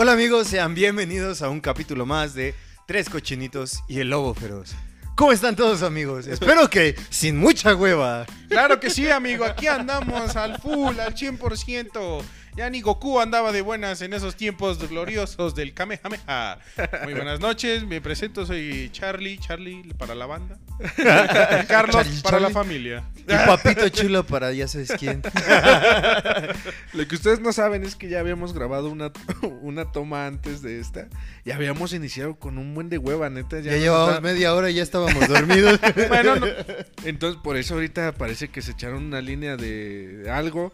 [0.00, 2.54] Hola amigos, sean bienvenidos a un capítulo más de
[2.86, 4.70] Tres Cochinitos y el Lobo Feroz.
[5.16, 6.28] ¿Cómo están todos amigos?
[6.28, 8.24] Espero que sin mucha hueva.
[8.48, 9.44] Claro que sí, amigo.
[9.44, 12.22] Aquí andamos al full, al 100%.
[12.58, 16.58] Ya ni Goku andaba de buenas en esos tiempos gloriosos del Kamehameha.
[17.04, 20.58] Muy buenas noches, me presento, soy Charlie, Charlie para la banda.
[21.68, 23.04] Carlos Charlie, para la familia.
[23.28, 25.22] Y papito chulo para ya sabes quién.
[26.94, 29.12] Lo que ustedes no saben es que ya habíamos grabado una,
[29.62, 31.06] una toma antes de esta
[31.44, 33.60] y habíamos iniciado con un buen de hueva, neta.
[33.60, 35.78] Ya llevamos está- media hora y ya estábamos dormidos.
[36.08, 36.46] Bueno, no.
[37.04, 40.72] Entonces, por eso ahorita parece que se echaron una línea de algo.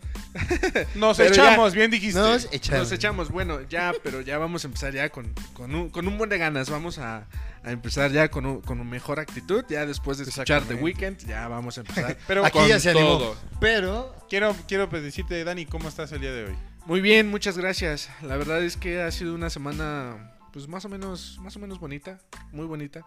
[0.94, 2.19] Nos Pero echamos, bien dijiste.
[2.19, 2.80] Nos echamos.
[2.80, 6.16] Nos echamos, bueno, ya, pero ya vamos a empezar ya con, con, un, con un
[6.19, 6.70] buen de ganas.
[6.70, 7.27] Vamos a,
[7.62, 9.64] a empezar ya con, un- con una mejor actitud.
[9.69, 10.74] Ya después de escuchar The.
[10.74, 12.16] Weeknd, ya vamos a empezar.
[12.27, 13.19] Pero Aquí con ya se animó.
[13.19, 13.37] todo.
[13.60, 16.55] Pero Quiero, quiero pues, decirte, Dani, ¿cómo estás el día de hoy?
[16.86, 18.09] Muy bien, muchas gracias.
[18.22, 21.81] La verdad es que ha sido una semana pues más o menos más o menos
[21.81, 22.20] bonita,
[22.53, 23.05] muy bonita,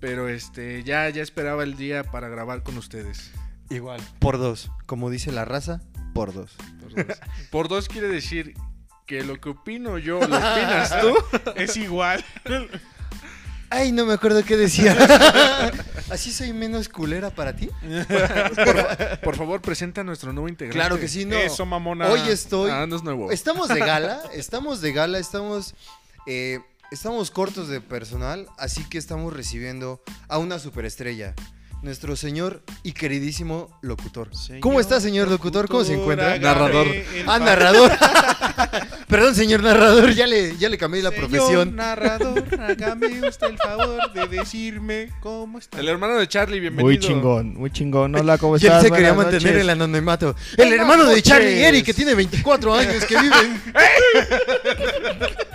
[0.00, 3.30] pero este ya ya esperaba el día para grabar con ustedes.
[3.70, 4.70] Igual, por dos.
[4.86, 5.80] Como dice la raza,
[6.14, 6.56] por dos.
[6.80, 7.18] Por dos,
[7.50, 8.54] Por dos quiere decir
[9.06, 11.14] que lo que opino yo lo opinas tú.
[11.56, 12.24] Es igual.
[13.70, 14.96] Ay, no me acuerdo qué decía.
[16.10, 17.68] ¿Así soy menos culera para ti?
[18.64, 20.78] Por, por favor, presenta a nuestro nuevo integrante.
[20.78, 21.36] Claro que sí, no.
[21.36, 22.08] Eso, mamona.
[22.08, 23.30] Hoy estoy Ah, no es nuevo.
[23.30, 25.74] Estamos de gala, estamos de gala, estamos,
[26.26, 26.60] eh,
[26.90, 31.34] estamos cortos de personal, así que estamos recibiendo a una superestrella,
[31.82, 34.30] nuestro señor y queridísimo locutor.
[34.60, 35.68] ¿Cómo está, señor locutor?
[35.68, 36.38] ¿Cómo se encuentra?
[36.38, 36.86] Narrador.
[37.26, 37.92] Ah, narrador.
[39.08, 41.76] Perdón, señor narrador, ya le, ya le cambié la Señor profesión.
[41.76, 45.80] narrador, hágame usted el favor de decirme cómo está.
[45.80, 46.84] El hermano de Charlie, bienvenido.
[46.86, 48.14] Muy chingón, muy chingón.
[48.16, 48.82] Hola, ¿cómo Y él estás?
[48.82, 49.60] se quería Buenas mantener noches.
[49.62, 50.36] el anonimato.
[50.58, 51.64] El hermano de Charlie.
[51.64, 53.62] Eric, que tiene 24 años, que viven.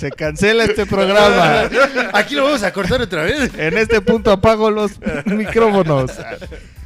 [0.00, 1.68] Se cancela este programa.
[2.14, 3.50] Aquí lo vamos a cortar otra vez.
[3.58, 4.92] En este punto apago los
[5.26, 6.12] micrófonos.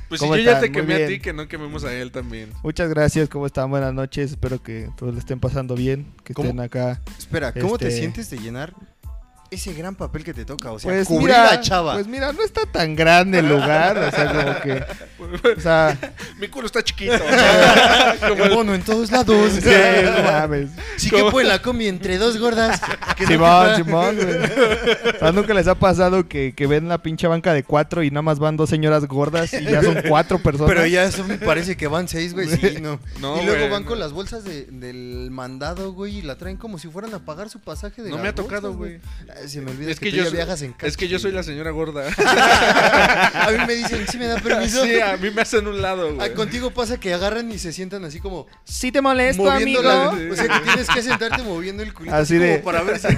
[0.08, 2.50] Pues si ¿Cómo yo ya te quemé a ti, que no quememos a él también.
[2.62, 3.70] Muchas gracias, ¿cómo están?
[3.70, 4.32] Buenas noches.
[4.32, 6.48] Espero que todos le estén pasando bien, que ¿Cómo?
[6.48, 7.00] estén acá.
[7.18, 8.74] Espera, ¿cómo te Este- sientes de llenar
[9.54, 10.70] ese gran papel que te toca?
[10.72, 11.94] O sea, Pues cubrir mira, a Chava.
[11.94, 15.96] pues mira, no está tan grande el lugar, o sea, como que, o sea,
[16.38, 17.14] Mi culo está chiquito.
[18.22, 19.52] El bono en todos lados.
[19.52, 19.68] sí,
[20.04, 20.70] no mames.
[20.96, 22.80] Sí que fue la combi entre dos gordas.
[23.16, 23.76] Que Simón.
[23.76, 24.36] Simón, güey.
[25.14, 28.10] O sea, nunca les ha pasado que, que ven la pinche banca de cuatro y
[28.10, 30.68] nada más van dos señoras gordas y ya son cuatro personas.
[30.74, 32.48] Pero ya son, parece que van seis, güey.
[32.48, 32.98] Sí, no.
[33.20, 33.88] No, y luego güey, van no.
[33.88, 37.48] con las bolsas de- del mandado, güey, y la traen como si fueran a pagar
[37.50, 39.43] su pasaje de No me ha tocado, bolsas, güey.
[39.48, 41.18] Se me olvida Es que, que tú yo ya soy- viajas en Es que yo
[41.18, 42.04] soy la señora gorda.
[42.18, 44.84] A mí me dicen, ¿sí me da permiso?
[44.84, 46.34] Sí, a mí me hacen un lado, Ah, güey.
[46.34, 49.82] contigo pasa que agarran y se sientan así como ¿Sí te molesto, amigo?
[49.82, 52.98] la, o sea que tienes que sentarte moviendo el culito Así como de- para ver
[52.98, 53.08] si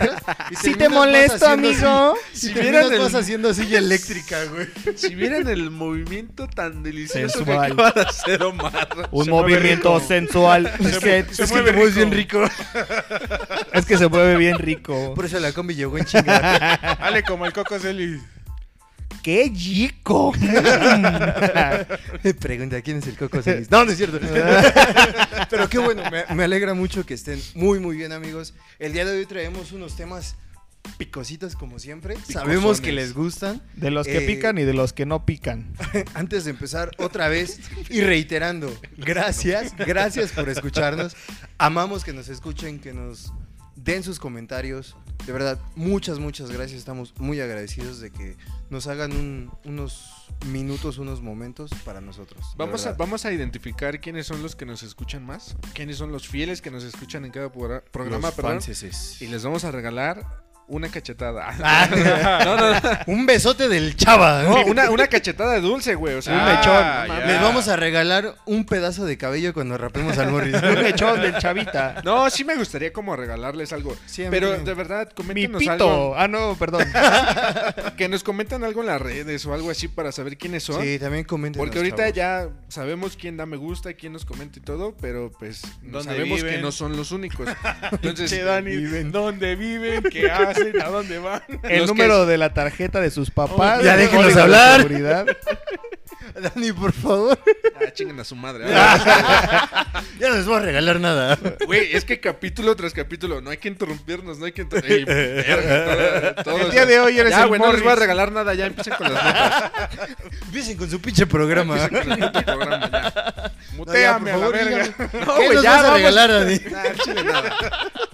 [0.63, 2.15] ¿Sí te molesto, amigo?
[2.33, 4.67] así- Si si vieran vieras el- vas haciendo silla eléctrica, güey.
[4.97, 7.67] Si vieran el movimiento tan delicioso Sensual.
[7.77, 9.09] que acaba de hacer Omar.
[9.11, 10.67] Un Se movimiento sensual.
[10.81, 12.43] Es que, se es, que, Muy bien rico.
[13.73, 15.15] es que se mueve bien rico.
[15.15, 16.97] Por eso la combi llegó en chingada.
[17.01, 18.21] Dale como el Coco Celis.
[19.23, 20.33] ¡Qué chico!
[22.41, 23.71] Pregunta, ¿quién es el Coco Celis?
[23.71, 24.21] No, no es cierto.
[25.51, 28.55] Pero qué bueno, me, me alegra mucho que estén muy, muy bien, amigos.
[28.79, 30.37] El día de hoy traemos unos temas
[30.99, 32.17] picositos, como siempre.
[32.31, 33.61] Sabemos que les gustan.
[33.75, 35.73] De los que Eh, pican y de los que no pican.
[36.15, 37.59] Antes de empezar, otra vez
[37.91, 41.17] y reiterando, gracias, gracias por escucharnos.
[41.59, 43.33] Amamos que nos escuchen, que nos
[43.75, 44.97] den sus comentarios.
[45.25, 46.79] De verdad, muchas, muchas gracias.
[46.79, 48.37] Estamos muy agradecidos de que
[48.71, 50.11] nos hagan un- unos
[50.47, 52.45] minutos, unos momentos para nosotros.
[52.57, 56.29] Vamos a, vamos a identificar quiénes son los que nos escuchan más, quiénes son los
[56.29, 57.83] fieles que nos escuchan en cada programa,
[58.29, 58.53] Los perdón,
[59.21, 61.55] y les vamos a regalar una cachetada.
[61.63, 61.89] Ah,
[62.45, 64.43] no, no, no, un besote del chava.
[64.43, 67.09] no, una, una cachetada de dulce, güey, o sea, Ah, un mechón.
[67.09, 67.27] mames.
[67.33, 70.55] Les vamos a regalar un pedazo de cabello cuando rapemos al Morris.
[70.63, 72.03] Un lechón del chavita.
[72.05, 73.91] No, sí me gustaría como regalarles algo.
[74.19, 75.75] Mí pero de verdad, Mi coméntenos algo.
[75.75, 76.15] pito.
[76.17, 76.85] Ah, no, perdón.
[77.97, 80.83] Que nos comentan algo en las redes o algo así para saber quiénes son.
[80.83, 81.59] Sí, también comenten.
[81.59, 85.63] Porque ahorita ya sabemos quién da me gusta, quién nos comenta y todo, pero pues
[85.83, 87.49] no ¿Dónde sabemos que no son los únicos.
[87.93, 88.77] Entonces, Che, Dani,
[89.11, 90.03] ¿dónde viven?
[90.05, 90.56] ¿Qué hacen?
[90.85, 91.43] ¿A dónde van?
[91.63, 93.83] El Los número de la tarjeta de sus papás.
[93.83, 94.83] Ya el déjenos de hablar.
[94.83, 95.27] seguridad.
[96.55, 97.39] Dani, por favor.
[97.77, 98.65] ah, chinguen a su madre.
[100.19, 101.39] Ya no les voy a regalar nada.
[101.67, 105.05] Güey, es que capítulo tras capítulo, no hay que interrumpirnos, no hay que inter- Ey,
[105.05, 106.71] verga, todo- todo El eso.
[106.73, 108.95] día de hoy eres Ya, el güey, no les voy a regalar nada, ya empiecen
[108.95, 109.71] con las notas.
[110.47, 111.83] Empiecen con su pinche programa.
[111.85, 113.53] Empiecen con puto programa, ya.
[113.77, 114.85] Muteame a la verga.
[115.27, 116.59] No, ¿Qué güey, ya vas a regalar, Dani?
[117.05, 117.53] Chile nada.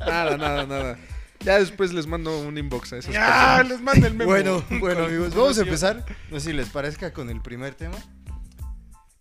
[0.01, 0.99] Nada, nada, nada.
[1.45, 3.13] Ya después les mando un inbox a esos.
[3.13, 4.31] Ya, les manda el memo.
[4.31, 6.05] Bueno, bueno amigos, vamos a empezar.
[6.31, 7.97] No sé si les parezca con el primer tema.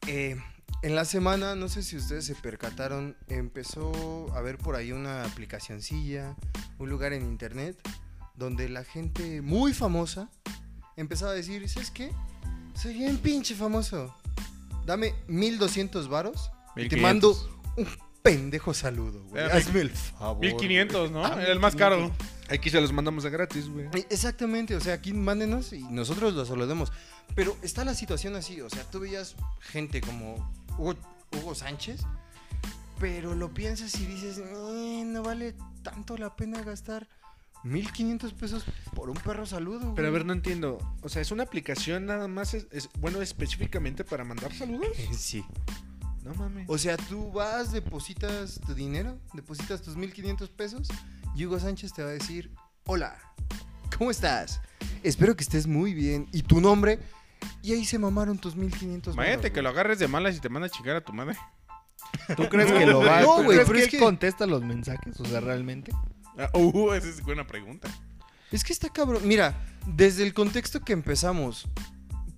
[0.07, 0.37] Eh,
[0.83, 5.23] en la semana, no sé si ustedes se percataron, empezó a ver por ahí una
[5.23, 6.35] aplicacioncilla,
[6.79, 7.77] un lugar en internet,
[8.35, 10.29] donde la gente muy famosa
[10.97, 12.11] empezaba a decir, ¿sabes qué?
[12.73, 14.15] Soy bien pinche famoso.
[14.85, 17.01] Dame 1200 varos y te 1500.
[17.01, 19.43] mando un pendejo saludo, güey.
[19.43, 20.39] Hazme el favor.
[20.45, 21.25] 1500, ¿no?
[21.25, 21.97] Ah, Era el más caro.
[21.97, 22.41] 1500.
[22.51, 23.85] Aquí se los mandamos a gratis, güey.
[23.93, 26.91] Eh, Exactamente, o sea, aquí mándenos y nosotros los saludemos.
[27.35, 30.35] Pero está la situación así, o sea, tú veías gente como
[30.77, 30.95] Hugo,
[31.31, 32.01] Hugo Sánchez,
[32.99, 37.07] pero lo piensas y dices, "Eh, no vale tanto la pena gastar
[37.63, 38.65] 1500 pesos
[38.95, 39.93] por un perro saludo.
[39.95, 40.19] Pero a güey".
[40.19, 40.77] ver, no entiendo.
[41.03, 44.89] O sea, ¿es una aplicación nada más, es, es- bueno, específicamente para mandar saludos?
[45.17, 45.43] Sí.
[46.23, 46.65] No mames.
[46.69, 50.87] O sea, tú vas, depositas tu dinero, depositas tus 1500 pesos
[51.35, 52.51] y Hugo Sánchez te va a decir,
[52.85, 53.17] hola,
[53.97, 54.61] ¿cómo estás?
[55.03, 56.27] Espero que estés muy bien.
[56.31, 56.99] ¿Y tu nombre?
[57.63, 60.67] Y ahí se mamaron tus 1500 Imagínate que lo agarres de malas y te manda
[60.67, 61.35] a chingar a tu madre.
[62.35, 64.45] ¿Tú crees que lo va No, ¿tú güey, crees pero que es él que- contesta
[64.45, 65.19] los mensajes?
[65.19, 65.91] O sea, realmente.
[66.37, 67.89] Ah, Uh, esa es buena pregunta.
[68.51, 69.21] Es que está cabrón.
[69.27, 69.55] Mira,
[69.87, 71.67] desde el contexto que empezamos,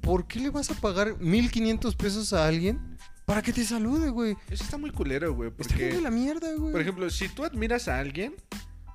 [0.01, 2.93] ¿por qué le vas a pagar 1500 pesos a alguien
[3.25, 4.36] para que te salude, güey?
[4.50, 5.50] Eso está muy culero, güey.
[5.58, 6.72] Está de Porque, la mierda, güey.
[6.72, 8.36] por ejemplo, si tú admiras a alguien,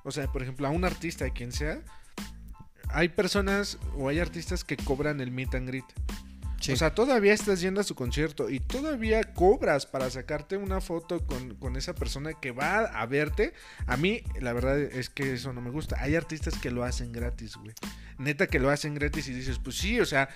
[0.05, 1.81] o sea, por ejemplo, a un artista, quien sea,
[2.91, 5.85] hay personas o hay artistas que cobran el meet and greet.
[6.61, 6.73] Sí.
[6.73, 11.25] O sea, todavía estás yendo a su concierto y todavía cobras para sacarte una foto
[11.25, 13.55] con, con esa persona que va a verte.
[13.87, 15.97] A mí, la verdad es que eso no me gusta.
[16.01, 17.75] Hay artistas que lo hacen gratis, güey.
[18.19, 20.29] Neta que lo hacen gratis y dices, pues sí, o sea,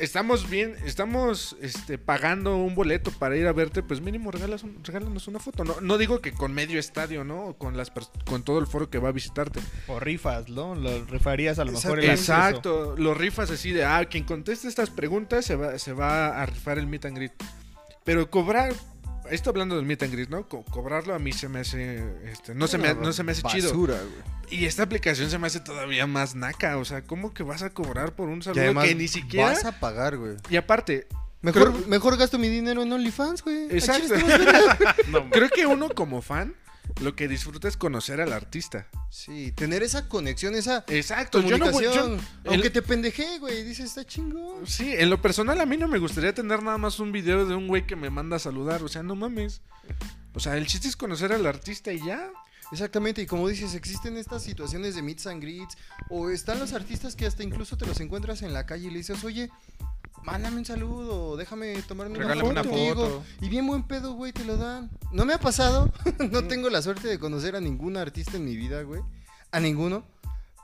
[0.00, 4.82] estamos bien, estamos este, pagando un boleto para ir a verte, pues mínimo regalas un-
[4.84, 5.64] regálanos una foto.
[5.64, 7.46] No, no digo que con medio estadio, ¿no?
[7.46, 7.92] O con, las
[8.26, 9.60] con todo el foro que va a visitarte.
[9.86, 10.74] O rifas, ¿no?
[10.74, 12.10] Lo rifarías a lo mejor el.
[12.10, 16.46] Exacto, los rifas así de, ah, quien conteste estas preguntas se va, se va a
[16.46, 17.32] rifar el meet and greet.
[18.04, 18.72] Pero cobrar,
[19.30, 20.48] esto hablando del meet and greet, ¿no?
[20.48, 23.42] Co- cobrarlo a mí se me hace, este, no, se me, no se me hace
[23.42, 23.70] chido.
[23.70, 24.58] Basura, güey.
[24.60, 27.70] Y esta aplicación se me hace todavía más naca, o sea, ¿cómo que vas a
[27.70, 29.48] cobrar por un saludo que ni siquiera...
[29.50, 30.36] vas a pagar, güey.
[30.50, 31.06] Y aparte,
[31.40, 33.66] Mejor, Creo- mejor gasto mi dinero en OnlyFans, güey.
[33.70, 34.14] Exacto.
[35.08, 36.52] No, creo que uno como fan,
[37.00, 38.86] lo que disfruta es conocer al artista.
[39.10, 42.20] sí, tener esa conexión, esa Exacto, yo no yo- comunicación.
[42.46, 43.62] Aunque el- te pendeje, güey.
[43.64, 44.66] Dices, está chingón.
[44.66, 47.54] Sí, en lo personal a mí no me gustaría tener nada más un video de
[47.54, 49.62] un güey que me manda a saludar, o sea, no mames.
[50.34, 52.30] O sea, el chiste es conocer al artista y ya.
[52.70, 55.78] Exactamente, y como dices, existen estas situaciones de meets and greets,
[56.10, 58.98] o están los artistas que hasta incluso te los encuentras en la calle y le
[58.98, 59.50] dices, oye,
[60.24, 62.94] mándame un saludo, déjame tomarme una foto, una contigo".
[62.94, 63.24] foto.
[63.40, 64.90] Y bien buen pedo, güey, te lo dan.
[65.12, 65.92] No me ha pasado,
[66.30, 69.02] no tengo la suerte de conocer a ningún artista en mi vida, güey,
[69.50, 70.04] a ninguno.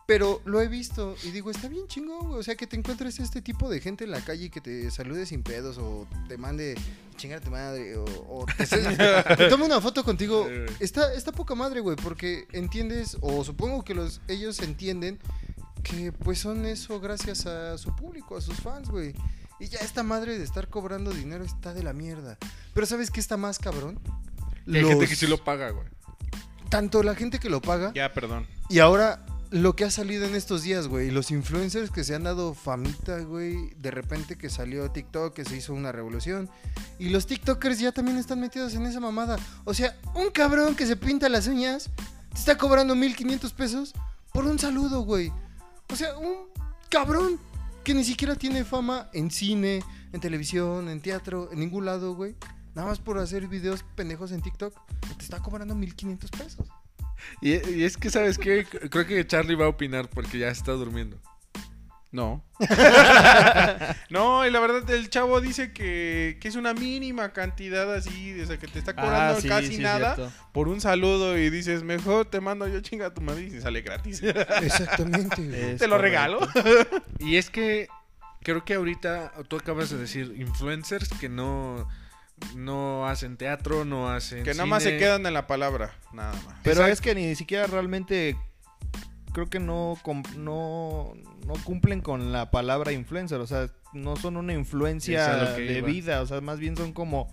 [0.07, 2.39] Pero lo he visto y digo, está bien chingón, güey.
[2.39, 4.91] O sea, que te encuentres este tipo de gente en la calle y que te
[4.91, 6.75] salude sin pedos o te mande
[7.17, 8.67] chingar a tu madre o, o te,
[9.37, 10.47] te tome una foto contigo.
[10.79, 15.19] Está, está poca madre, güey, porque entiendes, o supongo que los, ellos entienden
[15.83, 19.15] que pues son eso gracias a su público, a sus fans, güey.
[19.61, 22.37] Y ya esta madre de estar cobrando dinero está de la mierda.
[22.75, 23.99] Pero ¿sabes qué está más cabrón?
[24.67, 25.87] Hay gente Los- que sí lo paga, güey.
[26.71, 28.47] Tanto la gente que lo paga Ya, perdón.
[28.69, 32.25] y ahora lo que ha salido en estos días, güey, los influencers que se han
[32.25, 36.51] dado famita, güey, de repente que salió TikTok, que se hizo una revolución,
[36.99, 39.37] y los TikTokers ya también están metidos en esa mamada.
[39.65, 41.89] O sea, un cabrón que se pinta las uñas
[42.33, 43.93] te está cobrando 1500 pesos
[44.33, 45.31] por un saludo, güey.
[45.93, 46.49] O sea, un
[46.89, 47.39] cabrón
[47.85, 52.35] que ni siquiera tiene fama en cine, en televisión, en teatro, en ningún lado, güey.
[52.75, 54.75] Nada más por hacer videos pendejos en TikTok,
[55.17, 56.69] te está cobrando 1500 pesos.
[57.41, 58.67] Y, y es que, ¿sabes qué?
[58.91, 61.21] Creo que Charlie va a opinar porque ya está durmiendo.
[62.15, 62.45] No.
[64.09, 68.45] no, y la verdad, el chavo dice que, que es una mínima cantidad así, de
[68.45, 70.33] esa que te está cobrando Ah, sí, casi sí, nada cierto.
[70.53, 73.61] por un saludo y dices, mejor te mando yo chinga a tu madre y se
[73.61, 74.23] sale gratis.
[74.63, 75.37] Exactamente,
[75.77, 75.99] te lo correcto.
[75.99, 76.39] regalo.
[77.19, 77.89] Y es que
[78.45, 81.89] creo que ahorita tú acabas de decir influencers que no,
[82.55, 84.45] no hacen teatro, no hacen.
[84.45, 86.55] que nada más se quedan en la palabra, nada más.
[86.63, 86.93] Pero Exacto.
[86.93, 88.37] es que ni siquiera realmente
[89.35, 89.99] creo que no,
[90.39, 91.13] no,
[91.47, 93.39] no cumplen con la palabra influencer.
[93.41, 95.87] O sea, no son una influencia de iba.
[95.87, 96.23] vida.
[96.23, 97.29] O sea, más bien son como.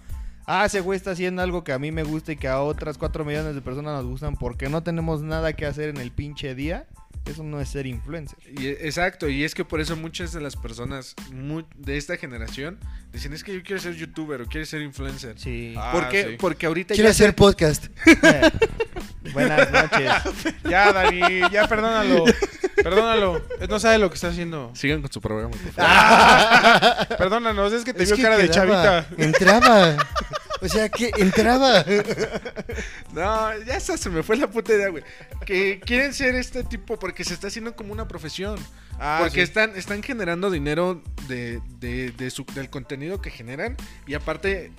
[0.47, 2.97] Ah, ese güey está haciendo algo que a mí me gusta y que a otras
[2.97, 6.55] 4 millones de personas nos gustan porque no tenemos nada que hacer en el pinche
[6.55, 6.87] día.
[7.25, 8.39] Eso no es ser influencer.
[8.59, 12.79] Y, exacto, y es que por eso muchas de las personas mu- de esta generación
[13.13, 15.37] dicen es que yo quiero ser youtuber o quiero ser influencer.
[15.37, 15.75] Sí.
[15.77, 16.23] Ah, ¿Por qué?
[16.31, 16.35] sí.
[16.39, 17.85] Porque ahorita Quiero ya se- hacer podcast.
[19.33, 20.11] Buenas noches.
[20.69, 21.21] Ya, Dani,
[21.51, 22.25] ya perdónalo.
[22.75, 23.41] Perdónalo.
[23.69, 24.71] No sabe lo que está haciendo.
[24.73, 27.17] Sigan con su programa, por favor.
[27.17, 29.05] Perdónanos, es que te Es vio que cara de chavita.
[29.17, 29.97] Entraba.
[30.61, 31.83] O sea, que entraba.
[33.13, 35.03] No, ya esa se me fue la puta idea, güey.
[35.45, 38.57] Que quieren ser este tipo porque se está haciendo como una profesión.
[38.99, 39.41] Ah, porque sí.
[39.41, 43.75] están, están generando dinero de, de- de su- del contenido que generan.
[44.05, 44.71] Y aparte,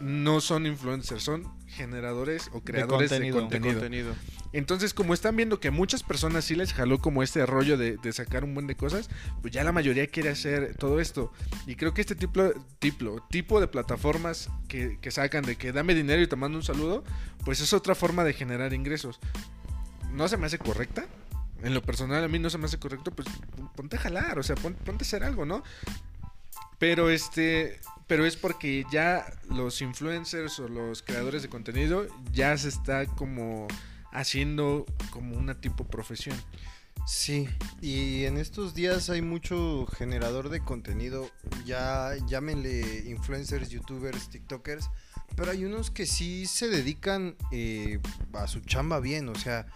[0.00, 3.40] no son influencers, son generadores o creadores de contenido.
[3.40, 3.74] contenido.
[3.74, 4.14] De contenido.
[4.52, 8.12] Entonces, como están viendo que muchas personas sí les jaló como este rollo de, de
[8.12, 9.08] sacar un buen de cosas,
[9.42, 11.32] pues ya la mayoría quiere hacer todo esto.
[11.66, 12.50] Y creo que este tipo,
[12.80, 16.64] tipo, tipo de plataformas que, que sacan de que dame dinero y te mando un
[16.64, 17.04] saludo,
[17.44, 19.20] pues es otra forma de generar ingresos.
[20.12, 21.06] No se me hace correcta.
[21.62, 23.28] En lo personal a mí no se me hace correcto, pues
[23.76, 25.62] ponte a jalar, o sea, pon- ponte a hacer algo, ¿no?
[26.78, 27.78] Pero este,
[28.10, 33.68] pero es porque ya los influencers o los creadores de contenido ya se está como
[34.10, 36.36] haciendo como una tipo profesión.
[37.06, 37.48] Sí,
[37.80, 41.30] y en estos días hay mucho generador de contenido,
[41.64, 44.90] ya llámenle influencers, youtubers, tiktokers,
[45.36, 48.00] pero hay unos que sí se dedican eh,
[48.32, 49.68] a su chamba bien, o sea,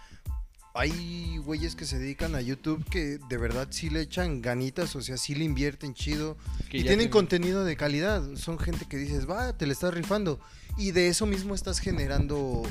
[0.75, 5.01] hay güeyes que se dedican a YouTube que de verdad sí le echan ganitas, o
[5.01, 6.37] sea, sí le invierten chido
[6.69, 10.39] Que y tienen contenido de calidad, son gente que dices, va, te le estás rifando
[10.77, 12.63] y de eso mismo estás generando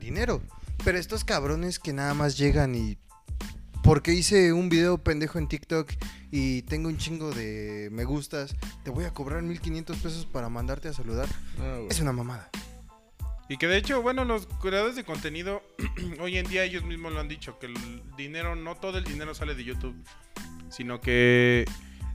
[0.00, 0.42] dinero,
[0.84, 2.96] pero estos cabrones que nada más llegan y
[3.82, 5.90] porque hice un video pendejo en TikTok
[6.30, 10.88] y tengo un chingo de me gustas, te voy a cobrar 1500 pesos para mandarte
[10.88, 11.28] a saludar.
[11.58, 11.88] Güey.
[11.88, 12.50] Es una mamada.
[13.50, 15.60] Y que de hecho, bueno, los creadores de contenido,
[16.20, 17.74] hoy en día ellos mismos lo han dicho, que el
[18.16, 19.96] dinero, no todo el dinero sale de YouTube,
[20.68, 21.64] sino que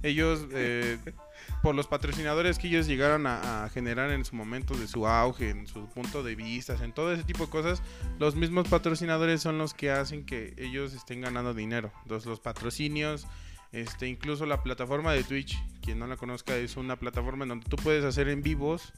[0.02, 0.98] ellos, eh,
[1.62, 5.50] por los patrocinadores que ellos llegaron a, a generar en su momento de su auge,
[5.50, 7.84] en su punto de vistas, en todo ese tipo de cosas,
[8.18, 11.92] los mismos patrocinadores son los que hacen que ellos estén ganando dinero.
[12.04, 13.28] Entonces los patrocinios,
[13.74, 17.68] este, incluso la plataforma de Twitch, quien no la conozca, es una plataforma en donde
[17.68, 18.94] tú puedes hacer en vivos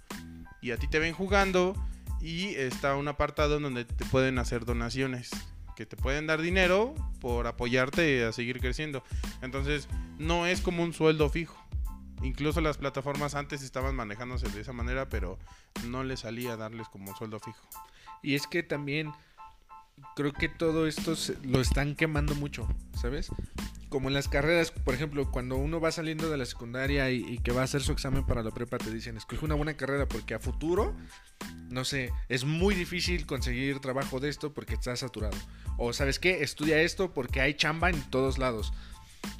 [0.62, 1.74] y a ti te ven jugando
[2.22, 5.32] y está un apartado en donde te pueden hacer donaciones
[5.78, 9.04] que te pueden dar dinero por apoyarte a seguir creciendo.
[9.44, 11.56] Entonces, no es como un sueldo fijo.
[12.24, 15.38] Incluso las plataformas antes estaban manejándose de esa manera, pero
[15.86, 17.62] no les salía darles como un sueldo fijo.
[18.24, 19.12] Y es que también
[20.16, 22.68] creo que todo esto se- lo están quemando mucho,
[23.00, 23.30] ¿sabes?
[23.89, 27.38] Como en las carreras, por ejemplo, cuando uno va saliendo de la secundaria y, y
[27.39, 30.08] que va a hacer su examen para la prepa, te dicen, escoge una buena carrera
[30.08, 30.94] porque a futuro,
[31.70, 35.38] no sé, es muy difícil conseguir trabajo de esto porque está saturado.
[35.77, 38.74] O sabes qué, estudia esto porque hay chamba en todos lados.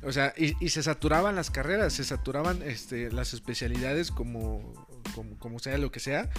[0.03, 5.37] O sea, y, y se saturaban las carreras, se saturaban este, las especialidades como, como,
[5.39, 6.29] como sea, lo que sea.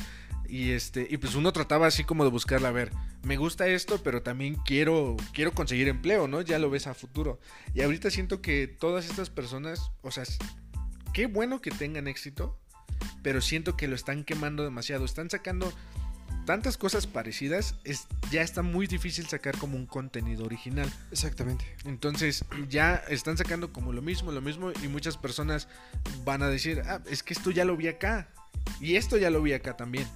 [0.48, 2.90] Y este, y pues uno trataba así como de buscarla, a ver,
[3.22, 6.40] me gusta esto, pero también quiero, quiero conseguir empleo, ¿no?
[6.40, 7.38] Ya lo ves a futuro.
[7.74, 10.24] Y ahorita siento que todas estas personas, o sea,
[11.12, 12.58] qué bueno que tengan éxito,
[13.22, 15.04] pero siento que lo están quemando demasiado.
[15.04, 15.72] Están sacando
[16.44, 20.90] tantas cosas parecidas, es, ya está muy difícil sacar como un contenido original.
[21.12, 21.66] Exactamente.
[21.84, 25.68] Entonces ya están sacando como lo mismo, lo mismo y muchas personas
[26.24, 28.28] van a decir, ah, es que esto ya lo vi acá
[28.80, 30.06] y esto ya lo vi acá también.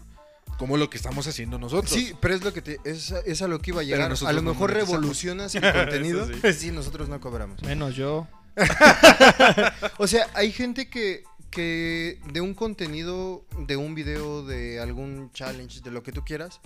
[0.63, 1.91] Como lo que estamos haciendo nosotros.
[1.91, 4.13] Sí, pero es lo que te, es, es a lo que iba a llegar.
[4.13, 5.01] A lo no mejor monetizamos.
[5.01, 6.29] revolucionas el contenido.
[6.53, 6.71] Sí.
[6.71, 7.61] nosotros no cobramos.
[7.65, 8.29] Menos yo.
[9.99, 15.81] O sea, hay gente que, que de un contenido, de un video, de algún challenge,
[15.81, 16.61] de lo que tú quieras,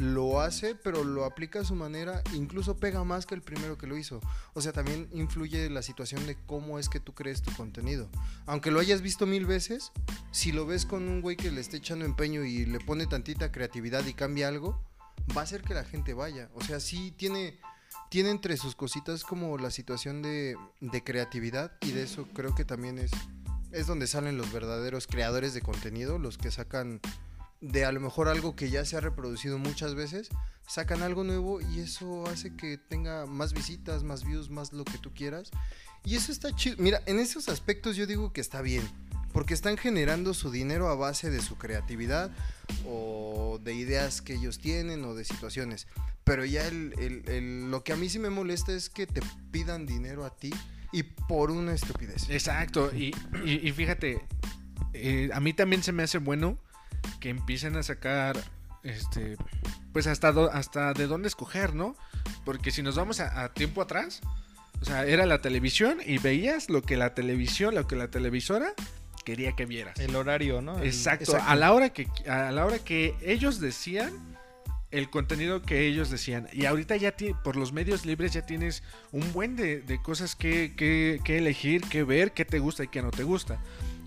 [0.00, 3.86] lo hace, pero lo aplica a su manera, incluso pega más que el primero que
[3.86, 4.20] lo hizo.
[4.54, 8.08] O sea, también influye la situación de cómo es que tú crees tu contenido.
[8.46, 9.92] Aunque lo hayas visto mil veces,
[10.30, 13.52] si lo ves con un güey que le esté echando empeño y le pone tantita
[13.52, 14.82] creatividad y cambia algo,
[15.36, 16.48] va a hacer que la gente vaya.
[16.54, 17.58] O sea, sí tiene,
[18.08, 20.56] tiene entre sus cositas como la situación de,
[21.04, 23.10] creatividad y de eso creo que también es,
[23.70, 27.02] es donde salen los verdaderos creadores de contenido, los que sacan
[27.60, 30.28] de a lo mejor algo que ya se ha reproducido muchas veces,
[30.66, 34.98] sacan algo nuevo y eso hace que tenga más visitas, más views, más lo que
[34.98, 35.50] tú quieras.
[36.04, 36.76] Y eso está chido.
[36.78, 38.82] Mira, en esos aspectos yo digo que está bien.
[39.32, 42.32] Porque están generando su dinero a base de su creatividad
[42.84, 45.86] o de ideas que ellos tienen o de situaciones.
[46.24, 46.94] Pero ya el,
[47.28, 49.20] el- lo que a mí sí me molesta es que te
[49.52, 50.50] pidan dinero a ti
[50.92, 52.28] y por una estupidez.
[52.28, 53.14] Exacto, y,
[53.44, 54.20] y- y fíjate,
[54.94, 56.58] eh, a mí también se me hace bueno
[57.20, 58.38] que empiecen a sacar,
[58.82, 59.36] este,
[59.92, 61.96] pues hasta, do- hasta de dónde escoger, ¿no?
[62.44, 64.20] Porque si nos vamos a, a tiempo atrás,
[64.80, 68.72] o sea, era la televisión y veías lo que la televisión, lo que la televisora
[69.24, 69.98] quería que vieras.
[70.00, 70.82] El horario, ¿no?
[70.82, 71.50] Exacto, exacto.
[71.50, 74.12] a la hora que a la hora que ellos decían
[74.90, 76.48] el contenido que ellos decían.
[76.52, 77.14] Y ahorita ya
[77.44, 81.82] por los medios libres ya tienes un buen de, de cosas que, que- que elegir,
[81.82, 83.60] que ver, qué te gusta y qué no te gusta.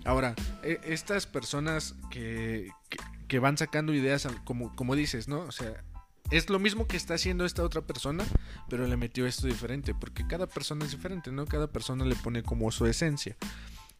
[0.04, 5.40] Ahora, e- estas personas que, que- que van sacando ideas, como, como dices, ¿no?
[5.40, 5.82] O sea,
[6.30, 8.24] es lo mismo que está haciendo esta otra persona,
[8.68, 11.46] pero le metió esto diferente, porque cada persona es diferente, ¿no?
[11.46, 13.36] Cada persona le pone como su esencia.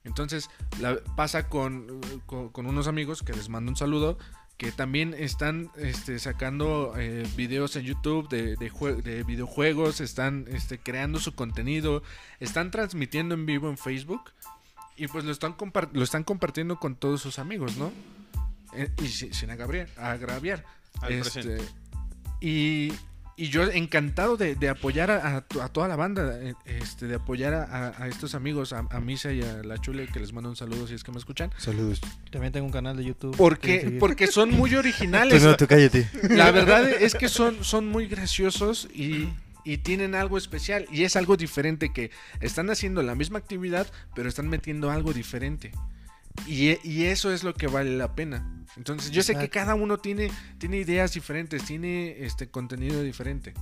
[0.04, 4.18] Entonces, la- pasa con, con, unos amigos que les mando un saludo,
[4.58, 8.70] que también están este, sacando eh, videos en YouTube de, de,
[9.02, 12.02] de videojuegos, están este, creando su contenido,
[12.40, 14.30] están transmitiendo en vivo en Facebook
[14.96, 15.56] y pues lo están,
[15.92, 17.92] lo están compartiendo con todos sus amigos, ¿no?
[18.76, 19.88] Eh, y si- sin agraviar.
[19.96, 20.64] agraviar.
[21.08, 21.58] Este,
[22.40, 22.92] y,
[23.36, 27.06] y yo encantado de, de apoyar a, a to- a toda la banda, eh, este,
[27.06, 30.50] de apoyar a, estos amigos, a, a Misa y a la Chule, que les mando
[30.50, 31.50] un saludo si es que me escuchan.
[31.58, 32.00] Saludos.
[32.30, 33.36] También tengo un canal de YouTube.
[33.36, 35.42] ¿Quieren Porque, porque son muy originales.
[35.42, 36.08] Tú no, tú cállate.
[36.30, 39.28] La verdad es que son, son muy graciosos y,
[39.64, 40.87] y tienen algo especial.
[40.92, 45.73] Y es algo diferente que están haciendo la misma actividad, pero están metiendo algo diferente.
[46.47, 48.64] Y, e- y eso es lo que vale la pena.
[48.76, 53.54] Entonces, yo sé que cada uno tiene, tiene ideas diferentes, tiene este contenido diferente.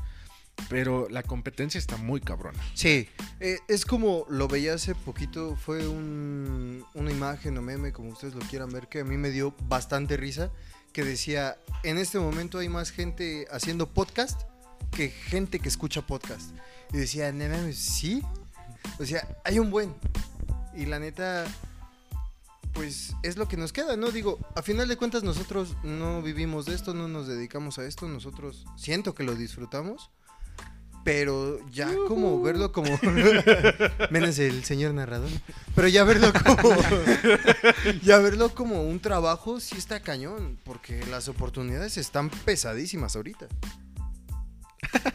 [0.69, 2.59] Pero la competencia está muy cabrona.
[2.75, 3.09] Sí,
[3.41, 8.35] eh, es como lo veía hace poquito, fue un- una imagen o meme, como ustedes
[8.35, 10.51] lo quieran ver, que a mí me dio bastante risa,
[10.93, 14.43] que decía, en este momento hay más gente haciendo podcast
[14.91, 16.51] que gente que escucha podcast.
[16.93, 18.23] Y decía, "No mames, sí,
[18.99, 19.95] o sea, hay un buen.
[20.75, 21.45] Y la neta,
[22.73, 24.11] pues es lo que nos queda, ¿no?
[24.11, 28.09] Digo, a final de cuentas nosotros no vivimos de esto, no nos dedicamos a esto,
[28.09, 30.11] nosotros siento que lo disfrutamos.
[31.05, 32.97] Pero ya como verlo como...
[34.11, 35.31] Menos el señor narrador.
[35.75, 36.77] Pero ya verlo como...
[38.05, 40.61] ya verlo como un trabajo sí está cañón.
[40.63, 43.49] Porque las oportunidades están pesadísimas ahorita.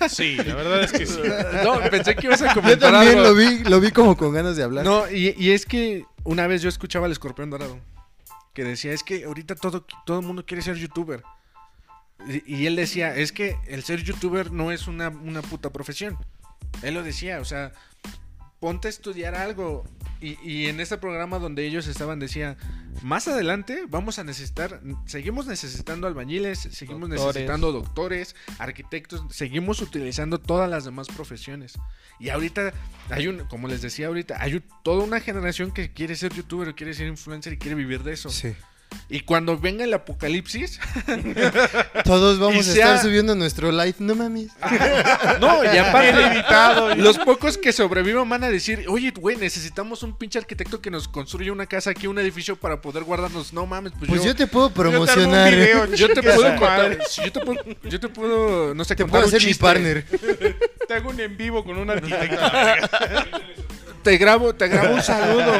[0.09, 1.19] Sí, la verdad es que sí.
[1.63, 3.29] No, pensé que ibas a Yo comentar también algo.
[3.29, 4.85] lo vi, lo vi como con ganas de hablar.
[4.85, 7.79] No, y, y es que una vez yo escuchaba al escorpión dorado
[8.53, 11.21] que decía, es que ahorita todo, todo el mundo quiere ser youtuber.
[12.27, 16.17] Y, y él decía, es que el ser youtuber no es una, una puta profesión.
[16.81, 17.71] Él lo decía, o sea,
[18.59, 19.83] ponte a estudiar algo.
[20.19, 22.57] Y, y en este programa donde ellos estaban decía,
[23.03, 27.35] más adelante vamos a necesitar, seguimos necesitando albañiles, seguimos Doctores.
[27.35, 31.73] necesitando doctores, arquitectos, seguimos utilizando todas las demás profesiones.
[32.19, 32.73] Y ahorita
[33.09, 36.73] hay un, como les decía ahorita, hay un- toda una generación que quiere ser youtuber,
[36.73, 38.29] quiere ser influencer y quiere vivir de eso.
[38.31, 38.53] Sí.
[39.09, 40.79] Y cuando venga el apocalipsis,
[42.03, 43.95] Todos vamos a sea- estar subiendo nuestro live.
[43.99, 44.49] No mames.
[45.39, 50.39] no, y aparte, los pocos que sobrevivan van a decir, oye, güey, necesitamos un pinche
[50.39, 53.53] arquitecto que nos construya una casa aquí, un edificio para poder guardarnos.
[53.53, 55.51] No mames, pues, Pues yo, yo te puedo promocionar.
[55.55, 59.05] video, yo te chingue puedo contar, yo te puedo, yo te puedo, no sé, Te
[59.05, 60.05] puedo ser mi partner.
[60.87, 62.37] Te hago un en vivo con un arquitecto.
[64.07, 65.51] Te grabo, te grabo un saludo.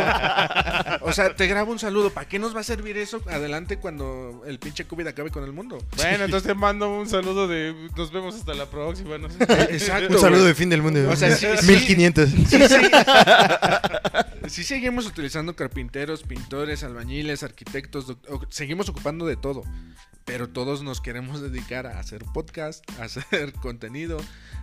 [1.02, 2.12] O sea, te grabo un saludo.
[2.12, 5.52] ¿Para qué nos va a servir eso adelante cuando el pinche COVID acabe con el
[5.52, 5.78] mundo?
[5.98, 9.18] Bueno, entonces te mando un saludo de nos vemos hasta la próxima.
[9.18, 9.44] No sé.
[9.72, 10.14] Exacto.
[10.14, 10.54] Un saludo güey.
[10.54, 11.10] de fin del mundo.
[11.10, 11.68] O sea, sí, sí.
[11.68, 12.30] 1500.
[12.30, 12.76] Sí, sí.
[14.48, 18.16] Sí seguimos utilizando carpinteros, pintores, albañiles, arquitectos,
[18.48, 19.64] seguimos ocupando de todo,
[20.24, 24.18] pero todos nos queremos dedicar a hacer podcast, a hacer contenido.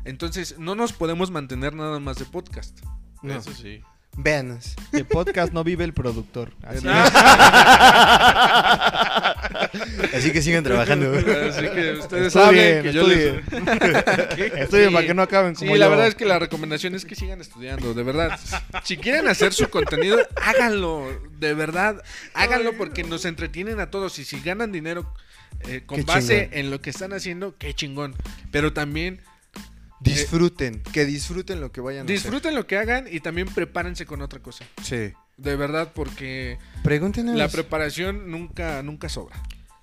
[0.06, 2.78] Entonces, no nos podemos mantener nada más de podcast.
[3.24, 3.38] No.
[3.38, 3.80] Eso sí.
[4.16, 4.76] Véanos.
[4.92, 6.52] De podcast no vive el productor.
[6.62, 6.86] Así
[10.14, 11.12] Así que sigan trabajando.
[11.16, 13.42] Así que ustedes saben que yo les...
[14.56, 14.94] Estudien Sí.
[14.94, 15.90] para que no acaben Sí, como la yo.
[15.90, 18.38] verdad es que la recomendación es que sigan estudiando, de verdad.
[18.84, 21.08] Si quieren hacer su contenido, háganlo,
[21.38, 22.02] de verdad,
[22.34, 25.12] háganlo porque nos entretienen a todos y si ganan dinero
[25.68, 26.58] eh, con Qué base chingón.
[26.58, 28.14] en lo que están haciendo, qué chingón.
[28.50, 29.20] Pero también
[30.04, 30.82] Disfruten.
[30.92, 34.40] Que disfruten lo que vayan a disfruten lo que hagan y también prepárense con otra
[34.40, 34.64] cosa.
[34.78, 35.10] hacer.
[35.10, 35.16] Sí.
[35.36, 37.34] De verdad, porque Pregúntenos.
[37.36, 39.42] la preparación nunca, nunca sobra.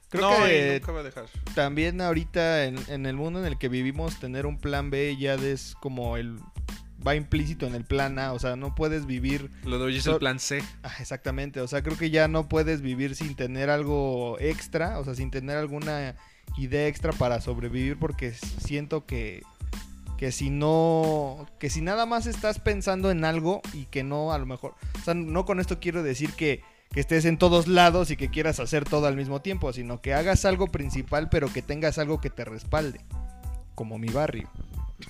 [0.10, 1.25] Creo no, que nunca va a dejar.
[1.55, 5.36] también ahorita en, en el mundo en el que vivimos tener un plan B ya
[5.36, 6.38] es como el
[7.05, 10.03] va implícito en el plan A, o sea, no puedes vivir Lo de hoy es
[10.03, 10.62] So- el plan C.
[10.84, 15.03] Ah, exactamente, o sea, creo que ya no puedes vivir sin tener algo extra, o
[15.05, 16.15] sea, sin tener alguna
[16.57, 19.41] idea extra para sobrevivir porque siento que
[20.21, 24.38] que si no que si nada más estás pensando en algo y que no a
[24.38, 28.12] lo mejor, o sea, no con esto quiero decir que que estés en todos lados
[28.12, 31.63] y que quieras hacer todo al mismo tiempo, sino que hagas algo principal pero que
[31.63, 33.01] tengas algo que te respalde,
[33.73, 34.47] como mi barrio.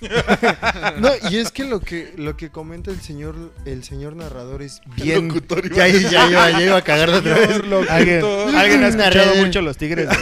[0.98, 4.80] No, y es que lo que lo que comenta el señor el señor narrador es
[4.96, 7.90] bien locutor ya, ya, ya iba, ya iba a cagar de otra vez.
[7.90, 8.24] ¿Alguien,
[8.56, 10.08] alguien ha escuchado mucho Los Tigres?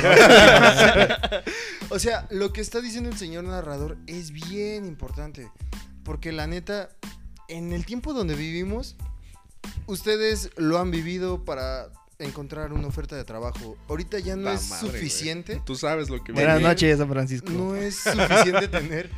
[1.91, 5.51] O sea, lo que está diciendo el señor narrador es bien importante.
[6.05, 6.91] Porque la neta,
[7.49, 8.97] en el tiempo donde vivimos,
[9.87, 13.77] ustedes lo han vivido para encontrar una oferta de trabajo.
[13.89, 15.61] Ahorita ya no es madre, suficiente.
[15.65, 17.51] Tú sabes lo que Buenas noches, San Francisco.
[17.51, 19.11] No es suficiente tener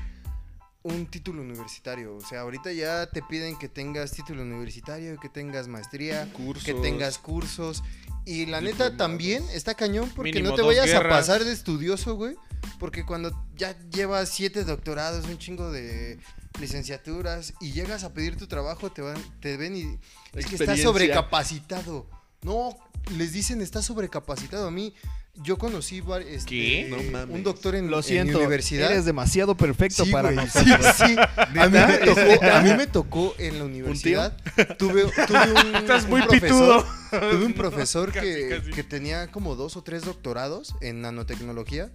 [0.83, 2.17] un título universitario.
[2.17, 6.65] O sea, ahorita ya te piden que tengas título universitario, que tengas maestría, Cursos.
[6.65, 7.83] que tengas cursos.
[8.25, 12.15] Y la neta también está cañón porque Mínimo no te vayas a pasar de estudioso,
[12.15, 12.37] güey.
[12.79, 16.19] Porque cuando ya llevas siete doctorados, un chingo de
[16.61, 19.99] licenciaturas y llegas a pedir tu trabajo, te van, te ven y
[20.39, 22.09] es que estás sobrecapacitado.
[22.43, 22.77] No,
[23.17, 24.69] les dicen estás sobrecapacitado.
[24.69, 24.95] A mí,
[25.35, 26.87] yo conocí var- este, ¿Qué?
[26.91, 27.35] No mames.
[27.37, 28.91] un doctor en, Lo en siento, mi universidad.
[28.93, 30.59] eres demasiado perfecto Sí, para güey, sí,
[30.97, 31.17] sí.
[31.39, 34.37] A mí, me tocó, a mí me tocó en la universidad.
[34.79, 38.71] Tuve, tuve un, Estás un muy profesor, tuve un profesor casi, que, casi.
[38.73, 41.91] que tenía como dos o tres doctorados en nanotecnología.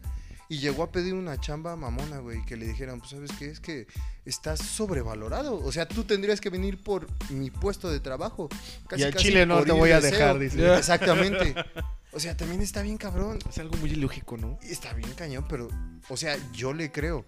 [0.50, 3.48] Y llegó a pedir una chamba mamona, güey, que le dijeran, pues, ¿sabes qué?
[3.50, 3.88] Es que
[4.26, 5.58] estás sobrevalorado.
[5.64, 8.48] O sea, tú tendrías que venir por mi puesto de trabajo.
[8.96, 10.76] Y al casi chile no te voy a de dejar, dice.
[10.78, 11.54] Exactamente.
[12.14, 13.40] O sea, también está bien cabrón.
[13.50, 14.58] Es algo muy ilógico, ¿no?
[14.64, 15.68] Está bien cañón, pero,
[16.08, 17.26] o sea, yo le creo.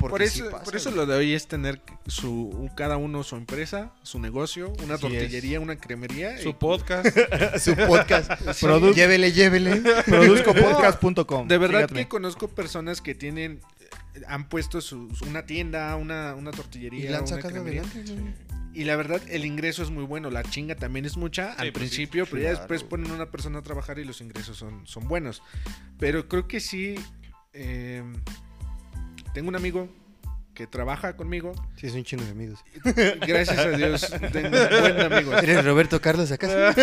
[0.00, 0.96] Porque Por sí eso, pasa, por eso güey.
[0.96, 5.60] lo de hoy es tener su cada uno su empresa, su negocio, una Así tortillería,
[5.60, 6.38] una cremería.
[6.38, 7.06] Su y- podcast.
[7.60, 8.30] su podcast.
[8.62, 9.82] Produ- llévele, llévele.
[10.06, 11.48] Produzcopodcast.com.
[11.48, 13.60] de verdad que conozco personas que tienen
[14.14, 18.04] eh, han puesto su, su- una tienda, una, una Y tortillería, la han sacado adelante.
[18.72, 20.30] Y la verdad, el ingreso es muy bueno.
[20.30, 23.58] La chinga también es mucha al pues sí, principio, pero ya después ponen una persona
[23.58, 25.42] a trabajar y los ingresos son, son buenos.
[25.98, 26.94] Pero creo que sí.
[27.52, 28.02] eh,
[29.32, 29.88] tengo un amigo
[30.54, 31.52] que trabaja conmigo.
[31.76, 32.58] Sí, es un chino de amigos.
[33.26, 35.34] Gracias a Dios, tengo buen amigo.
[35.42, 36.54] ¿Eres Roberto Carlos acaso?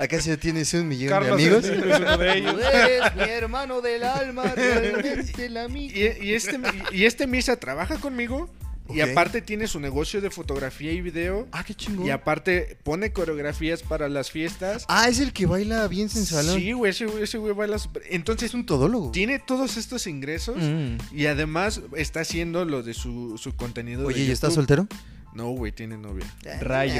[0.00, 1.64] ¿Acaso tienes un millón Carlos de amigos?
[1.64, 2.60] Es uno de ellos.
[2.60, 5.94] eres mi hermano del alma, realmente el amigo.
[5.94, 6.58] Y, y este,
[6.92, 8.50] y este Misa trabaja conmigo.
[8.90, 11.48] Y aparte tiene su negocio de fotografía y video.
[11.52, 12.06] Ah, qué chingón.
[12.06, 14.84] Y aparte pone coreografías para las fiestas.
[14.88, 16.58] Ah, es el que baila bien sensualón.
[16.58, 17.76] Sí, güey, ese, güey- ese güey baila
[18.10, 19.10] Entonces, es un todólogo.
[19.12, 20.56] tiene todos estos ingresos.
[20.58, 20.96] Mm.
[21.16, 24.06] Y además está haciendo lo de su, su contenido.
[24.06, 24.50] Oye, de ¿y YouTube.
[24.52, 24.86] soltero?
[25.32, 26.26] No, güey, tiene novia.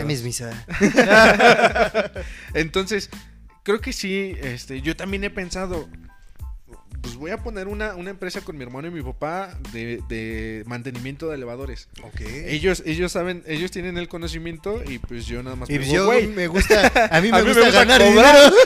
[0.07, 0.65] Mis misa.
[2.55, 3.11] Entonces,
[3.63, 5.89] creo que sí, este, yo también he pensado,
[7.03, 10.63] pues voy a poner una, una empresa con mi hermano y mi papá de, de
[10.67, 11.89] mantenimiento de elevadores.
[12.03, 12.21] Ok.
[12.21, 16.07] Ellos, ellos saben, ellos tienen el conocimiento y pues yo nada más Y pongo, yo
[16.07, 18.53] güey, me gusta, a mí me, A mí me gusta, ganar cobrar.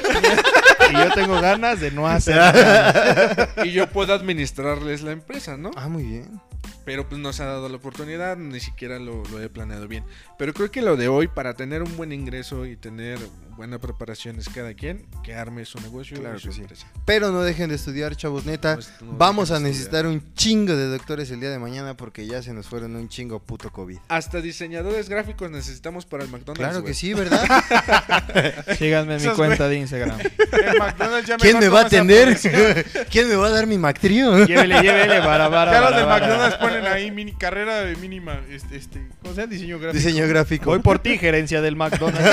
[0.89, 3.49] Y yo tengo ganas de no hacer nada.
[3.65, 5.73] y yo puedo administrarles la empresa, ¿no?
[5.75, 6.41] Ah, muy bien.
[6.85, 10.05] Pero pues no se ha dado la oportunidad, ni siquiera lo, lo he planeado bien.
[10.39, 13.19] Pero creo que lo de hoy, para tener un buen ingreso y tener
[13.57, 16.85] buena preparación es cada quien que arme su negocio Claro y su que sí.
[17.05, 18.77] Pero no dejen de estudiar, chavos, neta.
[19.01, 22.53] No Vamos a necesitar un chingo de doctores el día de mañana porque ya se
[22.53, 23.99] nos fueron un chingo puto COVID.
[24.09, 26.59] Hasta diseñadores gráficos necesitamos para el McDonald's.
[26.59, 27.47] Claro que sí, ¿verdad?
[28.79, 30.19] Síganme en mi cuenta de Instagram.
[30.21, 32.37] El McDonald's ya ¿Quién me va a atender?
[33.11, 34.45] ¿Quién me va a dar mi Mactrío?
[34.45, 36.07] Llévele, llévele, para, para, Ya los del.
[36.07, 39.53] McDonald's ponen ahí mini carrera de mínima, este, este, ¿cómo se llama?
[39.53, 40.05] Diseño gráfico.
[40.05, 40.71] Diseño gráfico.
[40.71, 42.29] Voy por ti, gerencia del McDonald's.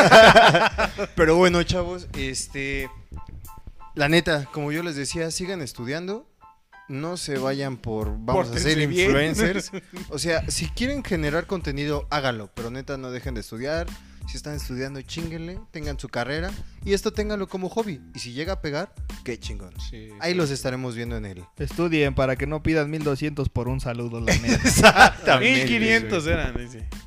[1.15, 2.89] Pero bueno, chavos, este.
[3.95, 6.27] La neta, como yo les decía, sigan estudiando.
[6.89, 9.07] No se vayan por vamos a ser bien.
[9.09, 9.71] influencers.
[10.09, 12.49] O sea, si quieren generar contenido, háganlo.
[12.53, 13.87] Pero neta, no dejen de estudiar.
[14.27, 16.51] Si están estudiando, chinguenle, tengan su carrera.
[16.85, 18.01] Y esto ténganlo como hobby.
[18.15, 19.73] Y si llega a pegar, qué chingón.
[19.79, 20.37] Sí, Ahí sí.
[20.37, 21.43] los estaremos viendo en él.
[21.57, 24.55] Estudien para que no pidan 1200 por un saludo, la neta.
[24.63, 25.65] Exactamente.
[25.65, 26.55] 1500 eran.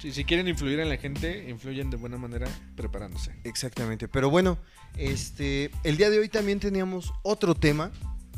[0.00, 3.34] Sí, si quieren influir en la gente, influyen de buena manera preparándose.
[3.44, 4.08] Exactamente.
[4.08, 4.58] Pero bueno,
[4.96, 7.90] este, el día de hoy también teníamos otro tema,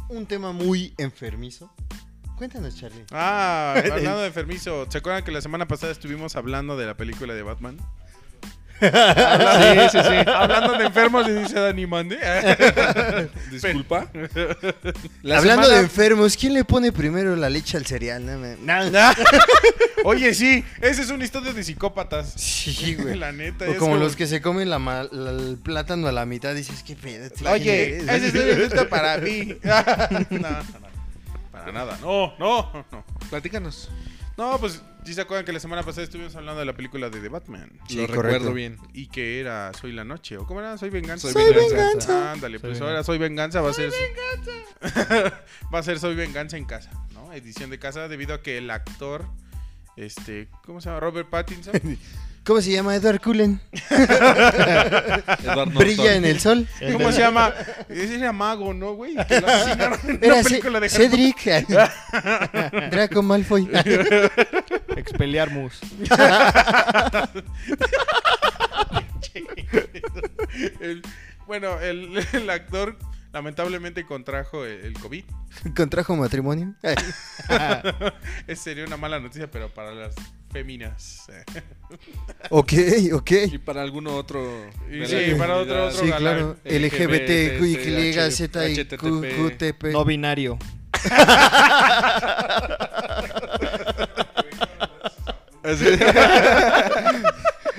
[0.09, 1.73] un tema muy enfermizo.
[2.37, 3.05] Cuéntanos, Charlie.
[3.11, 7.35] Ah, hablando de enfermizo, ¿se acuerdan que la semana pasada estuvimos hablando de la película
[7.35, 7.77] de Batman?
[8.81, 10.31] Sí, sí, sí.
[10.33, 12.19] Hablando de enfermos y dice Dani Mande.
[13.51, 14.09] Disculpa.
[15.23, 18.25] La Hablando semana- de enfermos, ¿quién le pone primero la leche al cereal?
[18.25, 18.57] No, me-
[20.05, 22.33] Oye, sí, ese es una historia de psicópatas.
[22.37, 23.17] Sí, güey.
[23.17, 23.69] La neta.
[23.69, 26.83] O como los que se comen la ma- la- el plátano a la mitad, dices,
[26.85, 27.29] ¿qué pedo?
[27.35, 29.57] ¿Quién Oye, eres?" ese es un insulto para mí.
[30.31, 30.49] no.
[31.53, 31.99] Para nada.
[32.01, 33.05] No, no, no.
[33.29, 33.91] Platícanos.
[34.39, 37.21] No, pues sí se acuerdan que la semana pasada estuvimos hablando de la película de
[37.21, 37.73] The Batman.
[37.89, 38.23] Sí, Lo correcto.
[38.23, 38.79] recuerdo bien.
[38.95, 40.39] Y que era Soy la Noche.
[40.39, 40.79] ¿O cómo era?
[40.79, 41.33] Soy Venganza.
[41.33, 42.33] Soy Soy Venganza.
[42.33, 42.85] Ándale, Soy pues Venganza.
[42.85, 43.91] ahora Soy Venganza va a ser.
[45.75, 47.27] va a ser Soy Venganza en casa, ¿no?
[47.27, 47.33] ¿no?
[47.33, 49.25] Edición de casa debido a que el actor,
[49.97, 51.01] este, ¿cómo se llama?
[51.01, 51.75] Robert Pattinson.
[52.49, 53.61] ¿Cómo se llama Edward Cullen?
[53.91, 56.67] Edward Brilla en el sol.
[56.95, 57.53] ¿Cómo se llama?
[57.91, 59.17] Ese era mago, ¿no, güey?
[59.27, 61.45] Que lo asesinaron en Era una Ce- película de Cedric.
[62.91, 63.69] Draco Malfoy.
[64.97, 65.79] Expelliarmus.
[70.81, 71.03] El-
[71.47, 72.97] bueno, el, el actor
[73.39, 75.25] lamentablemente contrajo el, el COVID.
[75.77, 76.75] Contrajo matrimonio.
[78.47, 80.15] Esa sería una mala noticia, pero para las
[80.53, 81.27] féminas.
[81.29, 81.45] eh.
[82.51, 82.73] ok,
[83.13, 83.31] ok.
[83.53, 84.43] Y para alguno otro.
[84.91, 86.21] Y sí, para otro- otro Sí, galán.
[86.21, 86.57] claro.
[86.65, 88.61] LGBT, LGBT, Y, Z,
[88.99, 89.85] QTP.
[89.93, 90.59] No binario.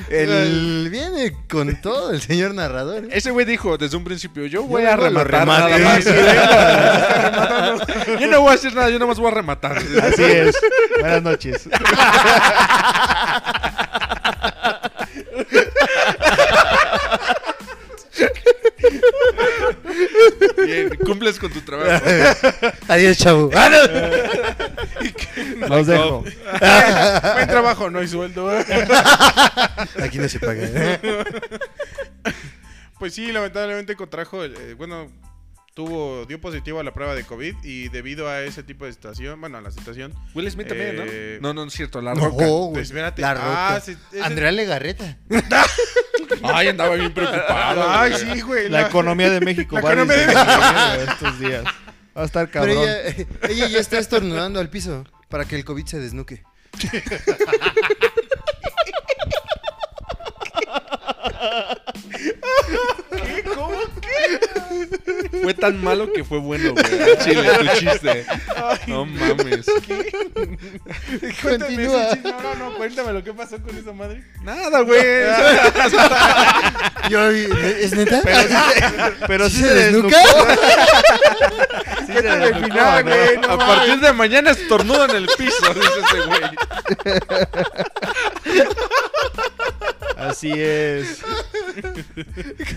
[0.09, 3.05] El viene con todo el señor narrador.
[3.05, 3.09] ¿eh?
[3.11, 6.03] Ese güey dijo desde un principio, yo voy Yo a rematar nada más.
[6.03, 6.11] Sí,
[8.19, 9.77] yo no voy a decir nada, yo nada más voy a rematar.
[9.77, 10.55] Así es.
[10.99, 11.69] Buenas noches.
[20.65, 22.05] Bien, cumples con tu trabajo.
[22.87, 23.49] Adiós, chavo.
[23.59, 25.67] Ah, no.
[25.67, 26.21] Los dejo.
[27.33, 28.49] Buen trabajo, no hay sueldo.
[30.01, 30.61] Aquí no se paga.
[30.63, 31.23] ¿eh?
[32.97, 35.09] Pues sí, lamentablemente contrajo, eh, bueno,
[35.73, 39.39] tuvo, dio positivo a la prueba de COVID y debido a ese tipo de situación,
[39.39, 41.49] bueno, a la situación, Will Smith también, Eh, ¿no?
[41.49, 42.45] No, no, no es cierto, la No, roca.
[42.45, 42.73] güey.
[42.73, 43.21] pues, espérate.
[43.21, 43.33] La Ah,
[43.75, 43.81] roca.
[43.81, 45.17] sí, ese- Andrea Legarreta.
[46.43, 47.83] Ay, andaba bien preocupado.
[47.89, 48.33] Ay, güey.
[48.33, 48.69] sí, güey.
[48.69, 50.15] La economía de México La va economía
[50.97, 51.63] de estos días.
[52.17, 52.83] Va a estar Pero cabrón.
[52.83, 56.43] ella, ella ya está estornudando al piso para que el COVID se desnuque.
[65.41, 66.85] Fue tan malo que fue bueno, güey.
[67.23, 68.25] Chile, tu chiste.
[68.87, 69.65] No mames.
[71.41, 72.03] Cuéntame Continúa.
[72.03, 72.31] ese chiste.
[72.31, 74.23] No, no, no, cuéntame lo que pasó con esa madre.
[74.43, 75.01] Nada, güey.
[77.09, 78.21] Yo, ¿Es neta?
[79.27, 80.17] Pero ¿Sí sí se se desnuca?
[80.17, 80.51] desnucó.
[81.99, 83.11] Sí se Cuéntame el desnucó, final, ¿no?
[83.11, 83.37] güey.
[83.37, 83.65] no A mames.
[83.75, 86.41] partir de mañana estornudo en el piso, dice ese güey.
[90.17, 91.21] Así es.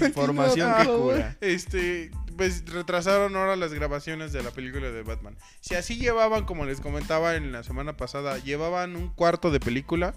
[0.06, 1.36] Información que cura.
[1.40, 5.36] Este, pues retrasaron ahora las grabaciones de la película de Batman.
[5.60, 10.14] Si así llevaban, como les comentaba en la semana pasada, llevaban un cuarto de película.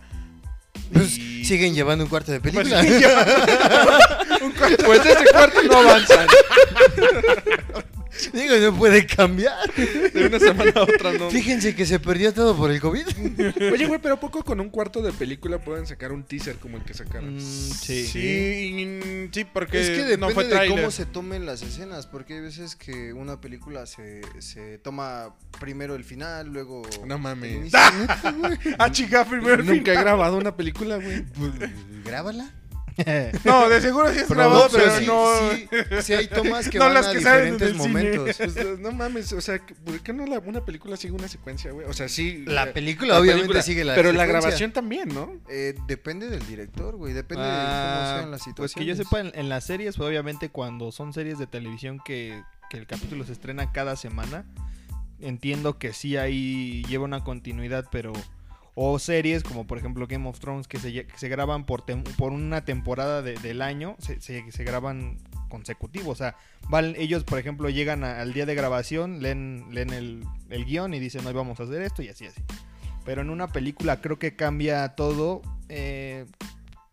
[0.92, 2.84] Pues, y- siguen llevando un cuarto de Pues, película.
[2.84, 3.34] llevando
[4.46, 4.86] un cuarto.
[4.86, 6.26] Pues ese cuarto no avanza.
[8.34, 9.71] Digo, no puede cambiar.
[9.75, 11.30] De una semana a otra no.
[11.30, 13.06] Fíjense que se perdió todo por el COVID.
[13.73, 16.78] Oye, güey, pero ¿a poco con un cuarto de película pueden sacar un teaser como
[16.78, 17.36] el que sacaron?
[17.36, 18.06] Mm, sí.
[18.06, 22.36] Sí, sí, porque es que depende no fue de cómo se tomen las escenas, porque
[22.36, 26.84] hay veces que una película se, se toma primero el final, luego...
[27.06, 27.71] No mames.
[28.78, 30.04] Ah, chica, primero el Nunca he final.
[30.04, 31.23] grabado una película, güey.
[31.23, 31.51] Pues,
[32.04, 32.51] Grábala.
[33.43, 35.51] No, de seguro sí es Pero grabado, no, pero pero sí, no.
[35.97, 38.38] sí, sí hay tomas que No van las a que diferentes momentos.
[38.38, 41.88] Pues, no mames, o sea, ¿por qué no la- una película sigue una secuencia, güey?
[41.88, 42.43] O sea, sí.
[42.45, 45.34] La eh, película la obviamente película, sigue la Pero la grabación también, ¿no?
[45.49, 47.13] Eh, depende del director, güey.
[47.13, 48.55] Depende de cómo Ah, sean las situaciones.
[48.55, 51.99] Pues que yo sepa, en, en las series, pues, obviamente cuando son series de televisión
[52.05, 54.45] que, que el capítulo se estrena cada semana,
[55.19, 58.13] entiendo que sí ahí lleva una continuidad, pero...
[58.78, 61.86] O series como por ejemplo Game of Thrones que se, graban por,
[62.32, 64.20] una temporada de- del año, se,
[64.66, 65.18] graban
[65.50, 66.10] consecutivos.
[66.10, 66.36] O sea,
[66.70, 71.00] van, ellos por ejemplo llegan al día de grabación, leen, leen el, el guion y
[71.00, 72.42] dicen hoy vamos a hacer esto y así así.
[73.06, 75.42] Pero en una película creo que cambia todo.
[75.70, 76.26] eh,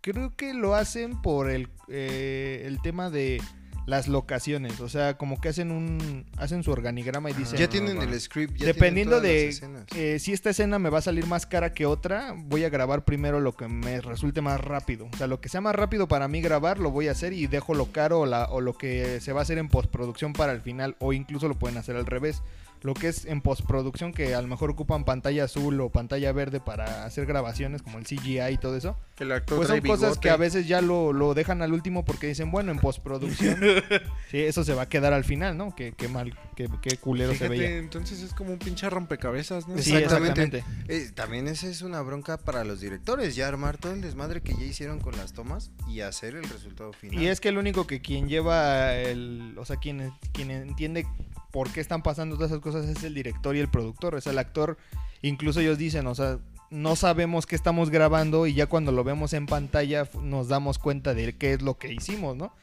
[0.03, 3.40] creo que lo hacen por el, eh, el tema de
[3.87, 4.81] las locaciones.
[4.81, 7.59] O sea, como que hacen un hacen su organigrama y dicen...
[7.59, 9.99] Ya tienen el script, ya Dependiendo tienen de todas las escenas.
[10.14, 13.05] eh, si esta escena me va a salir más cara que otra, voy a grabar
[13.05, 15.09] primero lo que me resulte más rápido.
[15.12, 17.47] O sea, lo que sea más rápido para mí grabar, lo voy a hacer y
[17.49, 20.53] dejo lo caro o, la- o lo que se va a hacer en postproducción para
[20.53, 20.97] el final.
[21.01, 22.42] O incluso lo pueden hacer al revés.
[22.83, 26.61] Lo que es en postproducción, que a lo mejor ocupan pantalla azul o pantalla verde
[26.61, 28.97] para hacer grabaciones, como el CGI y todo eso.
[29.16, 30.21] Que el actor Pues son cosas bigote.
[30.21, 33.59] que a veces ya lo, lo dejan al último porque dicen, bueno, en postproducción,
[34.31, 35.75] sí, eso se va a quedar al final, ¿no?
[35.77, 37.77] Qué, qué mal, qué, qué culero se veía.
[37.79, 39.79] entonces es como un pinche rompecabezas, ¿no?
[39.79, 40.42] Sí, Exactamente.
[40.45, 40.92] exactamente.
[40.92, 44.55] Eh, también esa es una bronca para los directores, ya armar todo el desmadre que
[44.55, 47.23] ya hicieron con las tomas y hacer el resultado final.
[47.23, 51.07] Y es que el único que quien lleva el, o sea, quien, quien entiende
[51.52, 54.14] por qué están pasando todas esas cosas es el director y el productor.
[54.16, 54.76] O sea, el actor,
[55.22, 56.38] incluso ellos dicen, o sea,
[56.70, 61.12] no sabemos qué estamos grabando y ya cuando lo vemos en pantalla nos damos cuenta
[61.14, 62.54] de qué es lo que hicimos, ¿no?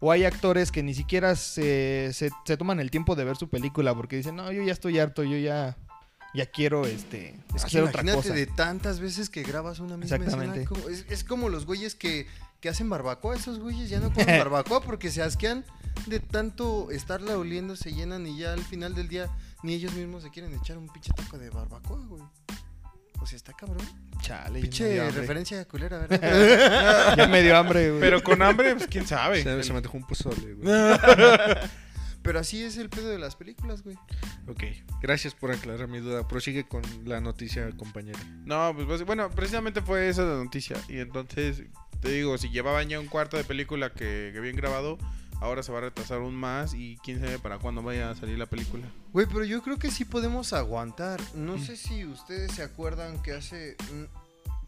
[0.00, 3.48] O hay actores que ni siquiera se, se, se toman el tiempo de ver su
[3.48, 5.78] película porque dicen, no, yo ya estoy harto, yo ya,
[6.34, 8.34] ya quiero este Es que otra imagínate cosa.
[8.34, 10.64] de tantas veces que grabas una misma Exactamente.
[10.64, 10.68] escena.
[10.82, 12.26] como- es, es como los güeyes que,
[12.64, 13.36] que hacen barbacoa.
[13.36, 15.66] Esos güeyes ya no comen barbacoa porque se asquean
[16.06, 19.28] de tanto estarla oliendo, se llenan y ya al final del día
[19.62, 22.22] ni ellos mismos se quieren echar un pinche taco de barbacoa, güey.
[23.20, 23.86] O sea, está cabrón.
[24.22, 25.20] Chale, Pinche hambre.
[25.20, 27.16] referencia culera, ¿verdad?
[27.18, 28.00] Ya me dio hambre, güey.
[28.00, 29.42] Pero con hambre, pues quién sabe.
[29.42, 30.66] Se, se me dejó un pozole, güey.
[32.24, 33.98] Pero así es el pedo de las películas, güey.
[34.48, 34.64] Ok,
[35.02, 36.26] gracias por aclarar mi duda.
[36.26, 38.18] Prosigue con la noticia, compañero.
[38.46, 40.78] No, pues bueno, precisamente fue esa la noticia.
[40.88, 41.64] Y entonces,
[42.04, 44.98] te digo, si llevaban ya un cuarto de película que, que habían grabado,
[45.40, 48.38] ahora se va a retrasar aún más y quién sabe para cuándo vaya a salir
[48.38, 48.86] la película.
[49.12, 51.20] Güey, pero yo creo que sí podemos aguantar.
[51.34, 54.04] No sé si ustedes se acuerdan que hace mm,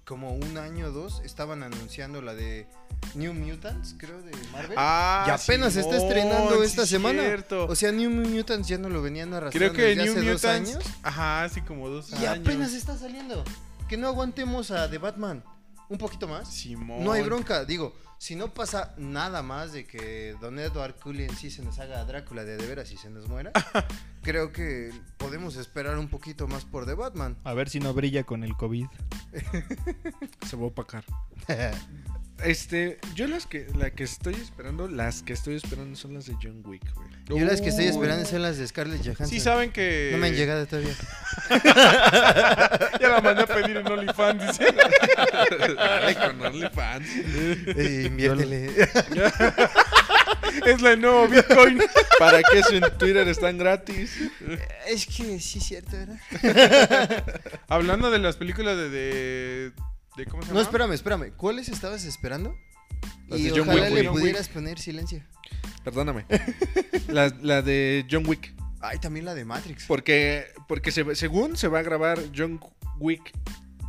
[0.04, 2.66] como un año o dos estaban anunciando la de
[3.14, 4.76] New Mutants, creo, de Marvel.
[4.78, 7.22] Ah, y apenas se está estrenando sí esta semana.
[7.22, 7.66] cierto.
[7.66, 10.42] O sea, New Mutants ya no lo venían arrastrando Creo que desde New hace dos
[10.42, 10.70] Mutants.
[10.70, 10.84] años.
[11.02, 12.38] Ajá, así como dos Y años.
[12.46, 13.44] apenas está saliendo.
[13.88, 15.44] Que no aguantemos a The Batman.
[15.88, 16.52] Un poquito más.
[16.52, 17.04] Simón.
[17.04, 17.64] No hay bronca.
[17.64, 22.04] Digo, si no pasa nada más de que Don Edward Cullen sí se nos haga
[22.04, 23.52] Drácula de de veras y se nos muera,
[24.22, 27.36] creo que podemos esperar un poquito más por The Batman.
[27.44, 28.86] A ver si no brilla con el COVID.
[30.46, 31.04] Se va a opacar.
[32.44, 36.34] Este, yo las que, la que estoy esperando, las que estoy esperando son las de
[36.42, 37.08] John Wick, güey.
[37.28, 39.28] Yo las que estoy esperando son las de Scarlett Johansson.
[39.28, 40.10] Sí saben que...
[40.12, 40.94] No me han llegado todavía.
[43.00, 44.74] Ya la mandé a pedir en OnlyFans, dice.
[45.76, 47.06] Dale con OnlyFans.
[47.16, 48.66] Eh, inviértele.
[50.66, 51.80] es la de nuevo Bitcoin.
[52.18, 54.16] ¿Para qué en Twitter están gratis?
[54.86, 57.24] es que sí es cierto, ¿verdad?
[57.68, 58.90] Hablando de las películas de...
[58.90, 59.72] de,
[60.16, 60.60] de- ¿Cómo se llama?
[60.60, 61.32] No, espérame, espérame.
[61.36, 62.56] ¿Cuáles estabas esperando?
[63.28, 64.20] Las y de John ojalá Wick, le güey.
[64.20, 65.22] pudieras poner silencio.
[65.84, 66.24] Perdóname.
[67.08, 68.52] La, la de John Wick.
[68.80, 69.84] Ay, también la de Matrix.
[69.86, 72.60] Porque, porque se, según se va a grabar John
[72.98, 73.32] Wick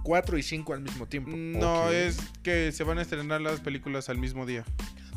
[0.04, 1.32] 4 y 5 al mismo tiempo.
[1.34, 1.92] No, Ok.
[1.94, 4.64] es que se van a estrenar las películas al mismo día.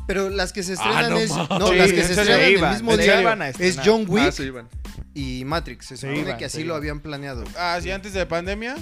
[0.07, 1.29] Pero las que se estrenan Ah, no es.
[1.29, 1.49] mames.
[1.59, 3.59] No, Sí, las que en se serio, estrenan el mismo día serio iban a es
[3.59, 3.85] estrenar.
[3.85, 4.69] John Wick Ah, iban.
[5.13, 5.85] y Matrix.
[5.85, 7.43] Se supone iban, que así lo habían planeado.
[7.57, 8.75] Ah, sí, antes de la pandemia.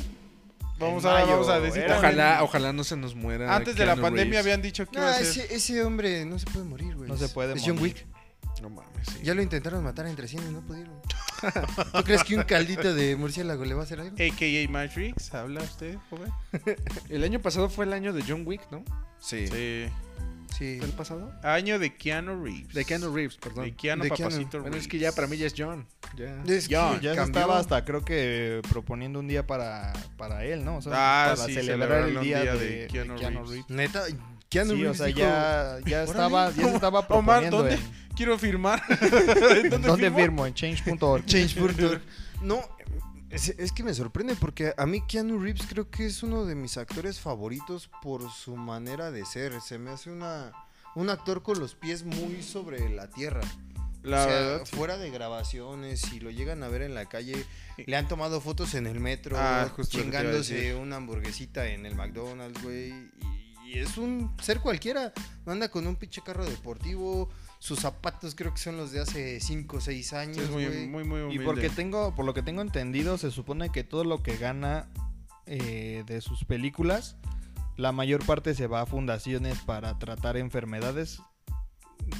[0.79, 1.97] Vamos a, mayo, vamos a decir era.
[1.97, 3.55] Ojalá, ojalá no se nos muera.
[3.55, 4.39] Antes de la pandemia Reeves.
[4.45, 5.45] habían dicho que No, iba a ser.
[5.45, 7.09] ese, ese hombre no se puede morir, güey.
[7.09, 7.79] No se puede Es John.
[7.79, 8.05] Wick.
[8.61, 9.19] No mames, sí.
[9.23, 10.93] Ya lo intentaron matar entre 100 y no pudieron.
[11.93, 14.15] ¿Tú crees que un caldito de murciélago le va a hacer algo?
[14.15, 16.31] AKA Matrix, ¿habla usted, joven?
[17.09, 18.83] El año pasado fue el año de John Wick, ¿no?
[19.19, 19.47] Sí.
[19.47, 19.85] Sí.
[20.57, 20.75] Sí.
[20.79, 21.31] ¿Fue el pasado?
[21.43, 22.73] Año de Keanu Reeves.
[22.73, 23.63] De Keanu Reeves, perdón.
[23.65, 24.29] De Keanu De Keanu.
[24.31, 24.87] Papacito Bueno, es Reeves.
[24.89, 25.87] que ya para mí ya es John.
[26.17, 26.43] Ya.
[26.47, 30.65] Es que John, Ya se estaba hasta creo que proponiendo un día para, para él,
[30.65, 30.77] ¿no?
[30.77, 33.49] O sea, Ah, para sí, celebrar el día, día de, de de Keanu Keanu, Reeves.
[33.49, 33.69] Reeves.
[33.69, 34.03] Neta,
[34.49, 37.75] Keanu Sí, o Reeves sea, dijo, ya, ya estaba, ya se estaba Omar, proponiendo ¿dónde?
[37.75, 38.81] en Quiero firmar.
[39.69, 40.17] ¿Dónde, ¿Dónde firmo?
[40.17, 40.45] firmo?
[40.45, 41.25] En change.org.
[41.25, 42.01] Change.org.
[42.41, 42.59] No,
[43.29, 46.55] es, es que me sorprende porque a mí Keanu Reeves creo que es uno de
[46.55, 49.61] mis actores favoritos por su manera de ser.
[49.61, 50.51] Se me hace una,
[50.95, 53.41] un actor con los pies muy sobre la tierra.
[54.09, 54.75] La o sea, verdad, sí.
[54.75, 57.45] fuera de grabaciones, si lo llegan a ver en la calle,
[57.77, 62.89] le han tomado fotos en el metro, Ah, chingándose una hamburguesita en el McDonald's, güey.
[62.89, 65.13] Y, y es un ser cualquiera.
[65.45, 67.29] Anda con un pinche carro deportivo.
[67.59, 70.37] Sus zapatos creo que son los de hace 5 o 6 años.
[70.37, 70.87] Sí, es muy, güey.
[70.87, 71.45] muy, muy Y humilde.
[71.45, 74.87] porque tengo, por lo que tengo entendido, se supone que todo lo que gana
[75.45, 77.17] eh, de sus películas,
[77.75, 81.21] la mayor parte se va a fundaciones para tratar enfermedades.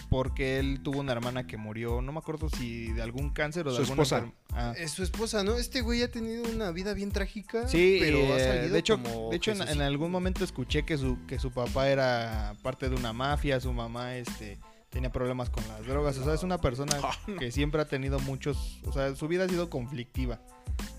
[0.10, 3.72] Porque él tuvo una hermana que murió, no me acuerdo si de algún cáncer o
[3.72, 4.32] de Su alguna esposa.
[4.54, 4.74] Ah.
[4.78, 5.56] Es su esposa, ¿no?
[5.56, 7.68] Este güey ha tenido una vida bien trágica.
[7.68, 10.98] Sí, pero ha eh, salido de hecho, como de hecho en, algún momento escuché que
[10.98, 15.68] su, que su papá era parte de una mafia, su mamá este, tenía problemas con
[15.68, 19.16] las drogas, o sea, es una persona Ah, que siempre ha tenido muchos, o sea,
[19.16, 20.42] su vida ha sido conflictiva.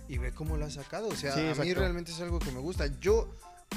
[0.09, 1.09] Y ve cómo lo ha sacado.
[1.09, 2.89] O sea, Sí, a mí realmente es algo que me gusta.
[3.01, 3.31] Yo,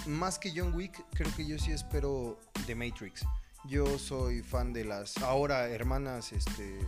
[0.08, 3.24] más que John Wick, creo que yo sí espero The Matrix.
[3.66, 6.80] Yo soy fan de las ahora hermanas, este.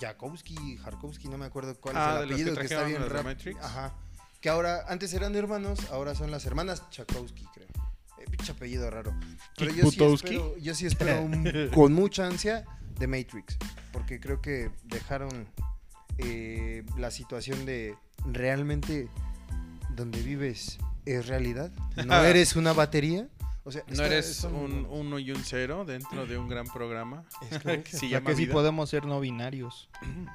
[0.00, 2.84] Jakowski, Jarkowski, no me acuerdo cuál Ah, es de el los que apellido, que, está
[2.84, 3.60] bien de Matrix.
[3.60, 3.92] Ajá.
[4.40, 7.68] Que ahora, antes eran hermanos, ahora son las hermanas Chakowski, creo.
[8.18, 9.12] Eh, pinche apellido raro.
[9.56, 12.64] Pero yo sí espero, yo sí espero un- con mucha ansia
[12.98, 13.56] The Matrix.
[13.92, 15.48] Porque creo que dejaron
[16.18, 19.08] eh, la situación de realmente
[19.90, 21.72] donde vives es realidad.
[22.06, 23.28] No eres una batería.
[23.64, 27.24] O sea, No eres un uno y un cero dentro de un gran programa.
[27.50, 28.52] Es que se Ya llama que sí vida.
[28.54, 29.88] podemos ser no binarios.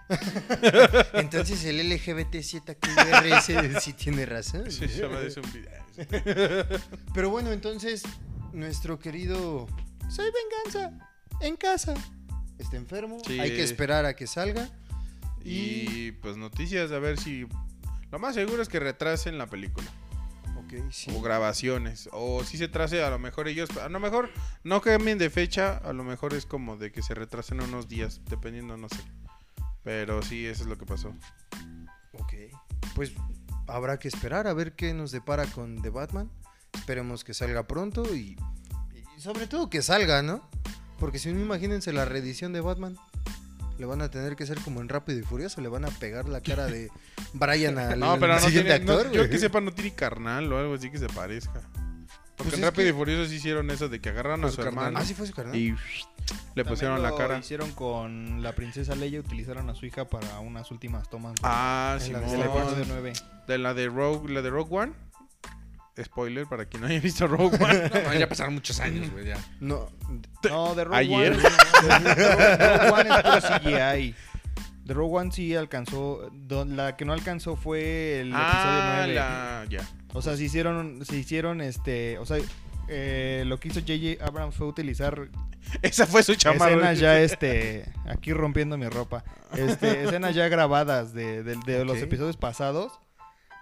[1.14, 4.72] Entonces el LGBTZQRS sí tiene razón.
[4.72, 5.18] Sí, se llama.
[7.14, 8.04] Pero bueno, entonces
[8.54, 9.68] nuestro querido
[10.10, 10.98] Soy Venganza
[11.42, 11.94] en casa
[12.60, 13.18] está enfermo.
[13.26, 13.40] Sí.
[13.40, 14.70] Hay que esperar a que salga.
[15.44, 17.46] Y pues noticias, a ver si
[18.12, 19.88] Lo más seguro es que retrasen la película.
[20.92, 21.12] Sí.
[21.16, 22.10] O grabaciones.
[22.12, 23.70] O si se trase, a lo mejor ellos.
[23.78, 24.30] A lo mejor
[24.64, 25.78] no cambien de fecha.
[25.78, 28.22] A lo mejor es como de que se retrasen unos días.
[28.30, 29.00] Dependiendo, no sé.
[29.84, 31.14] Pero sí, eso es lo que pasó.
[32.14, 32.34] Ok.
[32.96, 33.14] Pues
[33.68, 36.30] habrá que esperar a ver qué nos depara con The Batman.
[36.74, 38.38] Esperemos que salga pronto y,
[39.18, 40.48] y sobre todo que salga, ¿no?
[41.00, 42.98] Porque si no, imagínense la reedición de Batman.
[43.78, 45.62] Le van a tener que ser como en Rápido y Furioso.
[45.62, 46.90] Le van a pegar la cara de
[47.34, 48.86] Brian al No, pero no siguiente tiene.
[48.86, 49.12] no- actor.
[49.12, 49.30] yo güey.
[49.30, 51.62] que sepa, no tiene carnal o algo así que se parezca.
[52.36, 54.54] Porque Pues en Rápido que- y Furioso sí hicieron eso de que agarraron a Pues
[54.56, 54.86] su carnal.
[54.88, 55.56] hermano Ah, sí fue su carnal.
[55.56, 55.76] y
[56.56, 57.38] le pusieron la lo cara.
[57.40, 61.98] hicieron con la princesa Leia, utilizaron a su hija para unas últimas tomas de, Ah,
[62.00, 62.86] sí, la del de episodio Simón.
[62.90, 63.14] 9.
[63.48, 64.94] De la de Rogue, la de Rogue One.
[66.04, 67.90] Spoiler para quien no haya visto Rogue One.
[68.06, 69.38] No, ya pasaron muchos años, güey, ya.
[69.60, 69.90] No,
[70.50, 71.34] No, de Rogue Ayer.
[71.34, 71.42] One.
[71.42, 74.16] de Rogue One es CGI.
[74.86, 76.32] De Rogue One sí alcanzó.
[76.50, 79.14] La que no alcanzó fue el ah, episodio 9.
[79.16, 79.66] la.
[79.70, 79.90] Ya.
[80.14, 82.18] O sea, se hicieron, se hicieron este.
[82.20, 82.38] O sea,
[82.88, 84.24] eh, lo que hizo J.J.
[84.26, 85.28] Abrams fue utilizar
[85.82, 86.72] Esa fue su chamarra.
[86.72, 87.92] escenas ya, este.
[88.08, 89.24] Aquí rompiendo mi ropa.
[89.56, 92.94] Este, escenas ya grabadas de, de- de los episodios pasados.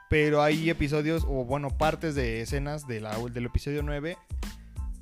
[0.09, 4.17] Pero hay episodios, o bueno, partes de escenas de la, del episodio 9.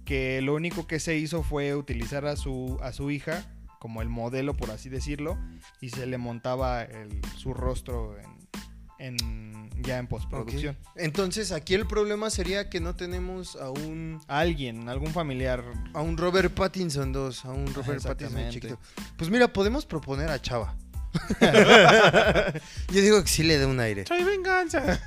[0.06, 3.46] Que lo único que se hizo fue utilizar a su, a su hija
[3.80, 5.38] como el modelo, por así decirlo.
[5.82, 10.78] Y se le montaba el- su rostro en, en- ya en postproducción.
[10.96, 15.64] Entonces aquí el problema sería que no tenemos a un Alguien, algún familiar.
[15.94, 18.80] a un Robert Pattinson 2, a un Robert Pattinson chiquito.
[19.18, 20.76] Pues mira, podemos proponer a Chava.
[22.92, 24.06] Yo digo que sí le dé un aire.
[24.06, 25.00] Soy venganza.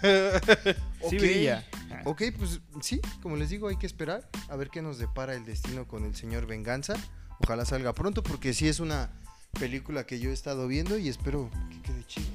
[1.09, 1.65] Sí brilla.
[2.05, 5.45] Ok, pues sí, como les digo, hay que esperar a ver qué nos depara el
[5.45, 6.95] destino con el señor Venganza.
[7.41, 9.11] Ojalá salga pronto porque sí es una
[9.59, 12.27] película que yo he estado viendo y espero que quede chido.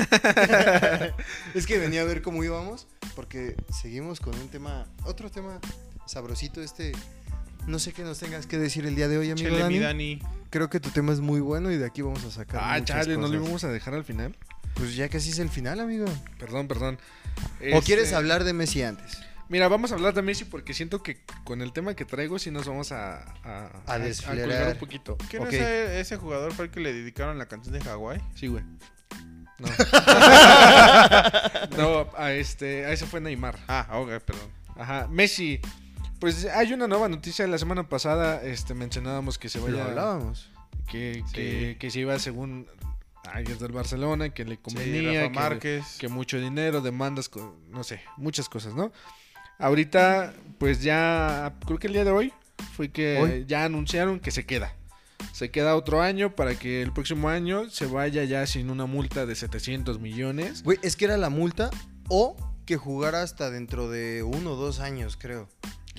[1.54, 5.60] es que venía a ver cómo íbamos porque seguimos con un tema, otro tema
[6.06, 6.92] sabrosito este.
[7.70, 10.20] No sé qué nos tengas que decir el día de hoy, amigo Chele, mi Dani.
[10.50, 13.16] Creo que tu tema es muy bueno y de aquí vamos a sacar Ah, chale,
[13.16, 14.36] ¿no lo íbamos a dejar al final?
[14.74, 16.06] Pues ya casi es el final, amigo.
[16.38, 16.98] Perdón, perdón.
[17.60, 19.18] ¿O Este, quieres hablar de Messi antes?
[19.48, 22.50] Mira, vamos a hablar de Messi porque siento que con el tema que traigo sí
[22.50, 23.20] nos vamos a...
[23.44, 24.48] A, A desflerar.
[24.48, 25.16] colgar un poquito.
[25.30, 25.52] ¿Qué no Ok.
[25.52, 28.20] ese, ese jugador fue el que le dedicaron la canción de Hawái?
[28.34, 28.64] Sí, güey.
[29.58, 29.68] No.
[31.76, 33.58] no, a este, a ese fue Neymar.
[33.68, 34.48] Ah, ok, perdón.
[34.76, 35.60] Ajá, Messi.
[36.20, 37.46] Pues hay una nueva noticia.
[37.46, 39.84] La semana pasada este, mencionábamos que se vaya...
[39.86, 40.50] hablábamos.
[40.88, 41.32] Que, Sí.
[41.32, 42.66] que, que se iba según
[43.24, 47.30] alguien del Barcelona, que le Sí, convenía, Rafa que, que mucho dinero, demandas,
[47.68, 48.92] no sé, muchas cosas, ¿no?
[49.58, 52.32] Ahorita, pues ya, creo que el día de hoy
[52.76, 53.44] fue que Hoy.
[53.46, 54.74] ya anunciaron que se queda.
[55.32, 59.26] Se queda otro año para que el próximo año se vaya ya sin una multa
[59.26, 60.62] de 700 millones.
[60.62, 61.70] Güey, es que era la multa
[62.08, 65.48] o que jugara hasta dentro de uno o dos años, creo.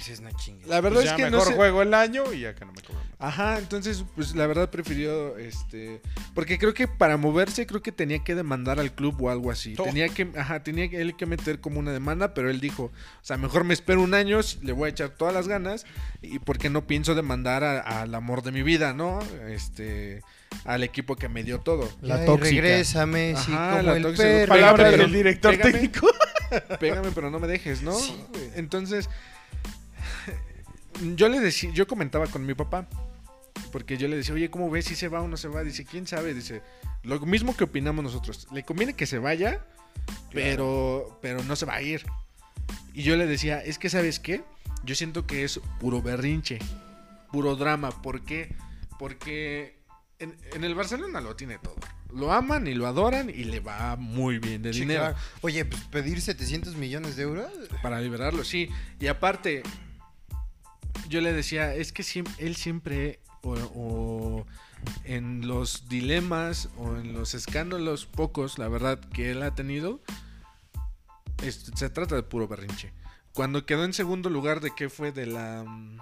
[0.02, 0.66] Esa es una chinga.
[0.68, 2.74] La verdad Pues es ya que no mejor sé- juego el año y acá no
[2.74, 3.04] me cobran.
[3.20, 6.02] Ajá, entonces, pues la verdad prefirió, este,
[6.34, 9.76] porque creo que para moverse creo que tenía que demandar al club o algo así.
[9.76, 12.91] Tenía que, ajá, tenía que él que meter como una demanda, pero él dijo, o
[13.22, 15.86] sea, mejor me espero un año, le voy a echar todas las ganas
[16.24, 19.20] y porque no pienso demandar al amor de mi vida, ¿no?
[19.47, 20.22] Este,
[20.66, 21.88] al equipo que me dio todo.
[22.02, 22.62] La Ay, tóxica.
[22.62, 24.74] regresa Messi Ajá, como la el tóxica.
[24.97, 25.72] del director pégame.
[25.74, 26.08] técnico.
[26.82, 27.93] Pégame, pero no me dejes, ¿no?
[27.93, 28.49] Sí, güey.
[28.56, 29.10] Entonces,
[31.16, 32.88] yo le decía, yo comentaba con mi papá,
[33.72, 35.64] porque yo le decía, oye, ¿cómo ves si se va o no se va?
[35.64, 36.34] Dice, ¿quién sabe?
[36.34, 36.62] Dice,
[37.04, 38.47] lo mismo que opinamos nosotros.
[38.52, 39.66] Le conviene que se vaya,
[40.32, 42.06] pero, pero no se va a ir.
[42.93, 44.43] Y yo le decía, es que, ¿sabes qué?
[44.84, 46.60] Yo siento que es puro berrinche,
[47.32, 47.91] puro drama.
[48.02, 48.56] ¿Por qué?
[48.99, 49.78] Porque
[50.20, 51.76] en, en el Barcelona lo tiene todo.
[52.14, 55.18] Lo aman y lo adoran y le va muy bien de Sí, dinero claro.
[55.41, 57.49] Oye, pues pedir 700 millones de euros.
[57.82, 58.70] para liberarlo, sí.
[58.99, 59.64] Y aparte,
[61.12, 64.45] yo le decía, es que siem- él siempre, o, o
[65.03, 70.01] en los dilemas o en los escándalos pocos, la verdad, que él ha tenido,
[71.43, 72.93] es- se trata de puro berrinche.
[73.34, 75.64] Cuando quedó en segundo lugar de qué fue de la...
[75.66, 75.97] mm,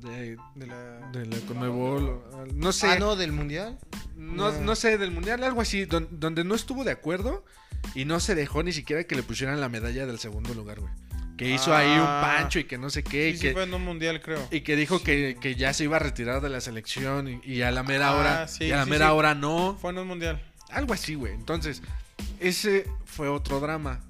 [0.00, 1.10] De, De la...
[1.12, 2.86] de la Conmebol, o- no sé.
[2.88, 3.78] Ah, no, del mundial.
[4.16, 4.60] No, No.
[4.60, 7.44] no sé, del mundial, algo así, don- donde no estuvo de acuerdo
[7.94, 10.92] y no se dejó ni siquiera que le pusieran la medalla del segundo lugar, güey.
[11.42, 12.20] Que hizo ahí un Ah.
[12.38, 14.46] pancho y que no sé qué, Sí, y, sí que, fue en un mundial, creo.
[14.50, 17.62] y que dijo que, que ya se iba a retirar de la selección y, y
[17.62, 19.12] a la mera Ah, hora, sí, y a la sí, mera sí.
[19.12, 19.76] hora no.
[19.80, 20.40] Fue en un mundial.
[20.70, 21.32] Algo así, güey.
[21.34, 21.82] Entonces,
[22.40, 24.00] ese fue otro drama.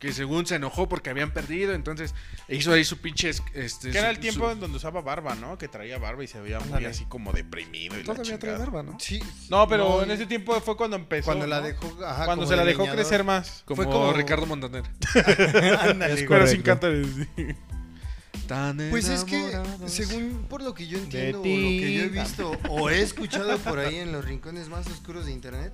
[0.00, 2.14] Que según se enojó porque habían perdido, entonces
[2.48, 3.28] hizo ahí su pinche...
[3.54, 5.58] Este, Que era su- el tiempo su- en donde usaba barba, ¿no?
[5.58, 8.00] Que traía barba y se veía muy así como deprimido.
[8.00, 8.98] Y Todavía trae barba, ¿no?
[8.98, 9.22] Sí.
[9.50, 11.26] No, pero No, en ese tiempo fue cuando empezó.
[11.26, 11.66] Cuando la ¿no?
[11.66, 12.98] dejó, ajá, Cuando se la de dejó leñador.
[13.00, 13.62] crecer más.
[13.66, 14.84] Como, Fue como- Ricardo Montaner.
[15.80, 16.26] Ándale.
[16.26, 16.92] Pero sin cantar.
[18.90, 19.52] Pues es que,
[19.86, 23.56] según por lo que yo entiendo, o lo que yo he visto o he escuchado
[23.58, 25.72] por ahí en los rincones más oscuros de internet,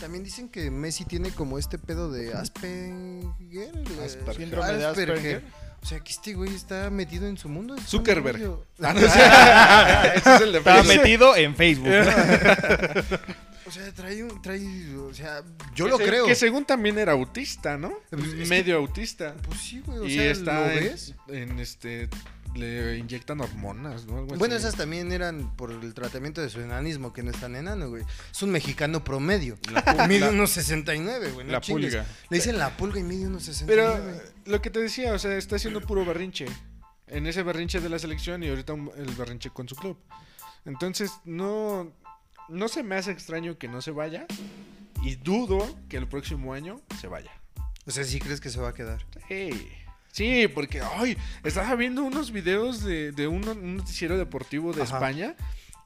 [0.00, 3.72] también dicen que Messi tiene como este pedo de Asperger.
[4.04, 4.36] Asperger.
[4.36, 5.42] Síndrome de Asperger.
[5.80, 7.76] O sea, que este güey está metido en su mundo.
[7.86, 8.58] Zuckerberg.
[8.82, 10.18] Ah, no sé.
[10.18, 11.02] Ese es el de Estaba Facebook.
[11.02, 11.88] metido en Facebook.
[13.66, 14.40] O sea, trae un.
[14.40, 14.62] Trae,
[14.96, 15.42] o sea,
[15.74, 16.24] yo Que lo se- creo.
[16.26, 17.92] Que según también era autista, ¿no?
[18.08, 19.34] Pues que- Medio autista.
[19.46, 19.98] Pues sí, güey.
[19.98, 21.14] O y sea, está ¿lo en, ves?
[21.28, 22.08] en, este.
[22.54, 24.18] Le inyectan hormonas, ¿no?
[24.18, 24.64] Algo Bueno, así.
[24.64, 28.02] esas también eran por el tratamiento de su enanismo, que no es tan enano, güey.
[28.30, 29.56] Es un mexicano promedio.
[30.08, 31.46] Mide unos 69, güey.
[31.46, 31.94] no La chingues.
[31.94, 32.06] pulga.
[32.30, 34.12] Le dicen la pulga y mide unos Pero 69.
[34.24, 36.46] eh, lo que te decía, o sea, está haciendo puro berrinche.
[37.06, 39.96] En ese berrinche de la selección y ahorita un- el berrinche con su club.
[40.64, 41.92] Entonces, no,
[42.48, 44.26] no se me hace extraño que no se vaya.
[45.02, 47.30] Y dudo que el próximo año se vaya.
[47.86, 49.06] O sea, ¿sí crees que se va a quedar?
[49.28, 49.50] Sí.
[50.18, 54.94] Sí, porque, ay, estaba viendo unos videos de, de un, un noticiero deportivo de Ajá.
[54.96, 55.34] España.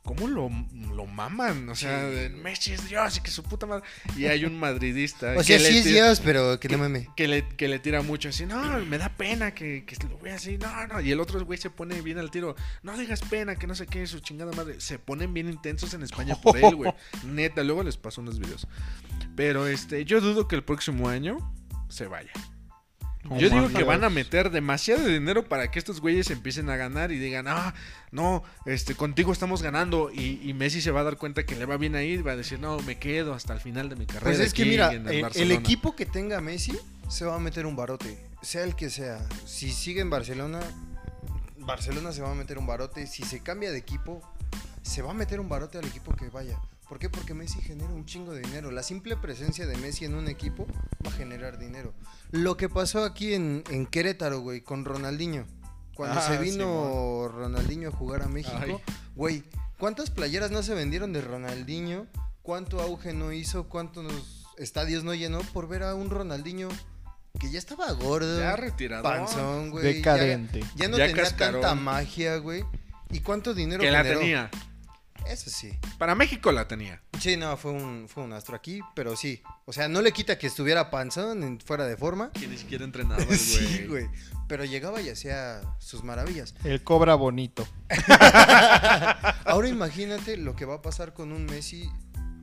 [0.05, 0.51] ¿Cómo lo,
[0.97, 1.69] lo maman?
[1.69, 2.35] O sea, Sí.
[2.35, 3.85] Messi es Dios y que su puta madre.
[4.17, 5.35] Y hay un madridista.
[5.39, 7.09] O sea, que le sí es tira- Dios, pero que no mame.
[7.15, 10.35] que le, que le tira mucho así, no, me da pena que, que lo vea
[10.35, 11.01] así, no, no.
[11.01, 13.87] Y el otro güey se pone bien al tiro, no digas pena, que no sé
[13.87, 14.81] qué, su chingada madre.
[14.81, 16.93] Se ponen bien intensos en España por él, güey.
[17.25, 18.67] Neta, luego les paso unos videos.
[19.37, 21.37] Pero este, yo dudo que el próximo año
[21.89, 22.33] se vaya.
[23.39, 27.13] Yo digo que van a meter demasiado dinero para que estos güeyes empiecen a ganar
[27.13, 27.73] y digan, ah,
[28.11, 30.11] no, este, contigo estamos ganando.
[30.13, 32.33] Y, y Messi se va a dar cuenta que le va bien ahí y va
[32.33, 34.25] a decir, no, me quedo hasta el final de mi carrera.
[34.25, 35.55] Pues es que mira, el, el Barcelona".
[35.55, 36.77] equipo que tenga Messi
[37.09, 38.19] se va a meter un barote.
[38.43, 39.25] Sea el que sea.
[39.47, 40.61] Si sigue en Barcelona,
[41.59, 43.07] Barcelona se va a meter un barote.
[43.07, 44.21] Si se cambia de equipo,
[44.83, 46.59] se va a meter un barote al equipo que vaya.
[46.93, 47.09] ¿Por qué?
[47.09, 48.71] Porque Messi genera un chingo de dinero.
[48.71, 50.67] La simple presencia de Messi en un equipo
[51.03, 51.95] va a generar dinero.
[52.33, 55.47] Lo que pasó aquí en, en Querétaro, güey, con Ronaldinho.
[55.95, 57.29] Cuando Ah, se vino.
[57.29, 58.77] Ronaldinho a jugar a México, Ay.
[59.17, 59.43] güey,
[59.79, 62.09] ¿cuántas playeras no se vendieron de Ronaldinho?
[62.43, 63.71] ¿Cuánto auge no hizo?
[63.71, 66.69] ¿Cuántos estadios no llenó por ver a un Ronaldinho
[67.41, 68.39] que ya estaba gordo?
[68.39, 69.03] Ya retirado.
[69.03, 69.83] panzón, güey.
[69.85, 70.61] ya- Decadente.
[70.77, 71.63] Ya, no Ya tenía cascarón.
[71.63, 72.67] tanta magia, güey.
[73.09, 74.21] ¿Y cuánto dinero Que la generó?
[74.21, 74.51] tenía.
[75.27, 75.79] Eso sí.
[75.99, 77.01] Para México la tenía.
[77.19, 79.43] Sí, no, fue un, fue un astro aquí, pero sí.
[79.65, 82.31] O sea, no le quita que estuviera panzón, en- fuera de forma.
[82.33, 83.39] Que ni siquiera entrenaba, güey.
[83.39, 84.09] Sí, güey.
[84.49, 86.55] Pero llegaba y hacía sus maravillas.
[86.65, 87.67] El cobra bonito.
[89.45, 91.91] Ahora imagínate lo que va a pasar con un Messi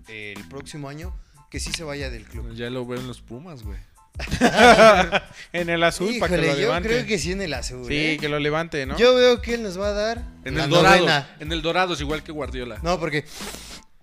[0.07, 1.15] el próximo año
[1.51, 2.53] que sí se vaya del club.
[2.53, 3.79] Ya lo veo en los Pumas, güey.
[5.51, 6.89] En el azul para que Híjole, lo yo levante.
[6.89, 7.85] creo que sí en el azul.
[7.87, 8.17] Sí, ¿eh?
[8.19, 8.97] que lo levante, ¿no?
[8.97, 10.97] Yo veo que él nos va a dar En la el Dorado.
[10.97, 11.35] novena.
[11.39, 12.77] En el Dorado es igual que Guardiola.
[12.83, 13.25] No, porque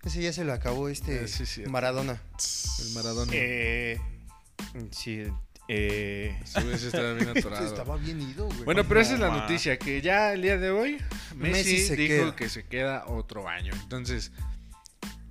[0.03, 1.71] ese ya se lo acabó este Eh, sí, cierto.
[1.71, 2.21] Maradona.
[2.81, 3.31] El Maradona.
[3.35, 4.01] Eh,
[4.91, 5.23] sí,
[5.69, 7.65] eh, estaba bien atorado.
[7.67, 8.65] Estaba bien ido, güey.
[8.65, 10.99] Bueno, pero esa es la noticia, que ya el día de hoy
[11.37, 12.37] Messi, Messi se dijo queda.
[12.37, 13.73] que se queda otro año.
[13.83, 14.33] Entonces,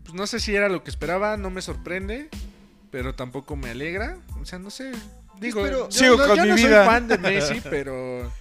[0.03, 2.29] pues no sé si era lo que esperaba, no me sorprende,
[2.95, 4.17] pero tampoco me alegra.
[4.41, 4.89] O sea, no sé.
[5.41, 6.77] Digo, Pero- yo, Sigo no- con yo mi no vida.
[6.77, 8.31] soy fan de Messi, pero...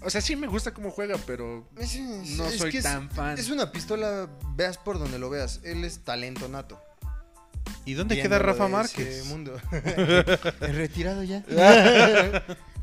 [0.00, 3.08] O sea, sí me gusta cómo juega, pero Es- es- no es soy es- tan
[3.08, 3.38] fan.
[3.38, 5.60] Es una pistola, veas por donde lo veas.
[5.62, 6.80] Él es talento nato.
[7.84, 9.26] ¿Y dónde queda Rafa Márquez?
[9.26, 9.56] mundo.
[10.60, 11.44] El retirado ya.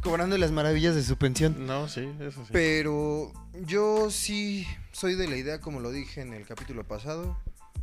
[0.02, 1.68] Cobrando las maravillas de su pensión.
[1.68, 2.50] No, sí, eso sí.
[2.54, 3.34] Pero
[3.66, 7.38] yo sí soy de la idea, como lo dije en el capítulo pasado.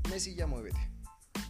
[0.08, 0.78] Messi, ya muévete.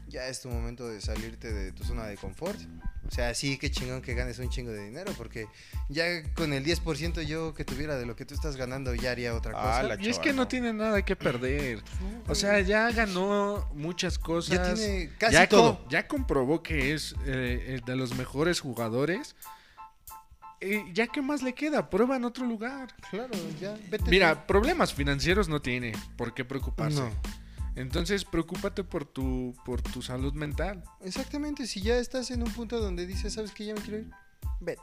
[0.08, 2.58] Ya es tu momento de salirte de tu zona de confort.
[3.06, 5.46] O sea, sí, qué chingón que ganes un chingo de dinero, porque
[5.88, 6.04] ya
[6.34, 9.52] con el 10% yo que tuviera de lo que tú estás ganando ya haría otra
[9.54, 9.82] Ah, cosa.
[9.82, 11.82] la Y es que no tiene nada que perder.
[12.26, 14.56] O sea, ya ganó muchas cosas.
[14.56, 15.78] ya tiene casi ya, todo.
[15.78, 19.36] co- ya comprobó que es eh, el de los mejores jugadores.
[20.60, 22.88] Y ya qué más le queda, prueba en otro lugar.
[23.10, 23.30] Claro,
[23.60, 24.10] ya, vete.
[24.10, 26.98] Mira, problemas financieros no tiene por qué preocuparse.
[26.98, 27.10] No.
[27.78, 30.82] Entonces, preocúpate por tu por tu salud mental.
[31.04, 33.66] Exactamente, si ya estás en un punto donde dices, ¿sabes qué?
[33.66, 34.10] Ya me quiero ir,
[34.60, 34.82] vete.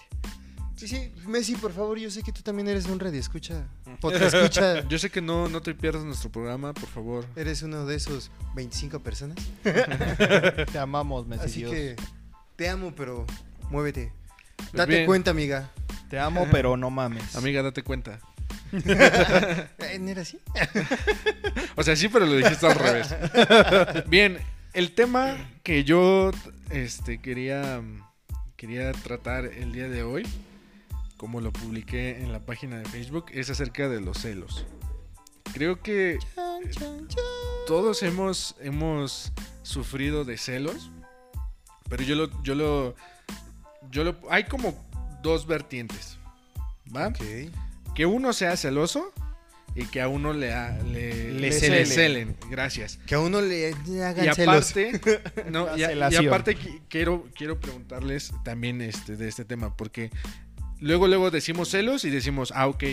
[0.78, 3.66] Sí, sí, Messi, por favor, yo sé que tú también eres un radio escucha,
[4.04, 7.26] escucha, Yo sé que no no te pierdas nuestro programa, por favor.
[7.38, 9.38] eres uno de esos 25 personas.
[10.72, 11.72] te amamos, Messi Así Dios.
[11.72, 11.96] que
[12.58, 13.26] te amo, pero
[13.70, 14.12] muévete.
[14.58, 15.06] Pues Date bien.
[15.06, 15.72] cuenta, amiga.
[16.10, 17.36] Te amo, pero no mames.
[17.36, 18.20] Amiga, date cuenta.
[20.00, 20.40] ¿No era así?
[21.76, 23.16] O sea, sí, pero lo dijiste al revés.
[24.08, 24.38] Bien,
[24.74, 26.32] el tema que yo
[26.70, 27.82] este, quería
[28.56, 30.26] quería tratar el día de hoy,
[31.18, 34.66] como lo publiqué en la página de Facebook, es acerca de los celos.
[35.54, 36.18] Creo que
[37.68, 39.32] todos hemos, hemos
[39.64, 40.92] sufrido de celos,
[41.90, 42.96] pero yo lo, yo lo,
[43.92, 44.74] yo lo, hay como
[45.22, 46.18] dos vertientes,
[46.96, 47.14] ¿va?
[47.96, 49.14] Que uno sea celoso
[49.74, 51.86] y que a uno le, ha- le, Le le celen.
[51.88, 52.36] celen.
[52.50, 52.98] Gracias.
[53.06, 54.72] Que a uno le, le hagan Y celos.
[54.72, 55.22] aparte,
[55.52, 56.28] no, La y, a- y celación.
[56.28, 60.12] aparte qui- quiero, quiero preguntarles también este, de este tema, porque
[60.80, 62.84] luego, luego decimos celos y decimos, ah, ok,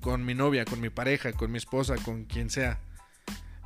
[0.00, 2.78] con mi novia, con mi pareja, con mi esposa, con quien sea.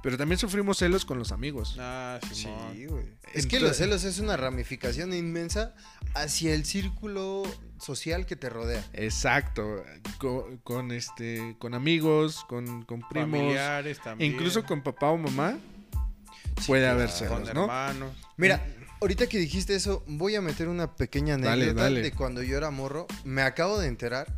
[0.02, 1.76] Pero también sufrimos celos con los amigos.
[1.78, 2.48] Ah, Sí,
[2.86, 3.04] güey.
[3.34, 5.74] Es que los celos es una ramificación inmensa
[6.14, 7.42] hacia el círculo
[7.78, 8.82] social que te rodea.
[8.94, 9.84] Exacto.
[10.18, 14.32] Co- Con, este, con amigos, con, con primos, Familiares también.
[14.32, 15.58] incluso con papá o mamá.
[16.66, 17.62] puede haber celos, con ¿no?
[17.62, 18.10] hermanos.
[18.36, 18.66] Mira,
[19.02, 22.02] ahorita que dijiste eso, voy a meter una pequeña Dale, anécdota dale.
[22.02, 23.06] de cuando yo era morro.
[23.24, 24.34] Me acabo de enterar.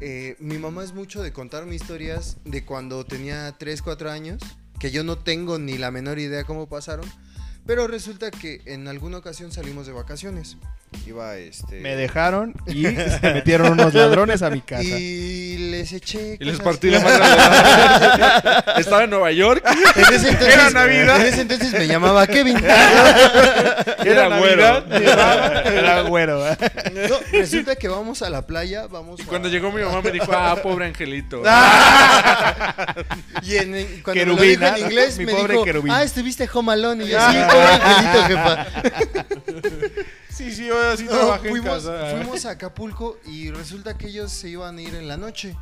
[0.00, 4.40] Eh, mi mamá es mucho de contarme historias de cuando tenía 3, 4 años,
[4.80, 7.04] que yo no tengo ni la menor idea cómo pasaron.
[7.70, 10.56] Pero resulta que en alguna ocasión salimos de vacaciones.
[11.06, 11.78] Iba este.
[11.78, 14.82] Me dejaron y se metieron unos ladrones a mi casa.
[14.82, 16.36] Y les eché.
[16.40, 16.98] Y les partí la
[18.74, 18.80] madre.
[18.80, 19.62] Estaba en Nueva York.
[19.94, 21.20] En ese entonces, Era Navidad.
[21.20, 22.56] En ese entonces me llamaba Kevin.
[24.04, 24.84] Era güero.
[24.92, 26.48] Era güero.
[26.50, 26.56] ¿eh?
[27.08, 30.10] No, resulta que vamos a la playa, vamos Y a- cuando llegó mi mamá me
[30.10, 31.40] dijo, ah, pobre angelito.
[33.42, 34.78] Y en, cuando Querubín, me lo dijo ¿ah?
[34.78, 35.92] en inglés, Mi me pobre dijo, querubín.
[35.92, 37.04] ah, estuviste home alone.
[37.04, 38.66] Y yo, sí, pobre angelito, jefa.
[40.30, 42.10] Sí, sí, yo así No, trabajé en fuimos, casa.
[42.16, 45.54] fuimos a Acapulco y resulta que ellos se iban a ir en la noche.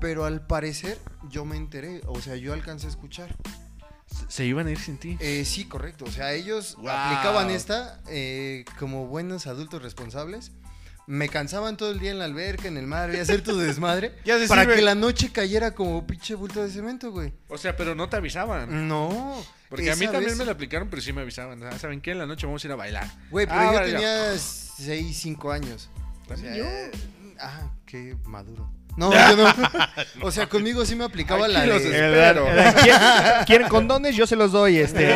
[0.00, 0.98] Pero al parecer,
[1.30, 3.34] yo me enteré, o sea, yo alcancé a escuchar.
[4.28, 5.16] Se iban a ir sin ti.
[5.20, 6.06] Eh, sí, correcto.
[6.06, 6.88] O sea, ellos Wow.
[6.90, 10.50] aplicaban esta eh, como buenos adultos responsables.
[11.10, 14.12] Me cansaban todo el día en la alberca, en el mar, y hacer tu desmadre.
[14.26, 14.76] Ya para sirve.
[14.76, 17.32] que la noche cayera como pinche bulto de cemento, güey.
[17.48, 18.86] O sea, pero no te avisaban.
[18.86, 19.42] No.
[19.70, 21.62] Porque a mí también vez- me lo aplicaron, pero sí me avisaban.
[21.64, 22.10] Ah, ¿Saben qué?
[22.12, 23.06] En la noche vamos a ir a bailar.
[23.30, 25.88] Güey, pero Ah, yo tenía 6, 5 años.
[26.30, 26.64] O sea, yo.
[26.64, 26.90] eh,
[27.40, 28.70] Ah, qué maduro.
[28.98, 29.54] No, yo no.
[30.22, 31.90] O sea, conmigo sí me aplicaba Aquí la los de...
[31.90, 32.46] espero.
[32.82, 33.00] ¿Quieren,
[33.46, 34.16] quieren condones?
[34.16, 34.78] Yo se los doy.
[34.78, 35.14] Este.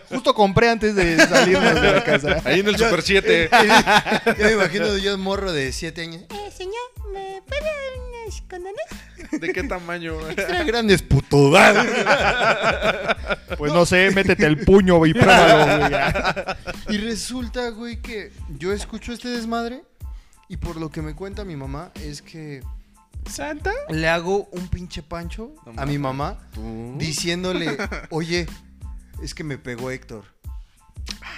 [0.08, 2.40] Justo compré antes de salirnos de la casa.
[2.44, 3.50] Ahí en el Super 7.
[3.60, 6.22] Ya me imagino yo morro de 7 años.
[6.30, 6.74] Eh, señor,
[7.12, 9.40] ¿me puede dar unos condones?
[9.40, 10.30] ¿De qué tamaño?
[10.30, 11.52] Extra grandes puto.
[13.58, 16.96] Pues no sé, métete el puño y pruébalo, güey.
[16.96, 19.82] Y resulta, güey, que yo escucho este desmadre
[20.50, 22.62] y por lo que me cuenta mi mamá es que
[23.30, 23.72] ¿Santa?
[23.88, 26.38] le hago un pinche pancho No a mi mamá
[26.98, 27.78] diciéndole,
[28.10, 28.46] oye,
[29.22, 30.24] es que me pegó Héctor.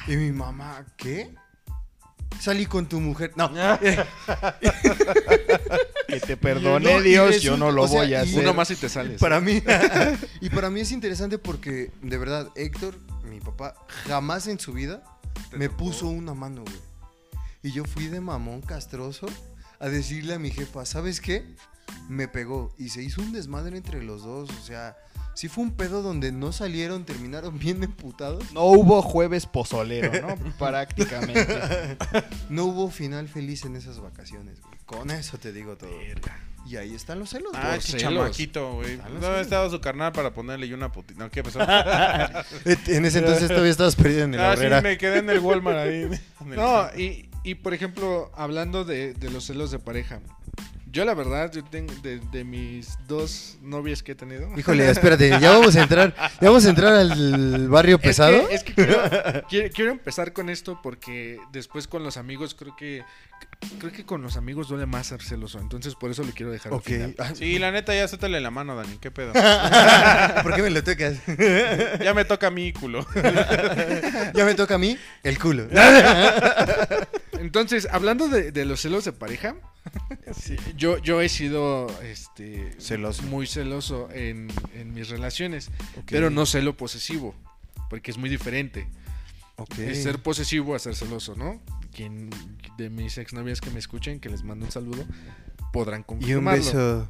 [0.09, 1.35] Y mi mamá, ¿qué?
[2.41, 3.33] Salí con tu mujer.
[3.37, 3.51] No,
[6.09, 8.41] Que te perdone No, Dios, resulta- yo no lo o sea, voy a hacer.
[8.41, 9.21] Uno más y te sales.
[9.21, 9.63] para mí.
[10.41, 13.75] y para mí es interesante porque, de verdad, Héctor, mi papá,
[14.07, 15.03] jamás en su vida
[15.53, 15.79] me tocó.
[15.85, 16.92] puso una mano, güey.
[17.63, 19.27] Y yo fui de mamón castroso
[19.79, 21.45] a decirle a mi jefa, ¿sabes qué?
[22.09, 22.75] Me pegó.
[22.79, 24.51] Y se hizo un desmadre entre los dos.
[24.51, 24.97] O sea,
[25.35, 28.53] sí fue un pedo donde no salieron, terminaron bien emputados.
[28.53, 30.37] No hubo jueves pozolero, ¿no?
[30.59, 31.97] Prácticamente.
[32.49, 34.75] No hubo final feliz en esas vacaciones, güey.
[34.85, 35.91] Con eso te digo todo.
[36.67, 38.99] Y ahí están los celos, Ah, ese chamaquito, güey.
[38.99, 39.41] No ¿Dónde sé.
[39.41, 41.25] estaba su carnal para ponerle yo una putita?
[41.25, 41.61] No, ¿qué pasó?
[41.63, 45.79] En ese entonces todavía estabas perdido en el ah, sí, me quedé en el Walmart
[45.79, 46.11] ahí.
[46.45, 50.21] No, y, y por ejemplo, hablando de, de los celos de pareja.
[50.91, 54.51] Yo la verdad, yo tengo de, de mis dos novias que he tenido.
[54.59, 58.47] Híjole, espérate, ya vamos a entrar, ya vamos a entrar al barrio Es pesado.
[58.47, 59.01] que, es que quiero,
[59.49, 63.03] quiero, quiero empezar con esto porque después con los amigos creo que
[63.79, 65.59] creo que con los amigos duele más ser celoso.
[65.61, 66.85] Entonces por eso lo quiero dejar al Ok.
[66.85, 67.15] final.
[67.21, 68.99] Ah, Sí, la neta, ya suéltale la mano, Dani.
[68.99, 69.33] ¿Qué pedo?
[70.43, 71.15] ¿Por qué me lo tocas?
[72.05, 73.07] Ya me toca a mí, culo.
[74.35, 75.69] Ya me toca a mí el culo.
[77.43, 79.57] Entonces, hablando de, de los celos de pareja,
[80.77, 83.23] yo, yo he sido este, Celoso.
[83.25, 85.71] muy celoso en, en mis relaciones,
[86.07, 87.35] pero no celo posesivo,
[87.91, 88.87] porque es muy diferente.
[89.57, 89.79] Ok.
[89.79, 91.61] Es ser posesivo a ser celoso, ¿no?
[91.95, 92.31] Quien
[92.79, 95.05] de mis exnovias que me escuchen, que les mando un saludo,
[95.73, 96.05] podrán Y un
[96.45, 96.65] confirmarlo.
[96.65, 97.09] beso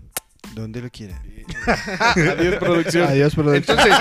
[0.55, 1.23] donde lo quieran.
[2.01, 3.09] Adiós, producción.
[3.09, 3.79] Adiós, producción.
[3.79, 3.97] Entonces,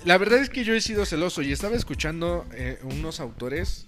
[0.04, 3.86] la verdad es que yo he sido celoso y estaba escuchando eh, unos autores,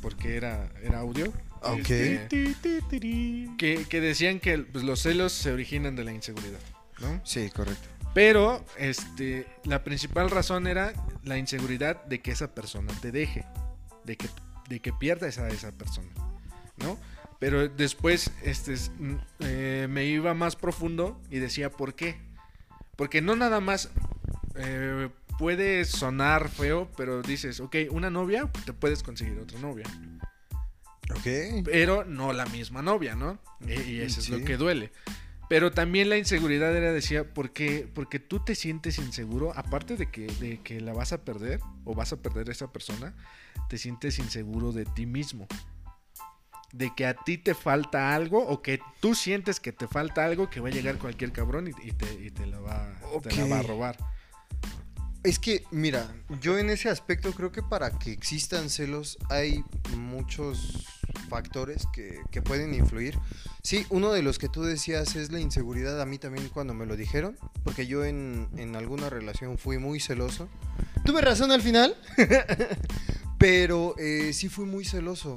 [0.00, 1.90] porque era, era audio, Ok.
[1.90, 2.56] este,
[3.58, 6.60] que, que decían que pues, los celos se originan de la inseguridad,
[7.00, 7.20] ¿no?
[7.24, 7.88] Sí, correcto.
[8.14, 13.44] Pero este, la principal razón era la inseguridad de que esa persona te deje,
[14.04, 14.28] de que
[14.70, 16.08] de que pierdas a esa persona,
[16.76, 16.96] ¿no?
[17.40, 22.16] Pero después este, es, mm, eh, me iba más profundo y decía, ¿por qué?
[22.96, 23.90] Porque no nada más
[24.54, 25.10] eh,
[25.40, 29.86] puede sonar feo, pero dices, ok, una novia, te puedes conseguir otra novia.
[31.12, 31.64] Ok.
[31.64, 33.38] Pero no la misma novia, ¿no?
[33.66, 34.92] Y, y eso es lo que duele.
[35.48, 40.26] Pero también la inseguridad era, decía, porque, porque tú te sientes inseguro, aparte de que,
[40.26, 43.16] de que la vas a perder o vas a perder a esa persona,
[43.70, 45.46] te sientes inseguro de ti mismo.
[46.70, 50.50] De que a ti te falta algo o que tú sientes que te falta algo
[50.50, 53.46] que va a llegar cualquier cabrón y, y te, y te la va, te la
[53.46, 53.96] va a robar.
[55.22, 59.62] Es que, mira, yo en ese aspecto creo que para que existan celos hay
[59.96, 60.86] muchos
[61.28, 63.18] factores que, que pueden influir.
[63.62, 66.00] Sí, uno de los que tú decías es la inseguridad.
[66.00, 70.00] A mí también cuando me lo dijeron, porque yo en, en alguna relación fui muy
[70.00, 70.48] celoso.
[71.04, 71.94] Tuve razón al final,
[73.38, 75.36] pero eh, sí fui muy celoso.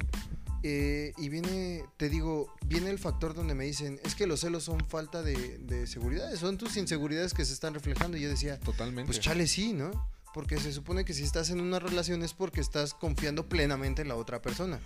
[0.66, 4.64] Eh, y viene, te digo, viene el factor donde me dicen, es que los celos
[4.64, 8.16] son falta de, de seguridad, son tus inseguridades que se están reflejando.
[8.18, 9.08] Y yo decía, Totalmente.
[9.08, 9.92] pues chale, sí, ¿no?
[10.34, 14.08] Porque se supone que si estás en una relación es porque estás confiando plenamente en
[14.08, 14.80] la otra persona.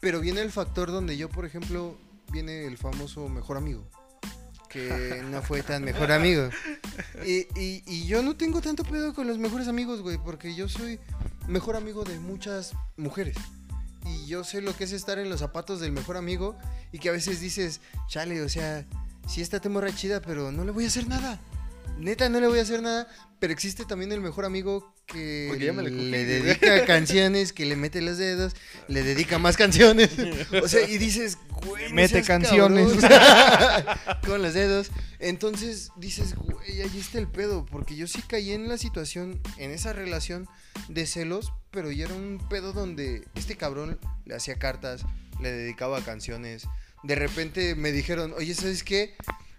[0.00, 1.96] Pero viene el factor donde yo, por ejemplo,
[2.30, 3.88] viene el famoso mejor amigo.
[4.68, 6.50] Que no fue tan mejor amigo.
[7.24, 10.68] Y, y- y yo no tengo tanto pedo con los mejores amigos, güey, porque yo
[10.68, 11.00] soy
[11.48, 13.36] mejor amigo de muchas mujeres.
[14.06, 16.56] Y yo sé lo que es estar en los zapatos del mejor amigo
[16.92, 18.86] y que a veces dices, chale, o sea,
[19.28, 21.40] sí está te morra chida, pero no le voy a hacer nada.
[21.98, 26.24] Neta, no le voy a hacer nada, pero existe también el mejor amigo que le
[26.24, 28.54] dedica canciones, que le mete los dedos,
[28.88, 30.10] le dedica más canciones.
[30.62, 32.92] O sea, y dices, güey, no Mete seas canciones.
[34.26, 34.90] con los dedos.
[35.18, 39.70] Entonces dices, güey, ahí está el pedo, porque yo sí caí en la situación, en
[39.70, 40.46] esa relación
[40.88, 45.02] de celos, pero ya era un pedo donde este cabrón le hacía cartas,
[45.42, 46.66] le dedicaba canciones.
[47.02, 49.14] De repente me dijeron, oye, ¿sabes qué?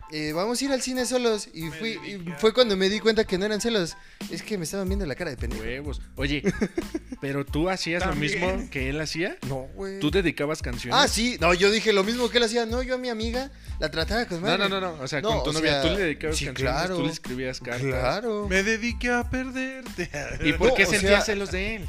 [0.10, 1.50] Eh, vamos a ir al cine solos.
[1.54, 3.96] Y, fui, y fue cuando me di cuenta que no eran celos.
[4.32, 5.62] Es que me estaban viendo la cara de pendejo.
[5.62, 6.02] Huevos.
[6.16, 6.42] Oye,
[7.22, 8.40] pero tú hacías lo También.
[8.42, 9.38] mismo que él hacía.
[9.50, 10.00] No, güey.
[10.00, 10.98] ¿Tú dedicabas canciones?
[11.00, 11.38] Ah, sí.
[11.42, 12.66] No, yo dije lo mismo que él hacía.
[12.66, 14.70] No, yo a mi amiga la trataba con No, madre.
[14.70, 15.04] no, no, no.
[15.04, 16.96] O sea, No, con tu o novia sea, tú le dedicabas sí, canciones, claro.
[16.96, 17.82] tú le escribías cartas.
[17.82, 18.48] Claro.
[18.48, 20.10] Me dediqué a perderte.
[20.42, 21.86] ¿Y por No, qué o sentías sea- celos de él?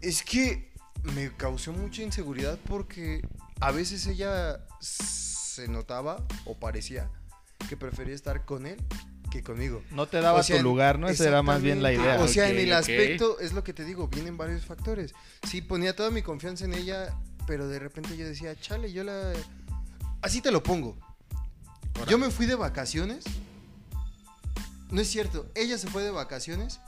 [0.00, 0.72] Es que
[1.14, 3.26] me causó mucha inseguridad porque
[3.60, 7.10] a veces ella se notaba o parecía
[7.68, 8.78] que prefería estar con él
[9.30, 9.82] que conmigo.
[9.90, 11.08] No te daba O sea, tu lugar, ¿no?
[11.08, 12.20] Esa era más bien la idea.
[12.20, 15.12] O sea, en el aspecto, es lo que te digo, vienen varios factores.
[15.46, 17.14] Sí, ponía toda mi confianza en ella,
[17.46, 19.32] pero de repente yo decía, chale, yo la...
[20.22, 20.96] Así te lo pongo.
[22.06, 23.24] Yo me fui de vacaciones.
[24.90, 26.80] No es cierto, ella se fue de vacaciones.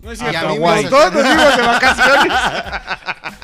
[0.00, 0.48] No es Y a cierto.
[0.48, 2.32] me sacaron- Todos nos fuimos de vacaciones.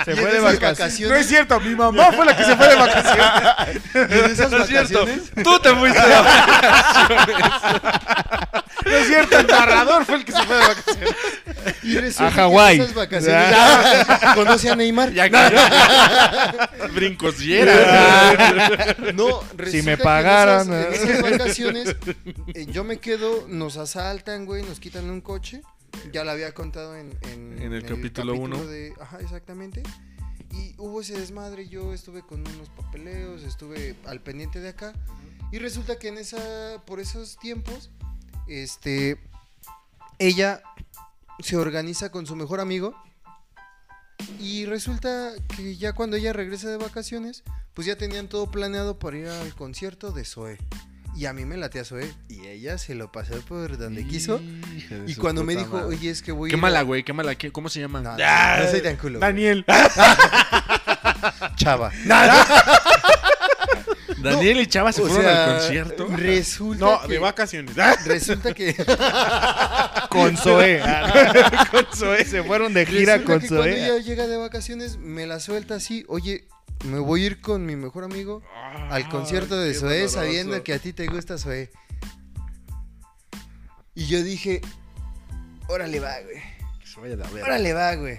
[0.05, 1.00] Se fue de vacaciones.
[1.11, 3.24] No es cierto, mi mamá fue la que se fue de vacaciones.
[3.94, 5.00] y en esas No es cierto.
[5.00, 5.30] vacaciones...
[5.42, 6.14] Tú te fuiste de
[8.84, 11.14] No es cierto, el narrador fue el que se fue de vacaciones.
[11.82, 12.80] Y resulta A Hawái.
[12.80, 13.57] esas vacaciones...
[14.34, 15.12] Conoce a Neymar.
[15.12, 18.94] Ya que brincos yera.
[19.14, 21.96] No, Si resulta me que pagaran, En esas, en esas vacaciones,
[22.55, 25.62] eh, yo me quedo, nos asaltan, güey, nos quitan un coche.
[26.12, 28.64] Ya lo había contado en, en, En el capítulo uno.
[28.64, 29.82] de- Ajá, exactamente.
[30.53, 34.92] Y hubo ese desmadre, yo estuve con unos papeleos, estuve al pendiente de acá.
[35.51, 37.90] Y resulta que en esa, por esos tiempos,
[38.47, 39.18] este,
[40.18, 40.62] ella
[41.40, 42.95] se organiza con su mejor amigo.
[44.38, 47.42] Y resulta que ya cuando ella regresa de vacaciones,
[47.74, 50.59] pues ya tenían todo planeado para ir al concierto de Zoe.
[51.16, 52.12] Y a mí me latea Zoe.
[52.28, 54.40] Y ella se lo pasó por donde quiso.
[55.06, 55.86] Y cuando me dijo, madre.
[55.96, 56.82] oye, es que voy Qué a ir mala, a-".
[56.82, 57.34] güey, qué mala.
[57.36, 58.00] ¿Qué- ¿Cómo se llama?
[58.00, 58.16] No,
[58.70, 59.20] soy tan culo.
[59.20, 59.64] Daniel.
[61.56, 61.92] Chava.
[64.18, 66.06] Daniel y Chava se O fueron sea, al concierto.
[66.16, 67.74] Resulta No, que, de vacaciones.
[68.06, 68.74] Resulta que,
[70.08, 70.80] Con Zoe.
[71.70, 72.24] con Zoe.
[72.24, 73.84] Se fueron de gira resulta con que cuando Zoe.
[73.84, 76.44] ella llega de vacaciones, me la suelta así, oye,
[76.85, 78.43] me voy a ir con mi mejor amigo
[78.91, 80.14] al concierto de Zoé doloroso.
[80.18, 81.70] sabiendo que a ti te gusta Zoé.
[83.95, 84.61] Y yo dije,
[85.68, 86.43] órale va, güey.
[86.80, 87.45] Que se vaya la verga.
[87.45, 88.18] Órale va, güey.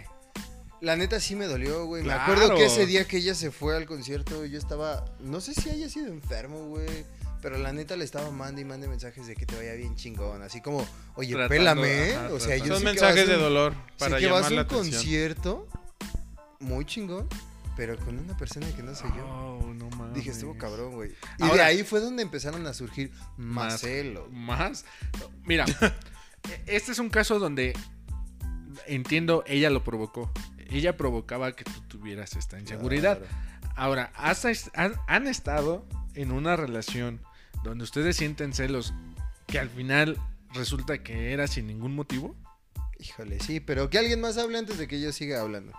[0.82, 2.04] La neta sí me dolió, güey.
[2.04, 5.54] Me acuerdo que ese día que ella se fue al concierto, yo estaba, no sé
[5.54, 7.06] si haya sido enfermo, güey.
[7.42, 10.42] Pero la neta le estaba mandando y mande mensajes de que te vaya bien chingón.
[10.42, 10.86] Así como,
[11.16, 12.66] oye, Tratando, pélame, ajá, O sea, yo.
[12.68, 14.60] Son sé que mensajes vas a de un- dolor sé para que vas a un
[14.60, 14.92] atención.
[14.94, 15.68] concierto
[16.60, 17.28] muy chingón,
[17.76, 19.26] pero con una persona que no soy yo.
[19.28, 20.14] Oh, no mames.
[20.16, 21.12] Dije, estuvo cabrón, güey.
[21.40, 24.30] Y Ahora- de ahí fue donde empezaron a surgir más, celos.
[24.32, 24.86] Más.
[25.44, 25.66] Mira,
[26.66, 27.74] este es un caso donde
[28.88, 30.32] entiendo, ella lo provocó.
[30.70, 33.20] ella provocaba que tú tuvieras esta inseguridad.
[33.76, 37.22] Ahora, ¿has est- han, han estado en una relación
[37.64, 38.94] donde ustedes sienten celos
[39.48, 40.18] que al final
[40.54, 42.36] resulta que era sin ningún motivo?
[43.00, 45.74] Híjole, sí, pero que alguien más hable antes de que yo siga hablando.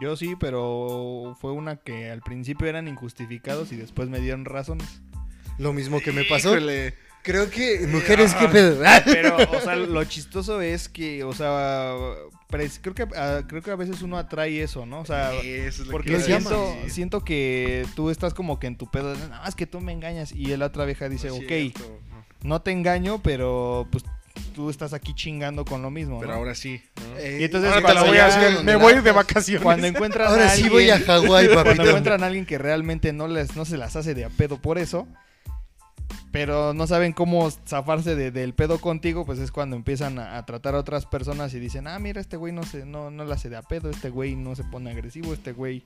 [0.00, 5.02] Yo sí, pero fue una que al principio eran injustificados y después me dieron razones.
[5.58, 6.50] Lo mismo que me pasó.
[6.56, 6.94] Híjole.
[7.22, 8.82] Creo que, mujeres, ¿qué pedo?
[9.04, 11.94] Pero, o sea, lo chistoso es que, o sea,
[12.48, 15.02] pres- creo que, ah, creo que a veces uno atrae eso, ¿no?
[15.02, 18.66] O sea, Eso es lo porque que a siento, siento que tú estás como que
[18.66, 20.32] en tu pedo, de, no, es que tú me engañas.
[20.32, 22.48] Y la otra vieja dice, No ok, cierto, no.
[22.48, 24.02] no te engaño, pero pues
[24.54, 26.38] tú estás aquí chingando con lo mismo, Pero ¿no?
[26.38, 26.82] ahora sí.
[26.96, 27.18] ¿no?
[27.18, 28.64] eh, Y entonces Ahora te la cuando voy a hacer.
[28.64, 29.62] Me voy de vacaciones.
[29.62, 33.12] Cuando encuentran Ahora a sí voy a alguien- Hawái, Cuando encuentran a alguien que realmente
[33.12, 35.06] no les no se las hace de a pedo por eso,
[36.30, 40.46] pero no saben cómo zafarse de- del pedo contigo, pues es cuando empiezan a, a
[40.46, 43.34] tratar a otras personas y dicen, ah, mira, este güey no se, no, no la
[43.34, 45.84] hace de a pedo, este güey no se pone agresivo, este güey.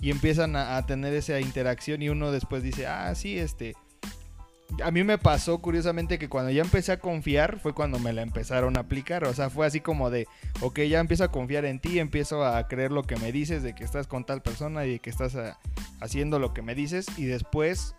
[0.00, 3.74] Y empiezan a, a tener esa interacción y uno después dice, ah, sí, este.
[4.84, 8.22] A mí me pasó curiosamente que cuando ya empecé a confiar fue cuando me la
[8.22, 9.24] empezaron a aplicar.
[9.24, 10.26] O sea, fue así como de,
[10.60, 13.74] ok, ya empiezo a confiar en ti, empiezo a creer lo que me dices, de
[13.74, 15.58] que estás con tal persona y de que estás ah,
[16.00, 17.06] haciendo lo que me dices.
[17.16, 17.94] Y después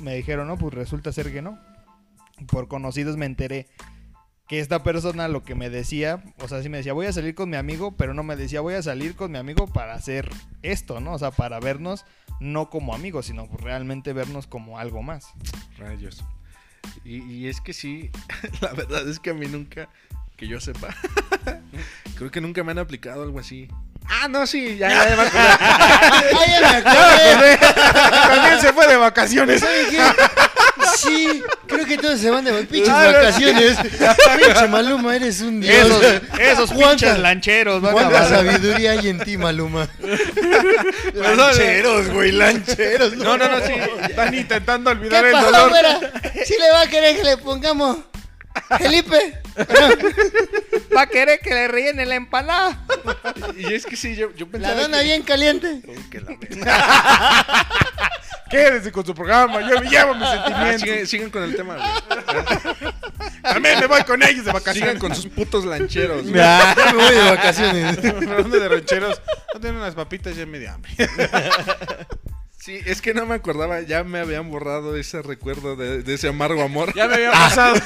[0.00, 1.58] me dijeron, no, pues resulta ser que no.
[2.48, 3.66] Por conocidos me enteré
[4.50, 7.36] que esta persona lo que me decía, o sea, sí me decía, voy a salir
[7.36, 10.28] con mi amigo, pero no me decía, voy a salir con mi amigo para hacer
[10.64, 11.12] esto, ¿no?
[11.12, 12.04] O sea, para vernos
[12.40, 15.28] no como amigos, sino realmente vernos como algo más.
[15.78, 16.24] Rayos.
[17.04, 18.10] Y, y es que sí,
[18.60, 19.88] la verdad es que a mí nunca,
[20.36, 20.96] que yo sepa,
[22.16, 23.68] creo que nunca me han aplicado algo así.
[24.08, 25.48] Ah, no, sí, ya, ya, ya me acordé.
[26.40, 27.56] ¡Ay, ya me acordé!
[28.10, 29.62] También se fue de vacaciones.
[31.02, 33.76] Sí, creo que todos se van de pinches vacaciones.
[33.78, 35.74] Pinche Maluma, eres un dios.
[35.86, 36.02] Esos,
[36.38, 39.88] esos ¿Cuánta- pinches lancheros, van a ¿Cuánta sabiduría hay en ti, Maluma?
[41.14, 43.16] lancheros, güey, lancheros.
[43.16, 43.72] No, no, no, sí.
[44.08, 45.68] Están intentando ¿Qué olvidar el pasó, dolor.
[45.70, 46.00] güera?
[46.44, 47.98] ¿Sí le va a querer que le pongamos
[48.78, 49.38] Felipe?
[50.96, 52.78] Va a querer que le rellene la empanada.
[53.56, 55.04] Y es que sí, yo, yo La pensaba dona que...
[55.04, 55.80] bien caliente.
[55.86, 57.66] Uy, que la verga.
[58.50, 59.60] Quédese con su programa.
[59.60, 60.80] Yo me llevo mis Ah, sentimientos.
[60.82, 62.92] sigan, sigan con el tema, güey.
[63.42, 64.98] También me voy con ellos de Sigan vacaciones.
[64.98, 66.22] con sus putos lancheros.
[66.22, 66.34] güey.
[66.34, 67.98] Ya me voy de vacaciones.
[68.04, 69.22] Hablando de rancheros.
[69.54, 70.90] No tienen unas papitas, ya me dio hambre.
[72.58, 76.28] Sí, es que no me acordaba, ya me habían borrado ese recuerdo de, de ese
[76.28, 76.92] amargo amor.
[76.94, 77.76] Ya me había pasado.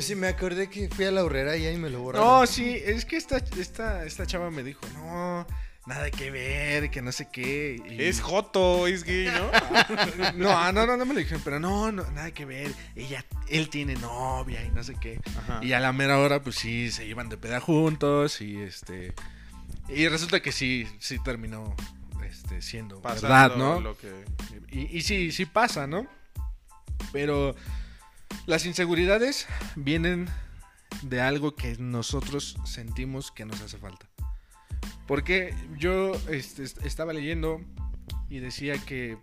[0.00, 2.26] Sí, me acordé que fui a la horrera y ahí me lo borraron.
[2.28, 5.46] No, sí, es que esta, esta, esta chava me dijo, no,
[5.86, 7.80] nada que ver, que no sé qué.
[7.88, 9.50] y- Es Joto, es gay, ¿no?
[10.36, 12.72] No, no, no, no me lo dijeron, pero no, no, nada que ver.
[12.94, 15.20] Ella, él tiene novia y no sé qué.
[15.38, 15.60] Ajá.
[15.64, 19.14] Y a la mera hora, pues sí, se iban de peda juntos y este.
[19.88, 21.74] Y resulta que sí, sí terminó
[22.24, 23.80] este, siendo Pasando verdad, ¿no?
[23.80, 24.24] lo que-
[24.72, 26.06] Y, y sí, sí pasa, ¿no?
[27.12, 27.54] Pero
[28.46, 30.28] las inseguridades vienen
[31.02, 34.06] de algo que nosotros sentimos que nos hace falta.
[35.06, 37.60] Porque yo este, est- estaba leyendo
[38.28, 39.16] y decía que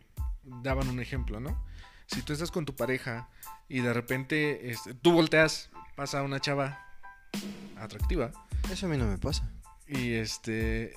[0.64, 1.62] daban un ejemplo, ¿no?
[2.08, 3.28] Si tú estás con tu pareja
[3.70, 6.80] y de repente este, tú volteas, pasa una chava
[7.78, 8.32] atractiva
[8.72, 9.50] Eso a mí no me pasa.
[9.88, 10.94] y este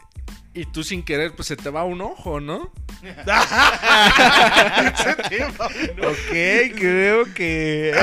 [0.54, 2.72] y tú sin querer pues se te va un ojo, ¿no?
[6.02, 6.30] Ok,
[6.76, 7.92] creo que.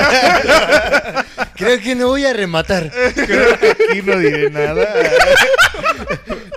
[1.56, 2.90] Creo que no voy a rematar.
[3.14, 4.86] Creo que aquí no diré nada.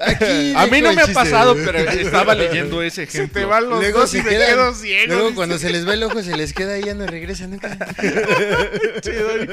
[0.08, 3.42] Aquí A mí no me ha pasado, pero estaba leyendo ese Se ejemplo.
[3.42, 5.08] te van los Luego dos se y me quedan- quedo ciego.
[5.14, 5.36] Luego dice.
[5.36, 7.70] cuando se les va el ojo se les queda y ya no regresa nunca.
[7.76, 9.48] Dani.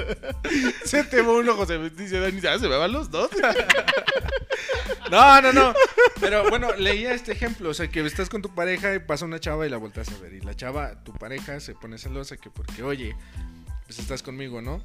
[0.84, 3.30] Se te va un ojo, se me dice Dani, ah, se me van los dos.
[5.10, 5.74] No, no, no.
[6.20, 7.68] Pero bueno, leía este ejemplo.
[7.70, 10.18] O sea, que estás con tu pareja y pasa una chava y la volteas a
[10.18, 10.32] ver.
[10.32, 13.14] Y la chava, tu pareja, se pone celosa que porque, oye,
[13.86, 14.82] pues estás conmigo, ¿no?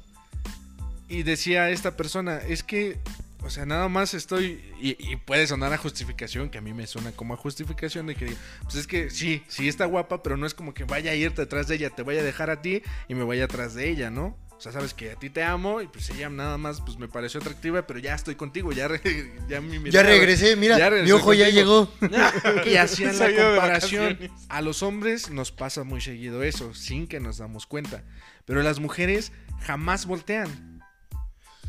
[1.08, 2.98] Y decía esta persona, es que,
[3.42, 4.62] o sea, nada más estoy.
[4.80, 8.14] Y, y puede sonar a justificación, que a mí me suena como a justificación de
[8.14, 8.32] que,
[8.62, 11.42] pues es que sí, sí está guapa, pero no es como que vaya a irte
[11.42, 14.10] atrás de ella, te vaya a dejar a ti y me vaya atrás de ella,
[14.10, 14.36] ¿no?
[14.56, 17.08] O sea, sabes que a ti te amo y pues ella nada más pues me
[17.08, 19.00] pareció atractiva, pero ya estoy contigo, ya, re-
[19.48, 21.90] ya mi Ya regresé, mira, Ya mi regresé ojo ya llegó.
[22.66, 24.18] Y hacían la comparación.
[24.50, 28.04] A los hombres nos pasa muy seguido eso, sin que nos damos cuenta.
[28.44, 29.32] Pero las mujeres
[29.62, 30.69] jamás voltean.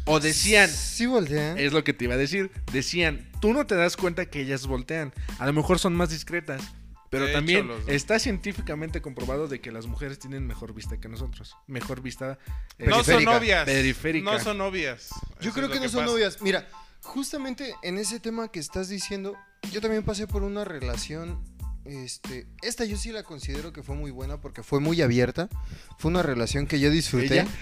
[0.05, 1.57] O decían, Sí voltean.
[1.57, 4.65] es lo que te iba a decir, decían, tú no te das cuenta que ellas
[4.67, 5.13] voltean.
[5.39, 6.61] A lo mejor son más discretas.
[7.09, 10.97] Pero De hecho, también los- está científicamente comprobado de que las mujeres tienen mejor vista
[10.97, 11.57] que nosotros.
[11.67, 12.39] Mejor vista.
[12.79, 13.33] eh, No son Periférica.
[13.33, 13.65] novias.
[13.65, 14.31] Periférica.
[14.31, 15.09] No son novias.
[15.41, 16.41] Yo Eso creo que no son novias.
[16.41, 16.69] Mira,
[17.01, 19.35] justamente en ese tema que estás diciendo,
[19.73, 21.37] yo también pasé por una relación.
[21.83, 25.49] Este, esta yo sí la considero que fue muy buena porque fue muy abierta.
[25.97, 27.45] Fue una relación que yo disfruté.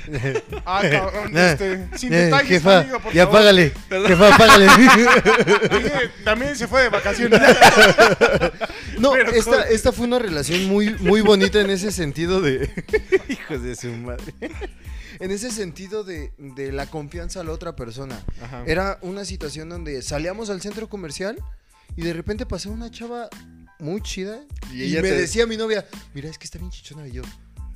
[0.65, 3.39] Ah, cabrón, este, sin detalles, jefa, amigo, por ya favor.
[3.39, 3.73] págale.
[3.89, 4.67] Jefa, págale.
[4.77, 7.39] Dije, También se fue de vacaciones.
[8.99, 12.69] No, Pero esta, esta fue una relación muy, muy bonita en ese sentido de.
[13.29, 14.33] Hijos de su madre.
[15.19, 18.21] En ese sentido de, de la confianza a la otra persona.
[18.41, 18.63] Ajá.
[18.67, 21.37] Era una situación donde salíamos al centro comercial
[21.95, 23.29] y de repente pasó una chava
[23.79, 24.39] muy chida
[24.71, 27.21] Y me te- decía mi novia, mira, es que está bien chichona y yo.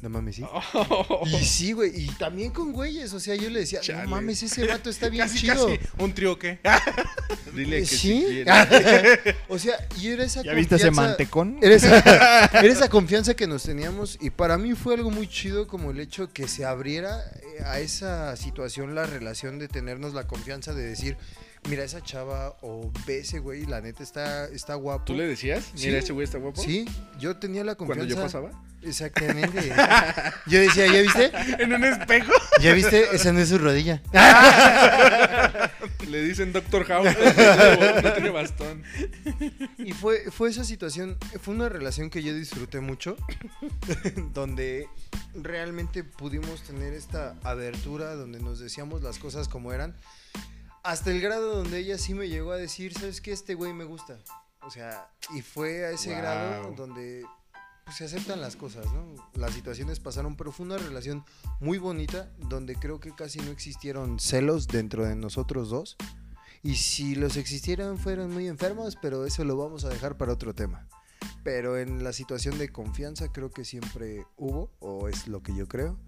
[0.02, 0.44] No mames, sí.
[0.74, 1.24] Oh.
[1.26, 1.92] Y sí, güey.
[1.96, 3.14] Y también con güeyes.
[3.14, 4.04] O sea, yo le decía, Chale.
[4.04, 5.66] no mames, ese vato está bien casi, chido.
[5.68, 5.80] casi.
[5.98, 6.60] Un trío que.
[7.56, 8.44] Dile que ¿Sí?
[9.48, 11.58] o sea, y era esa ¿Ya viste ese confianza- mantecón?
[11.62, 12.00] Era esa,
[12.60, 16.00] era esa confianza que nos teníamos y para mí fue algo muy chido como el
[16.02, 17.24] hecho que se abriera
[17.58, 21.16] eh, a esa situación la relación de tenernos la confianza de decir,
[21.70, 25.06] mira esa chava o ve ese güey, la neta está, está guapo.
[25.06, 25.72] ¿Tú le decías?
[25.76, 26.62] Mira, ese güey está guapo.
[26.62, 26.86] Sí,
[27.20, 28.06] yo tenía la confianza.
[28.06, 28.52] Cuando yo pasaba.
[28.86, 29.72] Exactamente.
[30.48, 31.32] Yo decía, ¿ya viste?
[31.60, 32.34] En un espejo.
[32.62, 33.16] ¿Ya viste?
[33.16, 34.02] Esa no es su rodilla.
[36.10, 37.08] Le dicen Doctor House.
[38.04, 38.84] No tiene bastón.
[39.78, 43.16] Y fue, fue esa situación, fue una relación que yo disfruté mucho,
[44.34, 44.88] donde
[45.34, 49.96] realmente pudimos tener esta abertura, donde nos decíamos las cosas como eran,
[50.84, 53.32] hasta el grado donde ella sí me llegó a decir, ¿sabes qué?
[53.32, 54.20] Este güey me gusta.
[54.62, 56.18] O sea, y fue a ese Wow.
[56.20, 57.26] grado donde
[57.86, 59.16] pues, se aceptan las cosas, ¿no?
[59.34, 61.26] Las situaciones pasaron, pero fue una relación
[61.60, 65.98] muy bonita, donde creo que casi no existieron celos dentro de nosotros dos.
[66.62, 70.54] Y si los existieran, fueron muy enfermos, pero eso lo vamos a dejar para otro
[70.56, 70.88] tema.
[71.44, 75.68] Pero en la situación de confianza creo que siempre hubo, o es lo que yo
[75.68, 76.00] creo.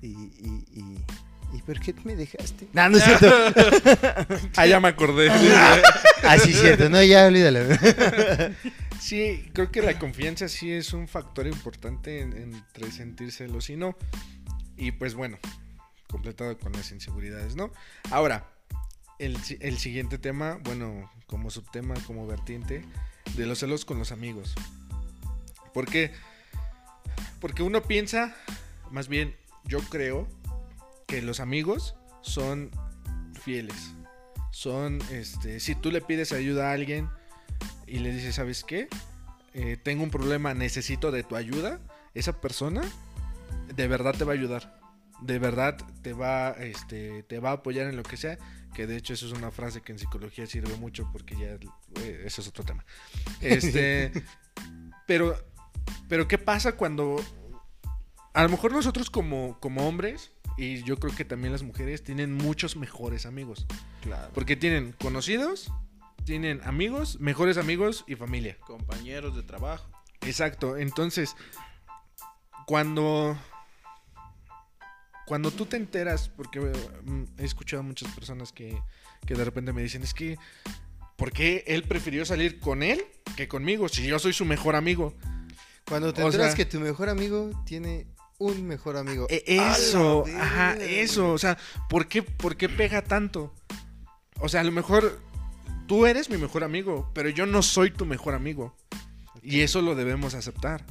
[0.00, 1.04] Y, y, y,
[1.52, 2.68] ¿y por qué me dejaste?
[2.72, 3.28] No, no es cierto.
[4.56, 5.30] Ah, ya me acordé.
[5.30, 6.88] Ah, sí, es cierto.
[6.90, 7.60] No, ya olvídalo.
[9.00, 13.76] Sí, creo que la confianza sí es un factor importante en- entre sentir celos y
[13.76, 13.96] no.
[14.76, 15.38] Y pues bueno,
[16.08, 17.72] completado con las inseguridades, ¿no?
[18.10, 18.50] Ahora,
[19.20, 22.84] el, el siguiente tema, bueno, como subtema, como vertiente,
[23.36, 24.54] de los celos con los amigos.
[25.72, 26.10] ¿Por qué?
[27.40, 28.34] Porque uno piensa,
[28.90, 30.28] más bien, yo creo
[31.08, 32.70] que los amigos son
[33.42, 33.94] fieles.
[34.52, 37.08] Son, este, si tú le pides ayuda a alguien
[37.86, 38.88] y le dices, ¿sabes qué?
[39.54, 41.80] Eh, tengo un problema, necesito de tu ayuda.
[42.14, 42.82] Esa persona
[43.74, 44.78] de verdad te va a ayudar.
[45.22, 48.38] De verdad te va, este, te va a apoyar en lo que sea.
[48.74, 51.58] Que de hecho eso es una frase que en psicología sirve mucho porque ya
[52.02, 52.84] eh, eso es otro tema.
[53.40, 54.12] Este,
[55.06, 55.42] pero,
[56.06, 57.16] pero ¿qué pasa cuando
[58.34, 62.34] a lo mejor nosotros como, como hombres y yo creo que también las mujeres tienen
[62.34, 63.66] muchos mejores amigos?
[64.02, 64.30] Claro.
[64.34, 65.70] Porque tienen conocidos,
[66.24, 68.58] tienen amigos, mejores amigos y familia.
[68.66, 69.88] Compañeros de trabajo.
[70.20, 70.76] Exacto.
[70.76, 71.34] Entonces,
[72.66, 73.38] cuando.
[75.26, 78.80] Cuando tú te enteras, porque mm, he escuchado a muchas personas que,
[79.26, 80.38] que de repente me dicen, es que,
[81.16, 83.04] ¿por qué él prefirió salir con él
[83.36, 83.88] que conmigo?
[83.90, 85.14] Si yo soy su mejor amigo.
[85.86, 88.06] Cuando te O enteras sea- que tu mejor amigo tiene
[88.38, 89.26] un mejor amigo.
[89.28, 91.32] E- eso, ¡A la ajá, eso.
[91.32, 91.58] O sea,
[91.88, 93.54] ¿por qué, ¿por qué pega tanto?
[94.40, 95.20] O sea, a lo mejor
[95.86, 98.76] tú eres mi mejor amigo, pero yo no soy tu mejor amigo.
[99.42, 100.84] Y eso lo debemos aceptar.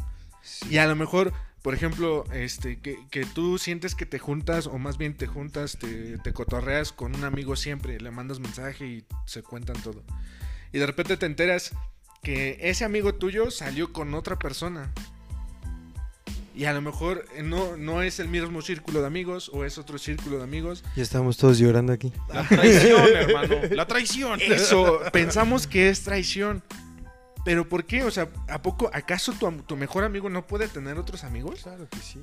[0.69, 4.77] Y a lo mejor, por ejemplo, este, que, que tú sientes que te juntas, o
[4.77, 9.05] más bien te juntas, te, te cotorreas con un amigo siempre, le mandas mensaje y
[9.25, 10.03] se cuentan todo.
[10.71, 11.71] Y de repente te enteras
[12.23, 14.93] que ese amigo tuyo salió con otra persona.
[16.57, 19.77] Y a lo mejor eh, no, no es el mismo círculo de amigos o es
[19.77, 20.83] otro círculo de amigos.
[20.95, 22.11] Ya estamos todos llorando aquí.
[22.33, 23.55] La traición, hermano.
[23.71, 24.41] La traición.
[24.41, 26.63] Eso, pensamos que es traición.
[27.45, 28.03] Pero ¿por qué?
[28.03, 31.61] O sea, ¿a poco, acaso tu, tu mejor amigo no puede tener otros amigos?
[31.61, 32.19] Claro que sí.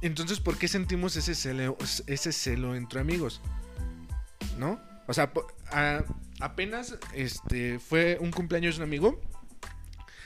[0.00, 1.76] Entonces, ¿por qué sentimos ese celo,
[2.06, 3.42] ese celo entre amigos?
[4.58, 4.80] ¿No?
[5.06, 5.30] O sea,
[5.70, 6.04] a-
[6.40, 9.20] apenas este, fue un cumpleaños de un amigo.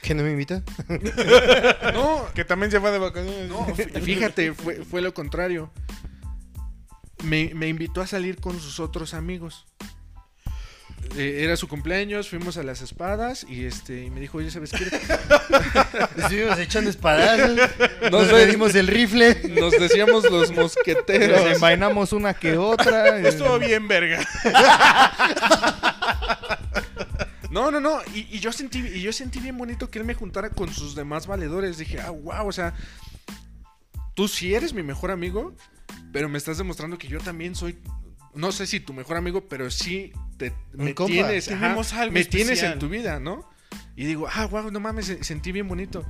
[0.09, 0.63] ¿Que no me invita?
[1.93, 3.47] No, Que también se fue de vacaciones.
[3.47, 5.71] no, fí- fíjate, fue, fue lo contrario.
[7.25, 9.67] Me, me invitó a salir con sus otros amigos.
[11.17, 14.71] Eh, era su cumpleaños, fuimos a las espadas y este y me dijo, oye, ¿sabes
[14.73, 14.85] qué?
[16.23, 17.57] Estuvimos echando espadazos.
[18.03, 19.43] Nos Nos pedimos el rifle.
[19.61, 21.41] Nos decíamos los Nos mosqueteros.
[21.55, 23.19] envainamos una que otra.
[23.21, 24.27] eh, Estuvo bien, verga.
[27.51, 28.01] No, no, no.
[28.15, 30.95] Y, y yo sentí, y yo sentí bien bonito que él me juntara con sus
[30.95, 31.79] demás valedores.
[31.79, 32.75] Dije, ah, wow, o sea,
[34.15, 35.55] tú sí eres mi mejor amigo,
[36.13, 37.79] pero me estás demostrando que yo también soy,
[38.35, 41.13] no sé si tu mejor amigo, pero sí te, me compa.
[41.13, 43.49] tienes, ajá, Tenemos algo me tienes en tu vida, ¿no?
[43.97, 46.05] Y digo, ah, wow, no mames, se- sentí bien bonito.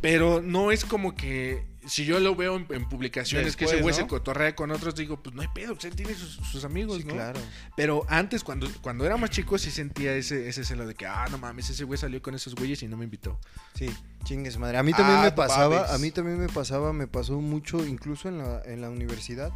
[0.00, 3.94] Pero no es como que si yo lo veo en, en publicaciones que ese güey
[3.94, 4.00] ¿no?
[4.02, 6.98] se cotorrea con otros, digo, pues no hay pedo, pues él tiene sus, sus amigos,
[6.98, 7.14] Sí, ¿no?
[7.14, 7.40] claro.
[7.76, 11.26] Pero antes, cuando, cuando era más chico, sí sentía ese, ese celo de que, ah,
[11.30, 13.40] no mames, ese güey salió con esos güeyes y no me invitó.
[13.74, 13.88] Sí,
[14.24, 14.78] chingues madre.
[14.78, 15.90] A mí también Ah, me pasaba, babes.
[15.92, 19.50] a mí también me pasaba, me pasó mucho, incluso en la, en la universidad.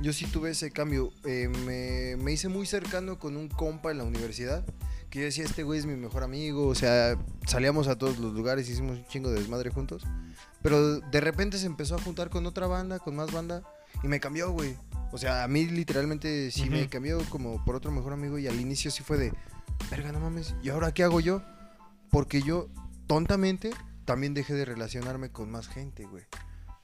[0.00, 1.12] Yo sí tuve ese cambio.
[1.24, 4.64] Eh, me, me hice muy cercano con un compa en la universidad.
[5.12, 6.66] Que yo decía, este güey es mi mejor amigo.
[6.68, 10.04] O sea, salíamos a todos los lugares, hicimos un chingo de desmadre juntos.
[10.62, 13.62] Pero de repente se empezó a juntar con otra banda, con más banda.
[14.02, 14.74] Y me cambió, güey.
[15.12, 18.38] O sea, a mí literalmente sí me cambió como por otro mejor amigo.
[18.38, 19.34] Y al inicio sí fue de,
[19.90, 20.54] verga, no mames.
[20.62, 21.42] ¿Y ahora qué hago yo?
[22.10, 22.70] Porque yo,
[23.06, 23.70] tontamente,
[24.06, 26.24] también dejé de relacionarme con más gente, güey.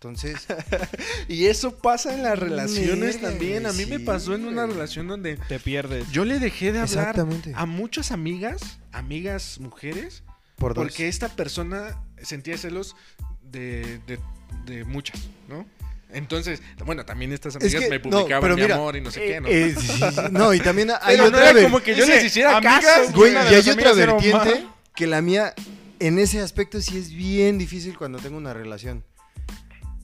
[0.01, 0.47] Entonces,
[1.29, 3.67] Y eso pasa en las relaciones también.
[3.67, 6.09] A mí me pasó en una relación donde Te pierdes.
[6.13, 7.53] yo le dejé de hablar exactamente.
[7.57, 10.23] a muchas amigas, amigas mujeres,
[10.57, 10.85] Por dos.
[10.85, 12.95] porque esta persona sentía celos
[13.43, 14.21] de, de,
[14.67, 15.67] de muchas, ¿no?
[16.11, 19.01] Entonces, bueno, también estas Es amigas que- me no, publicaban pero mi mira, amor y
[19.01, 19.49] no sé Eh, qué, ¿no?
[19.49, 20.21] eh, sí, sí, sí.
[20.31, 22.85] No, y también hay Pero no otra era ver- como que yo les hiciera amigas,
[22.85, 25.55] caso, Güey, y hay otra vertiente que la mía,
[25.99, 29.03] en ese aspecto sí es bien difícil cuando tengo una relación.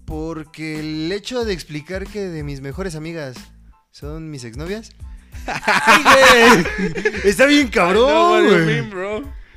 [0.07, 3.37] Porque el hecho de explicar que de mis mejores amigas
[3.91, 4.91] son mis exnovias.
[7.25, 8.81] Está bien cabrón, güey.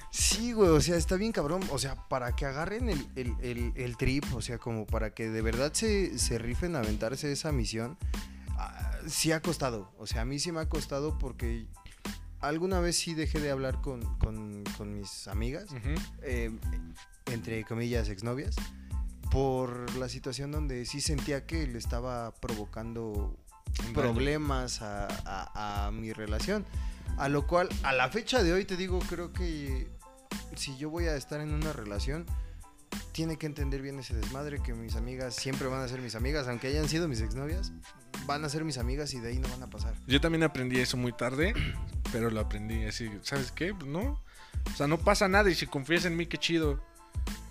[0.09, 1.61] Sí, güey, o sea, está bien cabrón.
[1.69, 5.29] O sea, para que agarren el, el- el- el trip, o sea, como para que
[5.29, 7.97] de verdad se, se rifen a aventarse esa misión,
[8.57, 9.91] ah, sí ha costado.
[9.99, 11.65] O sea, a mí sí me ha costado porque
[12.39, 15.65] alguna vez sí dejé de hablar con, con- con mis amigas,
[16.23, 16.51] eh,
[17.31, 18.55] entre comillas, exnovias,
[19.32, 23.36] por la situación donde sí sentía que le estaba provocando
[23.93, 26.65] problemas a, a- a mi relación.
[27.17, 29.88] A lo cual, a la fecha de hoy, te digo, creo que
[30.55, 32.25] si yo voy a estar en una relación,
[33.11, 36.47] tiene que entender bien ese desmadre, que mis amigas siempre van a ser mis amigas,
[36.47, 37.71] aunque hayan sido mis exnovias,
[38.28, 39.93] van a ser mis amigas y de ahí no van a pasar.
[40.05, 41.53] Yo también aprendí eso muy tarde,
[42.11, 43.73] pero lo aprendí así, ¿sabes qué?
[43.73, 44.21] Pues no.
[44.71, 46.84] O sea, no pasa nada y si confías en mí, qué chido.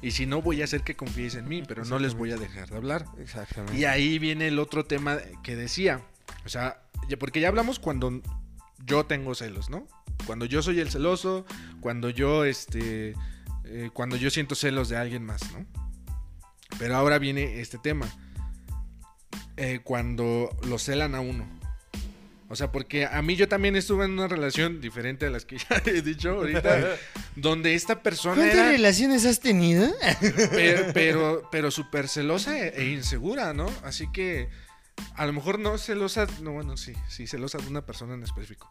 [0.02, 2.36] Y si no, voy a hacer que confíes en mí, pero no les voy a
[2.36, 3.06] dejar de hablar.
[3.18, 3.76] Exactamente.
[3.76, 6.02] Y ahí viene el otro tema que decía.
[6.44, 6.82] O sea,
[7.18, 8.20] porque ya hablamos cuando
[8.84, 9.86] yo tengo celos, ¿no?
[10.26, 11.44] Cuando yo soy el celoso,
[11.80, 13.14] cuando yo, este,
[13.64, 15.66] eh, cuando yo siento celos de alguien más, ¿no?
[16.78, 18.06] Pero ahora viene este tema.
[19.56, 21.48] Eh, cuando lo celan a uno.
[22.48, 25.58] O sea, porque a mí yo también estuve en una relación diferente a las que
[25.70, 26.96] ya he dicho ahorita,
[27.36, 29.92] donde esta persona ¿Cuántas era relaciones has tenido?
[30.50, 33.70] pero, pero, pero súper celosa e, e insegura, ¿no?
[33.82, 34.48] Así que
[35.14, 38.70] a lo mejor no celosa, no, bueno, sí, sí, celosa de una persona en específico.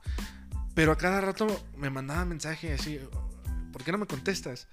[0.73, 1.47] Pero a cada rato
[1.77, 2.99] me mandaba mensaje así,
[3.71, 4.67] ¿por qué no me contestas?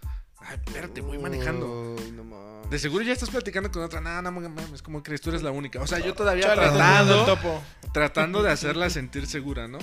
[0.47, 1.97] Ay, espérate, voy manejando.
[1.99, 2.70] Ay, no mames.
[2.70, 5.51] De seguro ya estás platicando con otra, nada, no mames, como crees, tú eres la
[5.51, 5.80] única.
[5.80, 7.38] O sea, yo todavía Chale, tratando,
[7.93, 9.78] tratando de hacerla sentir segura, ¿no?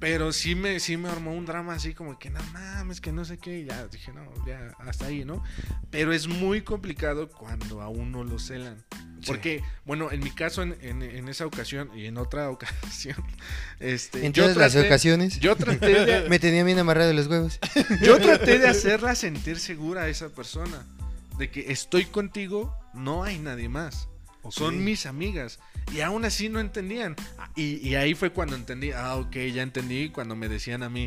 [0.00, 3.24] Pero sí me, sí me armó un drama así como que no mames, que no
[3.26, 3.60] sé qué.
[3.60, 5.44] Y ya dije, no, ya hasta ahí, ¿no?
[5.90, 8.82] Pero es muy complicado cuando a uno lo celan.
[9.26, 13.16] Porque, bueno, en mi caso, en, en- en esa ocasión y en otra ocasión,
[13.78, 15.38] este, En todas las ocasiones.
[15.38, 17.58] Yo traté de, Me tenía bien amarrado los huevos.
[18.02, 20.86] yo traté de hacerla sentir segura a esa persona.
[21.36, 24.08] De que estoy contigo, no hay nadie más.
[24.48, 25.58] Son mis amigas.
[25.92, 27.16] Y aún así no entendían.
[27.38, 30.10] Ah, Y, y ahí fue cuando entendí, ah, ok, ya entendí.
[30.10, 31.06] Cuando me decían a mí,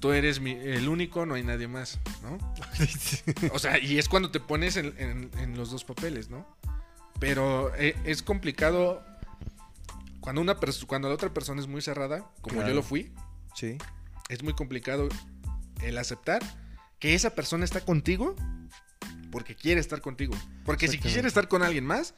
[0.00, 2.38] tú eres mi- el único, no hay nadie más, ¿no?
[3.52, 6.46] o sea, y es cuando te pones en, en- en los dos papeles, ¿no?
[7.18, 9.02] Pero eh, es complicado
[10.20, 12.68] cuando, una cuando la otra persona es muy cerrada, como Claro.
[12.68, 13.12] yo lo fui
[13.54, 13.78] Sí.
[14.28, 15.08] es muy complicado
[15.82, 16.42] el aceptar
[16.98, 18.34] que esa persona está contigo
[19.30, 20.34] porque quiere estar contigo.
[20.64, 22.14] Porque si quisiera estar con alguien más,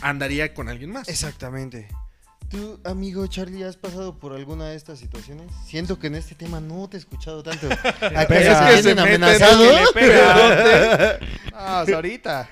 [0.00, 1.08] andaría con alguien más.
[1.08, 1.88] Exactamente.
[2.48, 5.50] ¿Tú, amigo Charlie, has pasado por alguna de estas situaciones?
[5.66, 7.66] Siento que en este tema no te he escuchado tanto.
[8.00, 9.64] ¿Acaso Es que se meten amenazado?
[9.64, 11.18] le pega.
[11.58, 12.48] Ah, ahorita.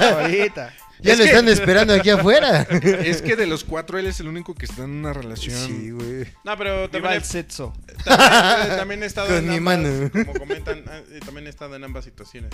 [0.00, 0.72] ahorita.
[1.00, 2.62] Ya Es lo que- están esperando aquí afuera.
[2.70, 5.56] Es que de los cuatro él es el único que está en una relación.
[5.56, 6.26] Sí, güey.
[6.44, 7.72] No, pero también el he, sexo.
[8.04, 10.10] también, también he estado Con en mi ambas, mano.
[10.12, 12.52] como comentan, eh, también he estado en ambas situaciones.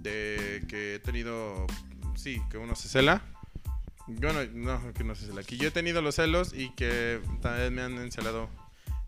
[0.00, 1.66] De que he tenido,
[2.14, 3.22] sí, que uno se cela.
[4.08, 5.42] Yo no, no, que no se cela.
[5.42, 8.48] Que yo he tenido los celos y que también me han encelado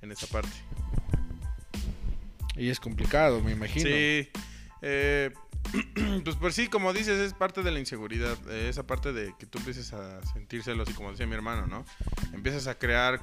[0.02, 0.50] en esa parte.
[2.56, 3.86] Y es complicado, me imagino.
[3.88, 4.28] Sí.
[4.82, 5.30] eh,
[6.24, 8.36] pues por sí, como dices, es parte de la inseguridad.
[8.50, 11.66] eh, esa parte de que tú empieces a sentir celos y como decía mi hermano,
[11.66, 11.84] ¿no?
[12.32, 13.20] Empiezas a crear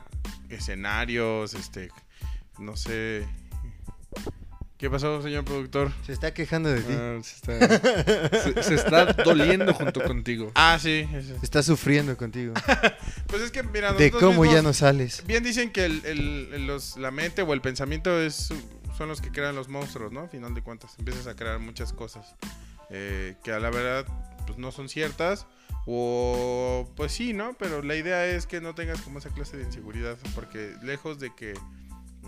[0.50, 1.90] escenarios, este,
[2.60, 3.26] no sé.
[4.82, 5.92] ¿Qué pasó, señor productor?
[6.08, 6.92] Se está quejando de ti.
[6.92, 10.52] Ah, se, está, se- se está doliendo junto contigo.
[10.56, 11.08] Ah, sí.
[11.14, 11.36] ese.
[11.44, 12.56] Está sufriendo contigo.
[13.28, 15.24] Pues es que, mira, De cómo ya no sales.
[15.28, 18.50] Bien dicen que el, el- el- los- la mente o el pensamiento es,
[18.98, 20.22] son los que crean los monstruos, ¿no?
[20.22, 22.36] A final de cuentas, empiezas a crear muchas cosas
[22.90, 24.06] eh, que a la verdad
[24.48, 25.46] pues no son ciertas
[25.86, 27.56] o pues sí, ¿no?
[27.60, 31.34] Pero la idea es que no tengas como esa clase de inseguridad porque lejos de
[31.36, 31.54] que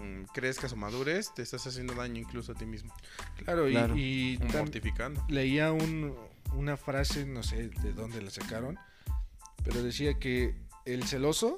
[0.03, 2.93] mm, crezcas o madures, te estás haciendo daño incluso a ti mismo,
[3.37, 3.95] Claro, y- Claro.
[3.97, 5.23] y, mortificando.
[5.29, 6.15] leía un-
[6.53, 8.77] una frase, no sé de dónde la sacaron,
[9.63, 10.55] pero decía que
[10.85, 11.57] el celoso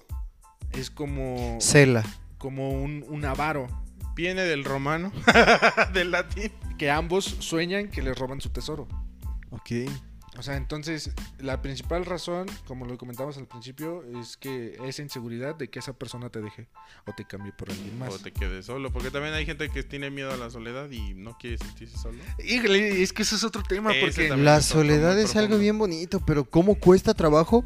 [0.71, 2.03] es como, Cela.
[2.37, 3.67] como un, un avaro,
[4.15, 5.11] Viene del romano,
[5.93, 6.51] del latín.
[6.77, 8.87] que ambos sueñan que les roban su tesoro.
[9.49, 9.89] Ok.
[10.37, 15.55] O sea, entonces la principal razón, como lo comentamos al principio, es que esa inseguridad
[15.55, 16.67] de que esa persona te deje
[17.07, 18.13] o te cambie por alguien más.
[18.13, 21.13] O te quedes solo, porque también hay gente que tiene miedo a la soledad y
[21.13, 22.17] no quiere sentirse solo.
[22.43, 24.43] Híjole, es que eso es otro tema Ese porque.
[24.43, 27.63] La soledad es algo bien bonito, pero cómo cuesta trabajo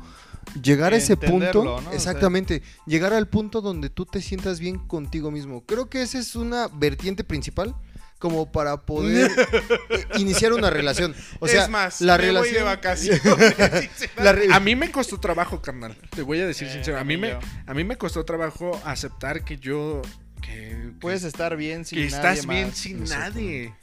[0.64, 1.82] llegar a ese Entenderlo, punto.
[1.82, 1.88] ¿no?
[1.88, 5.62] O sea- Exactamente, llegar al punto donde tú te sientas bien contigo mismo.
[5.66, 7.76] Creo que esa es una vertiente principal
[8.20, 9.32] como para poder
[9.90, 11.16] eh, iniciar una relación.
[11.40, 13.22] O sea, es más, la me relación voy de vacaciones.
[14.18, 15.96] la re- a mí me costó trabajo, carnal.
[16.16, 19.44] Te voy a decir Eh, sincero, a mí me a mí me costó trabajo aceptar
[19.44, 20.02] que yo
[20.42, 22.78] que, Puedes estar bien sin que nadie estás bien más.
[22.78, 23.74] sin nadie.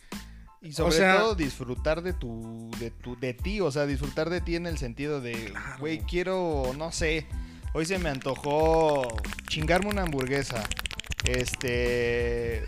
[0.63, 4.41] Y sobre sea- todo disfrutar de tu, de tu, de ti, o sea, disfrutar de
[4.41, 7.27] ti en el sentido de, güey, quiero, no sé,
[7.73, 9.07] hoy se me antojó
[9.49, 10.65] chingarme una hamburguesa,
[11.25, 12.65] este,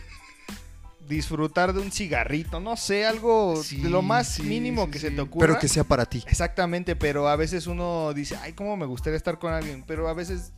[1.08, 4.98] disfrutar de un cigarrito, no sé, algo Sí, de lo más sí, mínimo sí, que
[4.98, 5.06] sí.
[5.06, 5.46] se te ocurra.
[5.46, 6.22] pero que sea para ti.
[6.28, 10.12] Exactamente, pero a veces uno dice, ay, cómo me gustaría estar con alguien, pero a
[10.14, 10.52] veces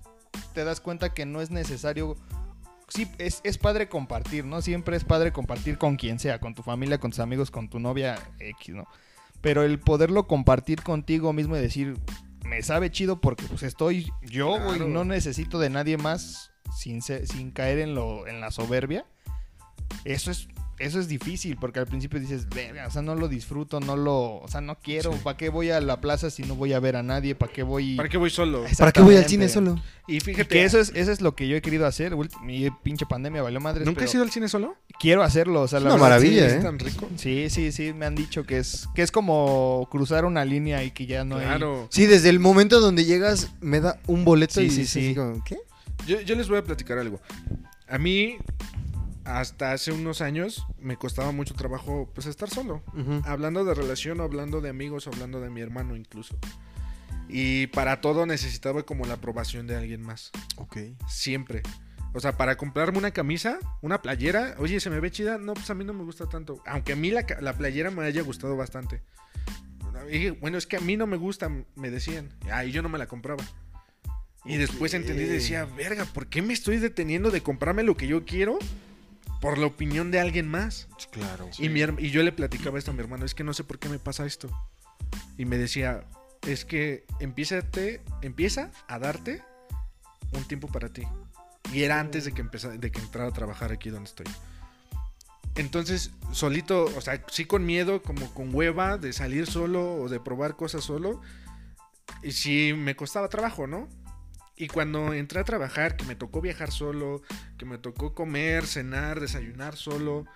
[0.55, 2.17] te das cuenta que no es necesario.
[2.89, 4.61] Sí, es, es padre compartir, ¿no?
[4.63, 7.79] Siempre es padre compartir con quien sea, con tu familia, con tus amigos, con tu
[7.79, 8.87] novia X, ¿no?
[9.41, 11.97] Pero el poderlo compartir contigo mismo y decir,
[12.45, 14.89] me sabe chido porque pues estoy yo, güey, Claro.
[14.89, 19.07] no necesito de nadie más sin, sin caer en, lo, en la soberbia.
[20.05, 20.49] Eso es,
[20.79, 24.37] eso es difícil porque al principio dices, verga, o sea, no lo disfruto, no lo,
[24.39, 26.97] o sea, no quiero, ¿para qué voy a la plaza si no voy a ver
[26.97, 27.35] a nadie?
[27.35, 27.97] ¿Para qué voy?
[27.97, 28.65] ¿Para qué voy solo?
[28.79, 29.79] ¿Para qué voy al cine solo?
[30.09, 32.15] Y Y fíjate, que eso es, eso es lo que yo he querido hacer.
[32.43, 33.87] Mi pinche pandemia valió madres.
[33.87, 34.75] ¿Nunca has ido al cine solo?
[34.99, 35.61] Quiero hacerlo.
[35.63, 36.57] O sea, Es la una verdad, maravilla, Sí, ¿eh?
[36.57, 37.09] Es tan rico.
[37.17, 37.93] Sí, sí, sí.
[37.93, 41.37] Me han dicho que es, que es como cruzar una línea y que ya no
[41.37, 41.45] hay.
[41.45, 41.87] claro.
[41.91, 45.15] Sí, desde el momento donde llegas me da un boleto Sí, y sí, sí.
[45.15, 45.59] como, ¿qué?
[46.07, 47.21] Yo, yo les voy a platicar algo.
[47.87, 48.37] A mí,
[49.39, 52.83] hasta hace unos años, me costaba mucho trabajo pues estar solo.
[53.25, 56.37] Hablando de relación, o hablando de amigos, o hablando de mi hermano incluso.
[57.29, 60.33] Y para todo necesitaba como la aprobación de alguien más.
[60.57, 60.79] Ok.
[61.09, 61.63] Siempre.
[62.13, 65.39] O sea, para comprarme una camisa, una playera, oye, se me ve chida.
[65.39, 66.61] No, pues a mí no me gusta tanto.
[66.67, 69.03] Aunque a mí la, la playera me haya gustado bastante.
[70.11, 72.31] Y bueno, es que a mí no me gusta, me decían.
[72.51, 73.45] Ah, y yo no me la compraba.
[74.45, 78.07] Y después entendí y decía, verga, ¿por qué me estoy deteniendo de comprarme lo que
[78.07, 78.59] yo quiero
[79.41, 80.89] por la opinión de alguien más?
[81.11, 81.49] Claro.
[81.59, 83.79] Y, mi y yo le platicaba esto a mi hermano, es que no sé por
[83.79, 84.49] qué me pasa esto.
[85.37, 86.05] Y me decía,
[86.47, 87.63] es que empieza
[88.89, 89.43] a darte
[90.33, 91.03] un tiempo para ti.
[91.73, 94.27] Y era antes de que, empezara, de que entrara a trabajar aquí donde estoy.
[95.57, 100.21] Entonces, solito, o sea, sí con miedo, como con hueva de salir solo o de
[100.21, 101.21] probar cosas solo.
[102.23, 103.89] Y sí me costaba trabajo, ¿no?
[104.57, 107.23] Y cuando entré a trabajar, que me tocó viajar solo,
[107.59, 110.27] que me tocó comer, cenar, desayunar solo,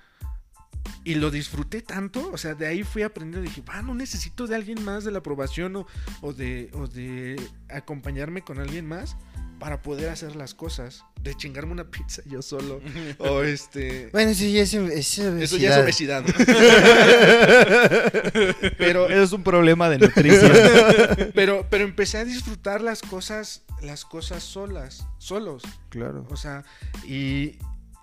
[1.04, 4.56] y lo disfruté tanto, o sea, de ahí fui aprendiendo, dije, va, no necesito de
[4.56, 5.86] alguien más de la aprobación o,
[6.22, 7.36] o de, o de
[7.68, 9.16] acompañarme con alguien más
[9.58, 12.80] para poder hacer las cosas, de chingarme una pizza yo solo,
[13.18, 14.08] o este...
[14.12, 16.24] Bueno, eso ya es, es Eso ya es obesidad.
[18.78, 20.52] pero, Eso es un problema de nutrición.
[21.34, 25.62] pero, pero empecé a disfrutar las cosas, las cosas solas, solos.
[25.90, 26.26] Claro.
[26.30, 26.64] O sea,
[27.06, 27.58] y,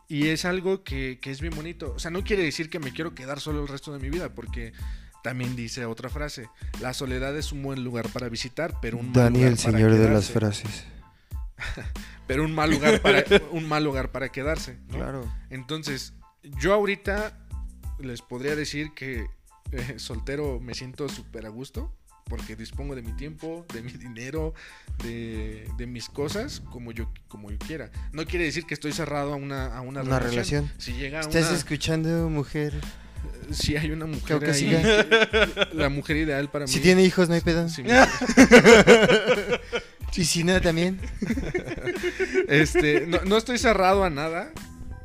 [0.08, 1.94] y es algo que, que es bien bonito.
[1.95, 4.34] O sea, no quiere decir que me quiero quedar solo el resto de mi vida,
[4.34, 4.74] porque
[5.24, 6.49] también dice otra frase,
[6.80, 10.10] la soledad es un buen lugar para visitar, pero un mal lugar para señor de
[10.10, 10.86] las frases.
[12.28, 14.78] Pero un mal lugar para, un mal lugar para quedarse.
[14.88, 14.95] ¿no?
[14.98, 15.32] Claro.
[15.49, 16.14] Entonces,
[16.60, 17.38] yo ahorita
[17.99, 19.28] les podría decir que
[19.72, 21.94] eh, soltero me siento súper a gusto.
[22.26, 24.53] Porque dispongo de mi tiempo, de mi dinero,
[25.03, 27.91] de, de mis cosas como yo, como yo quiera.
[28.14, 30.65] No quiere decir que estoy cerrado a una, a una, Una relación.
[30.65, 30.72] relación.
[30.77, 32.73] Si llega ¿Estás una, escuchando, mujer?
[33.52, 36.84] si hay una mujer que ahí, la mujer ideal para Si mí.
[36.84, 37.68] tiene hijos, no hay pedo.
[37.68, 37.89] si me-
[40.15, 40.99] Y si no, también.
[42.48, 44.52] Este, no, no estoy cerrado a nada.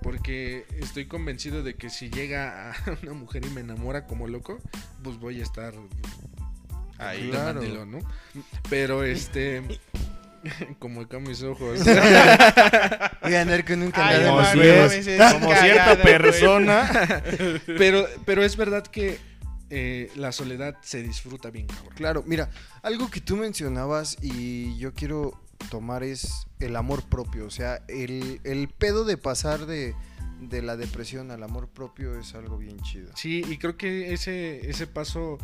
[0.03, 4.61] Porque estoy convencido de que si llega a una mujer y me enamora como loco,
[5.03, 5.75] pues voy a estar
[6.99, 7.61] ahí Claro.
[7.61, 7.99] mandilón, ¿no?
[8.71, 9.63] Pero este.
[10.79, 11.81] Como acá mis ojos.
[13.23, 14.37] Voy a andar con un candado.
[14.37, 17.23] como Como cierta persona.
[17.67, 19.19] pero, pero es verdad que
[19.71, 21.95] eh, la soledad se disfruta bien, cabrón.
[21.97, 22.49] Claro, mira,
[22.83, 25.33] algo que tú mencionabas y yo quiero
[25.71, 27.47] tomar es el amor propio.
[27.47, 29.97] O sea, el, el pedo de pasar de,
[30.41, 33.11] de la depresión al amor propio es algo bien chido.
[33.17, 35.39] Sí, y creo que ese, ese paso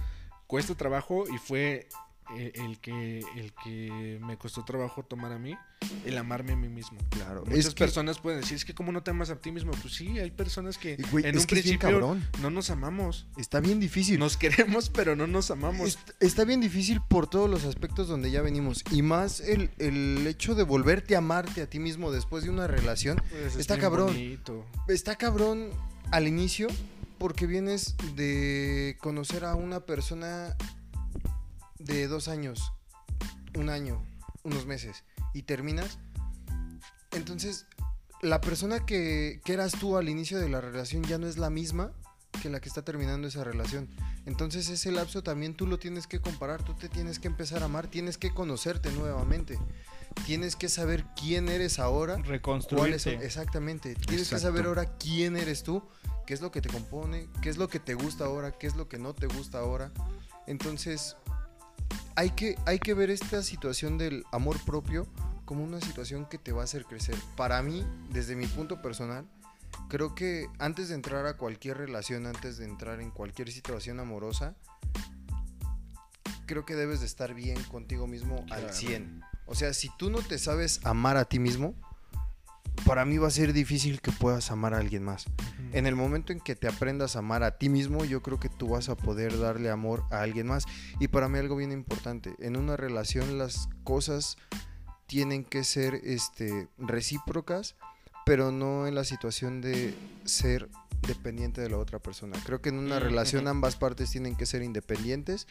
[0.52, 1.88] cuesta trabajo y fue
[2.36, 5.56] eh, el, que, el que me costó trabajo tomar a mí,
[6.04, 6.98] el amarme a mí mismo.
[7.08, 9.50] Claro, Muchas es que, personas pueden decir, es que como no te amas a ti
[9.50, 12.22] mismo, pues sí, hay personas que güey, en un que principio cabrón.
[12.42, 13.26] no nos amamos.
[13.38, 14.18] Está bien difícil.
[14.18, 15.88] Nos queremos, pero no nos amamos.
[15.88, 18.84] Est- Está bien difícil por todos los aspectos donde ya venimos.
[18.90, 22.66] Y más el, el hecho de volverte a amarte a ti mismo después de una
[22.66, 23.22] relación.
[23.30, 24.08] Pues, es está cabrón.
[24.08, 24.66] bonito.
[24.86, 25.70] Está cabrón
[26.10, 26.68] al inicio
[27.22, 30.56] porque vienes de conocer a una persona
[31.78, 32.72] de dos años,
[33.54, 34.04] un año,
[34.42, 36.00] unos meses y terminas.
[37.12, 37.66] Entonces,
[38.22, 41.48] la persona que, que eras tú al inicio de la relación ya no es la
[41.48, 41.92] misma
[42.42, 43.88] que la que está terminando esa relación.
[44.26, 47.66] Entonces ese lapso también tú lo tienes que comparar, tú te tienes que empezar a
[47.66, 49.60] amar, tienes que conocerte nuevamente,
[50.12, 52.16] tienes que saber quién eres ahora.
[52.16, 53.14] Reconstruirte.
[53.24, 53.94] Exactamente.
[53.94, 55.82] Tienes que saber ahora quién eres tú,
[56.26, 58.76] qué es lo que te compone, qué es lo que te gusta ahora, qué es
[58.76, 59.92] lo que no te gusta ahora.
[60.46, 61.16] Entonces,
[62.16, 65.06] hay que, hay que ver esta situación del amor propio
[65.44, 67.16] como una situación que te va a hacer crecer.
[67.36, 69.26] Para mí, desde mi punto personal,
[69.88, 74.54] creo que antes de entrar a cualquier relación, antes de entrar en cualquier situación amorosa,
[76.46, 78.72] creo que debes de estar bien contigo mismo al Claro.
[78.72, 79.22] 100.
[79.46, 81.74] O sea, si tú no te sabes amar a ti mismo,
[82.84, 85.26] para mí va a ser difícil que puedas amar a alguien más.
[85.72, 88.48] En el momento en que te aprendas a amar a ti mismo, yo creo que
[88.48, 90.64] tú vas a poder darle amor a alguien más.
[91.00, 94.36] Y para mí algo bien importante, en una relación las cosas
[95.06, 97.76] tienen que ser este, recíprocas,
[98.24, 99.94] pero no en la situación de
[100.24, 100.68] ser
[101.06, 102.38] dependiente de la otra persona.
[102.44, 105.46] Creo que en una Mm, relación ambas partes tienen que ser independientes.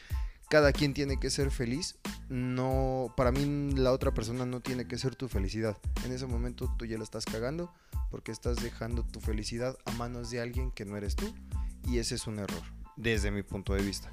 [0.52, 1.96] Cada quien tiene que ser feliz.
[2.28, 5.78] No, para mí la otra persona no tiene que ser tu felicidad.
[6.04, 7.72] En ese momento tú ya la estás cagando
[8.10, 11.34] porque estás dejando tu felicidad a manos de alguien que no eres tú
[11.88, 12.62] y ese es un error
[12.98, 14.10] desde mi punto de vista.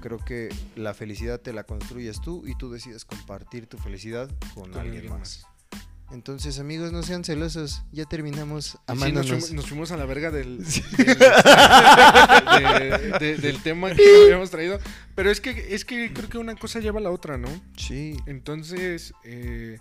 [0.00, 4.70] Creo que la felicidad te la construyes tú y tú decides compartir tu felicidad con,
[4.70, 5.46] Con alguien, alguien más.
[6.12, 7.82] Entonces, amigos, no sean celosos.
[7.90, 9.26] Ya terminamos Y sí, nos, amándonos.
[9.28, 14.78] fuimos, nos fuimos a la verga del, del, de- de- del tema que habíamos traído.
[15.14, 17.48] Pero es que, es que creo que una cosa lleva a la otra, ¿no?
[17.76, 19.78] Sí, Entonces, eh,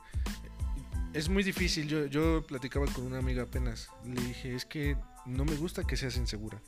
[1.13, 1.87] es muy difícil.
[1.87, 3.89] Yo, yo platicaba con una amiga apenas.
[4.05, 6.61] Le dije, es que no me gusta que seas insegura.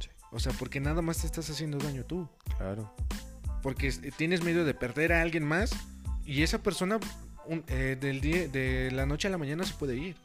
[0.00, 0.08] Sí.
[0.30, 2.28] O sea, porque nada más te estás haciendo daño tú.
[2.58, 2.94] claro.
[3.62, 5.70] Porque es- tienes miedo de perder a alguien más
[6.26, 6.98] y esa persona
[7.46, 10.16] un- eh, del día, de la noche a la mañana se puede ir.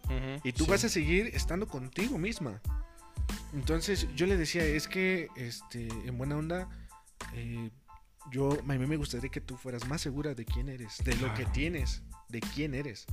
[0.44, 0.69] Y tú Sí.
[0.72, 2.61] vas a seguir estando contigo misma.
[3.53, 6.69] Entonces yo le decía, es que este, en buena onda,
[7.34, 7.69] eh,
[8.31, 11.34] yo, a mí me gustaría que tú fueras más segura de quién eres, de lo
[11.34, 13.06] que tienes, de quién eres.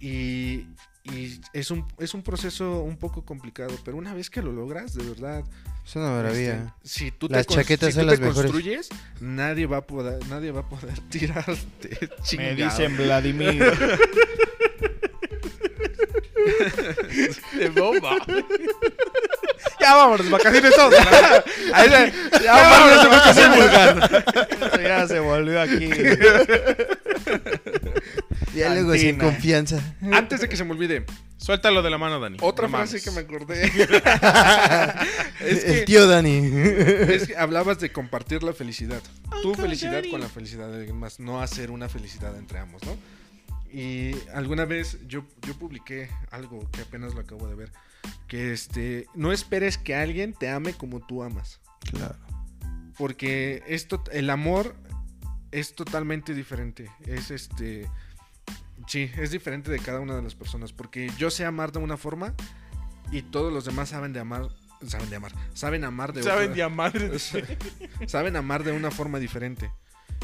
[0.00, 0.66] Y,
[1.04, 4.94] y es, un, es un proceso un poco complicado, pero una vez que lo logras,
[4.94, 5.44] de verdad,
[5.84, 6.74] Es una maravilla.
[6.82, 8.50] este, si tú Las te, chaquetas si son tú las te mejores.
[8.52, 8.88] construyes,
[9.20, 11.98] nadie va a poder, nadie va a poder tirarte.
[12.00, 12.54] Me chingado.
[12.56, 13.72] dicen Vladimir.
[17.58, 18.16] de bomba.
[19.80, 20.94] Ya vámonos, vacaciones todos.
[21.74, 23.70] Ahí se- ya vámonos vacaciones.
[24.82, 25.90] ya se volvió aquí.
[28.54, 29.24] Diálogos en Cantina.
[29.32, 29.94] confianza.
[30.12, 31.04] Antes de que se me olvide,
[31.38, 32.36] Suéltalo de la mano, Dani.
[32.40, 33.04] otra No frase mames.
[33.04, 33.64] que me acordé.
[35.40, 36.36] es El tío Dani.
[36.44, 39.02] es que hablabas de compartir la felicidad.
[39.42, 40.10] Tu felicidad Daddy.
[40.10, 42.96] con la felicidad de alguien más, no hacer una felicidad entre ambos, ¿no?
[43.72, 47.72] Y alguna vez yo, yo publiqué algo que apenas lo acabo de ver,
[48.28, 51.60] que este, no esperes que alguien te ame como tú amas.
[51.90, 52.16] Claro.
[52.98, 54.76] Porque esto, el amor
[55.50, 56.88] es totalmente diferente.
[57.06, 57.88] Es este.
[58.86, 60.72] Sí, es diferente de cada una de las personas.
[60.72, 62.34] Porque yo sé amar de una forma
[63.10, 64.48] y todos los demás saben de amar.
[64.86, 65.32] Saben de amar.
[65.54, 66.56] Saben amar de Saben otra.
[66.56, 67.18] ya madre.
[68.06, 69.70] saben amar de una forma diferente.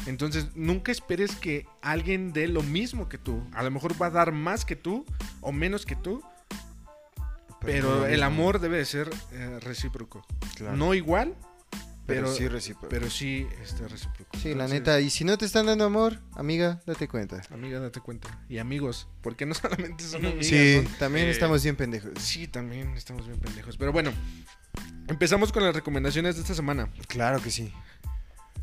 [0.05, 3.43] Entonces, nunca esperes que alguien dé lo mismo que tú.
[3.53, 5.05] A lo mejor va a dar más que tú
[5.41, 6.23] o menos que tú.
[7.61, 10.25] Pero, el amor debe de ser eh, recíproco.
[10.55, 10.77] Claro.
[10.77, 11.35] No igual,
[12.09, 12.89] Pero, Pero- sí recíproco.
[12.89, 14.37] Pero sí, este recíproco.
[14.37, 14.99] sí, la neta.
[14.99, 17.41] Y si no te están dando amor, amiga, date cuenta.
[17.51, 18.43] Amiga, date cuenta.
[18.49, 19.53] Y amigos, porque no
[19.93, 20.45] solamente son amigas.
[20.47, 22.11] Sí, también eh, estamos bien pendejos.
[22.19, 23.77] Sí, también estamos bien pendejos.
[23.77, 24.11] Pero bueno,
[25.07, 26.89] empezamos con las recomendaciones de esta semana.
[27.07, 27.71] Claro que sí.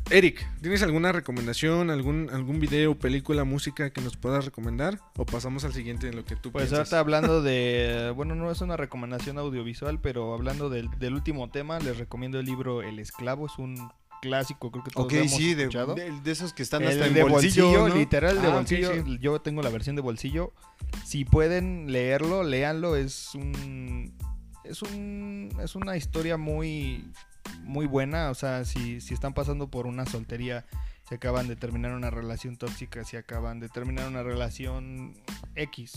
[0.09, 4.99] Eric, ¿tienes alguna recomendación, algún, algún video, película, música que nos puedas recomendar?
[5.17, 6.79] ¿O pasamos al siguiente en lo que tú Pues piensas?
[6.79, 11.79] ahorita hablando de, bueno, no es una recomendación audiovisual, pero hablando del, del último tema,
[11.79, 13.89] les recomiendo el libro El Esclavo, es un
[14.21, 15.93] clásico, creo que todos Ok, lo hemos sí, de, escuchado.
[15.95, 17.95] de- de esos que están El hasta en de bolsillo, ¿no?
[17.95, 18.93] literal de Ah, bolsillo.
[19.03, 20.53] sí, Yo tengo la versión de bolsillo.
[21.05, 22.95] Si pueden leerlo, léanlo.
[22.95, 24.13] Es un,
[24.63, 27.11] es un, es una historia muy,
[27.63, 28.29] muy buena.
[28.29, 30.65] O sea, si, si están pasando por una soltería,
[31.07, 35.15] si acaban de terminar una relación tóxica, si acaban de terminar una relación
[35.55, 35.93] X.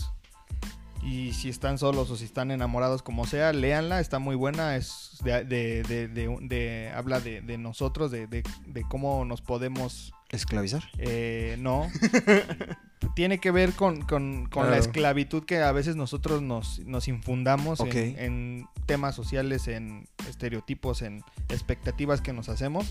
[1.03, 4.75] Y si están solos o si están enamorados, como sea, léanla, está muy buena.
[4.75, 8.43] Es de, de- de- de- habla de, nosotros, de
[8.87, 10.83] cómo nos podemos ¿Esclavizar?
[10.97, 11.87] eh, no.
[13.15, 17.79] Tiene que ver con, con- con la esclavitud que a veces nosotros nos, nos infundamos
[18.17, 22.87] en- temas sociales, en estereotipos, en expectativas que nos hacemos.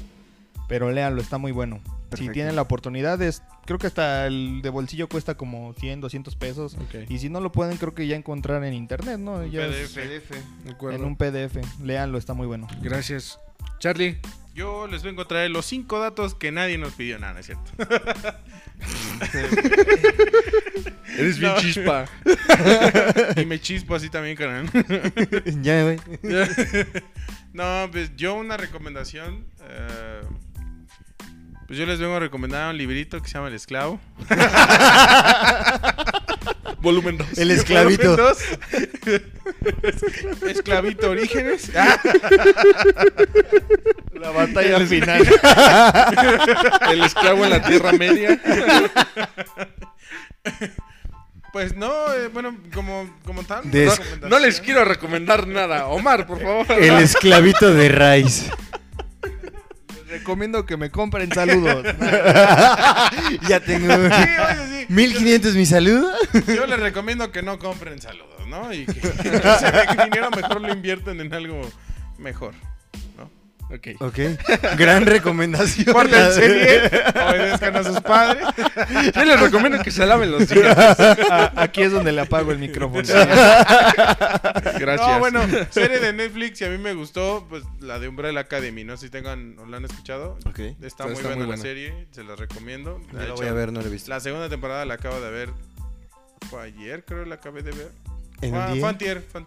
[0.69, 1.81] Pero léanlo, está muy bueno.
[2.17, 6.37] Si tienen la oportunidad, es, creo que hasta el de bolsillo cuesta como 100, 200
[6.37, 6.77] pesos.
[7.09, 9.45] Y si no lo pueden, creo que ya encontrar en internet, ¿no?
[9.47, 10.31] Ya es- PDF.
[10.65, 10.97] de acuerdo.
[10.99, 11.57] en un PDF.
[11.83, 12.67] Léanlo, está muy bueno.
[12.83, 13.39] Gracias.
[13.79, 14.19] Charlie,
[14.61, 17.19] Yo les vengo a traer los cinco datos que nadie nos pidió.
[17.19, 17.71] Nada, no es cierto.
[21.17, 21.59] Eres bien No.
[21.61, 22.05] chispa.
[23.41, 24.69] y me chispo así también, carnal.
[25.63, 25.99] ya voy.
[27.55, 29.47] no, pues yo una recomendación.
[29.63, 30.21] eh,
[31.67, 33.99] pues yo les vengo a recomendar un librito que se llama El Esclavo.
[36.83, 37.39] Volumen 2.
[37.39, 38.17] El esclavito.
[38.17, 38.43] Volumen dos.
[40.49, 41.71] Esclavito Orígenes.
[41.77, 42.01] Ah,
[44.21, 45.27] La batalla final.
[46.93, 48.39] El esclavo en la Tierra Media.
[51.53, 53.63] pues no, eh, bueno, como, como tal.
[54.29, 55.87] No- les quiero recomendar nada.
[55.87, 56.67] Omar, por favor.
[56.71, 58.51] El esclavito de Rice.
[60.09, 61.85] Recomiendo que me compren saludos.
[63.49, 64.87] ya tengo Sí, oye, sí.
[64.89, 66.11] 1500 mi saludo.
[66.49, 68.73] Yo les recomiendo que no compren saludos, ¿no?
[68.73, 71.61] Y que, que ese dinero mejor lo invierten en algo
[72.19, 72.55] mejor.
[73.73, 73.89] Ok.
[74.01, 74.19] Ok.
[74.77, 75.93] Gran recomendación.
[75.93, 78.45] Pórtense bien, obedezcan a sus padres.
[79.15, 80.77] Yo les recomiendo que se laven los dientes.
[81.31, 83.03] Ah, Aquí es donde le apago el micrófono.
[84.79, 85.09] Gracias.
[85.09, 85.41] No, bueno,
[85.71, 89.07] serie de Netflix y a mí me gustó, pues la de Umbrella Academy, no sé
[89.07, 90.39] si tengan o la han escuchado.
[90.47, 90.59] Ok.
[90.59, 93.01] Está, Está muy muy buena la serie, se la recomiendo.
[93.13, 94.11] No hecho, voy a ver, no lo he visto.
[94.11, 95.51] La segunda temporada la acabo de ver.
[96.49, 97.93] Fue ayer, creo, la acabé de ver.
[98.41, 99.23] ¿En un Fue día?
[99.31, 99.41] fue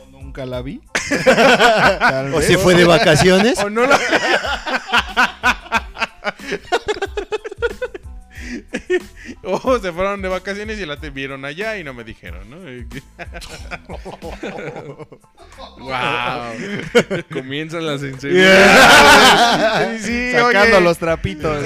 [0.00, 0.80] O Nunca la vi.
[2.34, 3.58] ¿O se fue de vacaciones?
[3.58, 3.98] O no la...
[9.42, 12.58] o se fueron de vacaciones y la te vieron allá y no me dijeron, ¿no?
[15.78, 16.52] Wow.
[17.32, 20.02] Comienzan las inseguridades.
[20.02, 20.84] Sí, sí, Sacando oye.
[20.84, 21.64] los trapitos.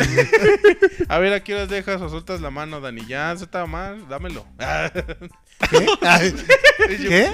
[1.08, 3.04] A ver, aquí las dejas o sueltas la mano, Dani.
[3.06, 4.46] Ya, se está mal, dámelo.
[4.58, 6.34] Ay,
[6.86, 7.30] ¿Qué?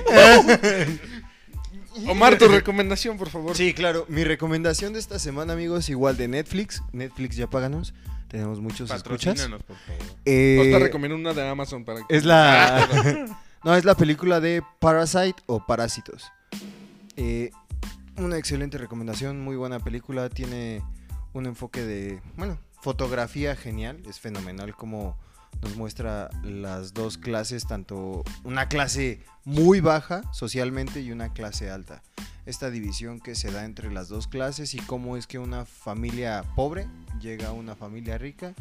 [2.08, 3.56] Omar, tu recomendación, por favor.
[3.56, 4.04] Sí, claro.
[4.08, 6.82] Mi recomendación de esta semana, amigos, igual de Netflix.
[6.92, 7.94] Netflix ya páganos.
[8.34, 9.40] Tenemos muchos escuchas.
[9.42, 10.02] Por favor.
[10.24, 12.16] Eh, Os te recomiendo una de Amazon para que...
[12.16, 12.84] es la.
[13.64, 16.32] no, es la película de Parasite o Parásitos.
[17.16, 17.52] Eh,
[18.16, 20.30] una excelente recomendación, muy buena película.
[20.30, 20.82] Tiene
[21.32, 22.20] un enfoque de.
[22.36, 24.02] Bueno, fotografía genial.
[24.08, 25.16] Es fenomenal como
[25.62, 32.02] nos muestra las dos clases, tanto una clase muy baja socialmente y una clase alta.
[32.46, 36.44] Esta división que se da entre las dos clases y cómo es que una familia
[36.54, 36.86] pobre
[37.20, 38.52] llega a una familia rica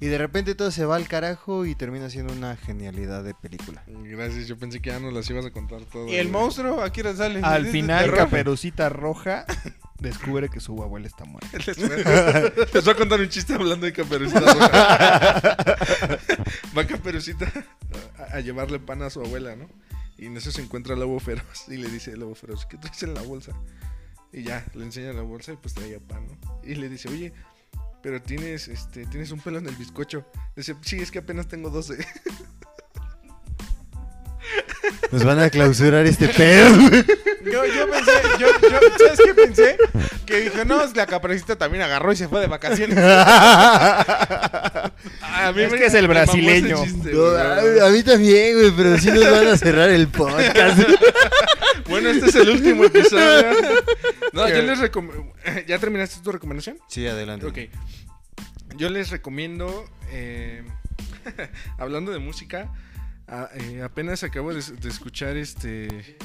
[0.00, 3.82] y de repente todo se va al carajo y termina siendo una genialidad de película.
[3.88, 6.06] Gracias, yo pensé que ya nos las ibas a contar todo.
[6.06, 6.42] ¿Y el güey.
[6.42, 6.82] monstruo?
[6.82, 7.40] ¿A qué hora sale?
[7.42, 8.12] Al ¿Es final?
[8.14, 9.44] Caperucita Roja
[9.98, 11.50] descubre que su abuela está muerta.
[12.74, 14.40] Les voy a contar un chiste hablando de Caperucita.
[14.40, 15.66] Roja.
[16.78, 17.50] Va Caperucita
[18.18, 19.68] a, a llevarle pan a su abuela, ¿no?
[20.22, 22.78] Y en eso se encuentra el lobo feroz y le dice el lobo feroz, ¿qué
[22.78, 23.50] traes en la bolsa?
[24.32, 26.60] Y ya, le enseña la bolsa y pues traía pan, ¿no?
[26.62, 27.32] Y le dice, oye,
[28.04, 30.24] pero tienes, este, tienes un pelo en el bizcocho.
[30.54, 32.06] Dice, sí, es que apenas tengo 12.
[35.10, 36.78] Nos van a clausurar este pedo.
[37.44, 39.76] Yo, yo pensé, yo, yo, ¿sabes qué pensé?
[40.26, 42.96] Que dijo, no, la caperucita también agarró y se fue de vacaciones.
[45.22, 46.82] A mí Es me- que es el brasileño.
[46.84, 47.80] chiste, No, güey.
[47.80, 50.78] a, a mí también, güey, pero sí nos van a cerrar el podcast.
[51.88, 53.50] Bueno, este es el último episodio.
[54.32, 54.52] No, ¿Qué?
[54.56, 55.32] yo les recomiendo.
[55.66, 56.78] ¿Ya terminaste tu recomendación?
[56.88, 57.44] Sí, adelante.
[57.46, 57.58] Ok.
[58.76, 59.84] Yo les recomiendo.
[60.10, 60.62] eh,
[61.78, 62.72] hablando de música.
[63.26, 66.16] a- eh, apenas acabo de, de escuchar este.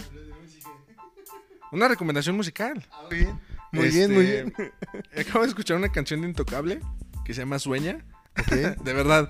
[1.71, 2.85] Una recomendación musical.
[3.09, 3.39] Muy bien,
[3.71, 4.53] muy bien, muy bien.
[4.57, 6.79] Este, Acabo de escuchar una canción de Intocable
[7.25, 7.99] que se llama Sueña.
[8.49, 9.29] De verdad,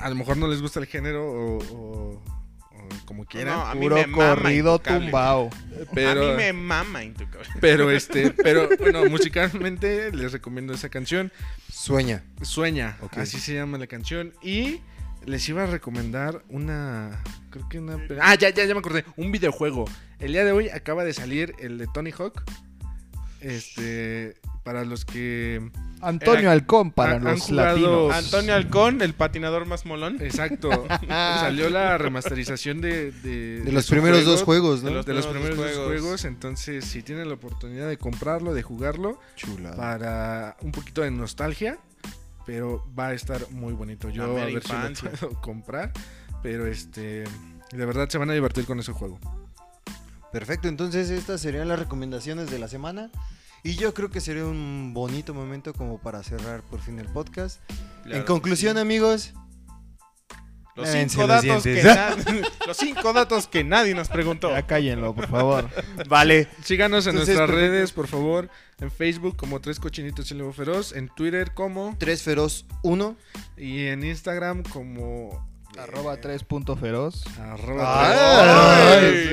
[0.00, 2.22] a lo mejor no les gusta el género o, o-
[2.70, 3.56] o como quieran.
[3.56, 5.06] No, a mí Puro me mama corrido Intocable.
[5.06, 5.50] tumbao.
[5.94, 7.48] pero, A mí me mama Intocable.
[7.60, 11.32] pero este, pero bueno, musicalmente les recomiendo esa canción.
[11.72, 12.22] Sueña.
[12.42, 13.18] Sueña, Ok.
[13.18, 14.32] así se llama la canción.
[14.42, 14.80] Y
[15.26, 17.22] les iba a recomendar una.
[17.50, 17.98] Creo que una.
[18.20, 19.04] Ah, ya, ya, ya me acordé.
[19.16, 19.86] Un videojuego.
[20.18, 22.42] El día de hoy acaba de salir el de Tony Hawk.
[23.40, 24.34] Este.
[24.64, 25.70] Para los que.
[26.00, 28.14] Antonio Era- Halcón para han- los han latinos.
[28.14, 30.20] Antonio Halcón, el patinador más molón.
[30.20, 30.86] Exacto.
[31.08, 33.10] salió la remasterización de.
[33.12, 34.90] De, De los primeros juego, dos juegos, ¿no?
[34.90, 36.02] de los- De los primeros primeros dos dos juegos.
[36.02, 36.24] juegos.
[36.24, 39.74] Entonces, si tienen la oportunidad de comprarlo, de jugarlo, Chula.
[39.76, 41.78] para un poquito de nostalgia,
[42.44, 44.10] pero va a estar muy bonito.
[44.10, 45.92] Yo a ver si lo puedo comprar,
[46.42, 47.24] pero este
[47.72, 49.18] de verdad se van a divertir con ese juego.
[50.32, 53.10] Perfecto, entonces estas serían las recomendaciones de la semana.
[53.64, 57.60] Y yo creo que sería un bonito momento como para cerrar por fin el podcast.
[58.04, 58.80] Claro en conclusión, sí.
[58.80, 59.34] amigos,
[60.76, 61.82] los cinco, los datos que
[62.66, 64.50] los cinco datos que nadie nos preguntó.
[64.50, 65.68] Ya cállenlo, por favor.
[66.08, 66.46] vale.
[66.62, 67.72] Síganos en Entonces, nuestras perfecto.
[67.72, 68.48] redes, por favor,
[68.78, 73.16] en Facebook como Tres Cochinitos y Lobo Feroz, en Twitter como Tres Feroz 1.
[73.56, 75.47] y en Instagram como
[75.82, 77.24] Arroba 3.feroz.
[77.52, 78.10] arroba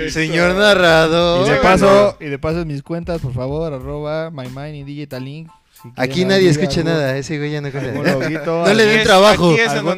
[0.09, 1.47] señor Y narrador.
[1.49, 5.49] de paso, y de paso en mis cuentas, por favor, arroba mymind y digitalink.
[5.81, 9.55] Si Aquí nadie escucha nada, ese güey ya no No le den trabajo.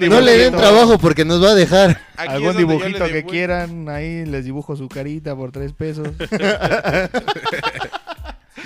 [0.10, 2.02] No le den trabajo porque nos va a dejar.
[2.16, 6.08] Aquí algún dibujito que quieran, ahí les dibujo su carita por tres pesos.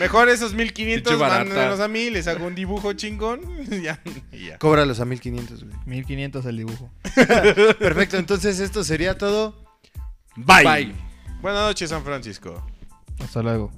[0.02, 1.46] Mejor esos 1500, Pinche barata.
[1.46, 3.42] mándenos a mí, les hago un dibujo chingón.
[3.72, 4.02] y ya,
[4.32, 4.58] y ya.
[4.58, 5.76] Cóbralos a 1500, güey.
[5.86, 6.92] 1500 el dibujo.
[7.80, 9.64] Perfecto, entonces esto sería todo.
[10.36, 10.94] Bye.
[11.42, 12.66] Buenas noches, San Francisco.
[13.20, 13.72] Hasta luego.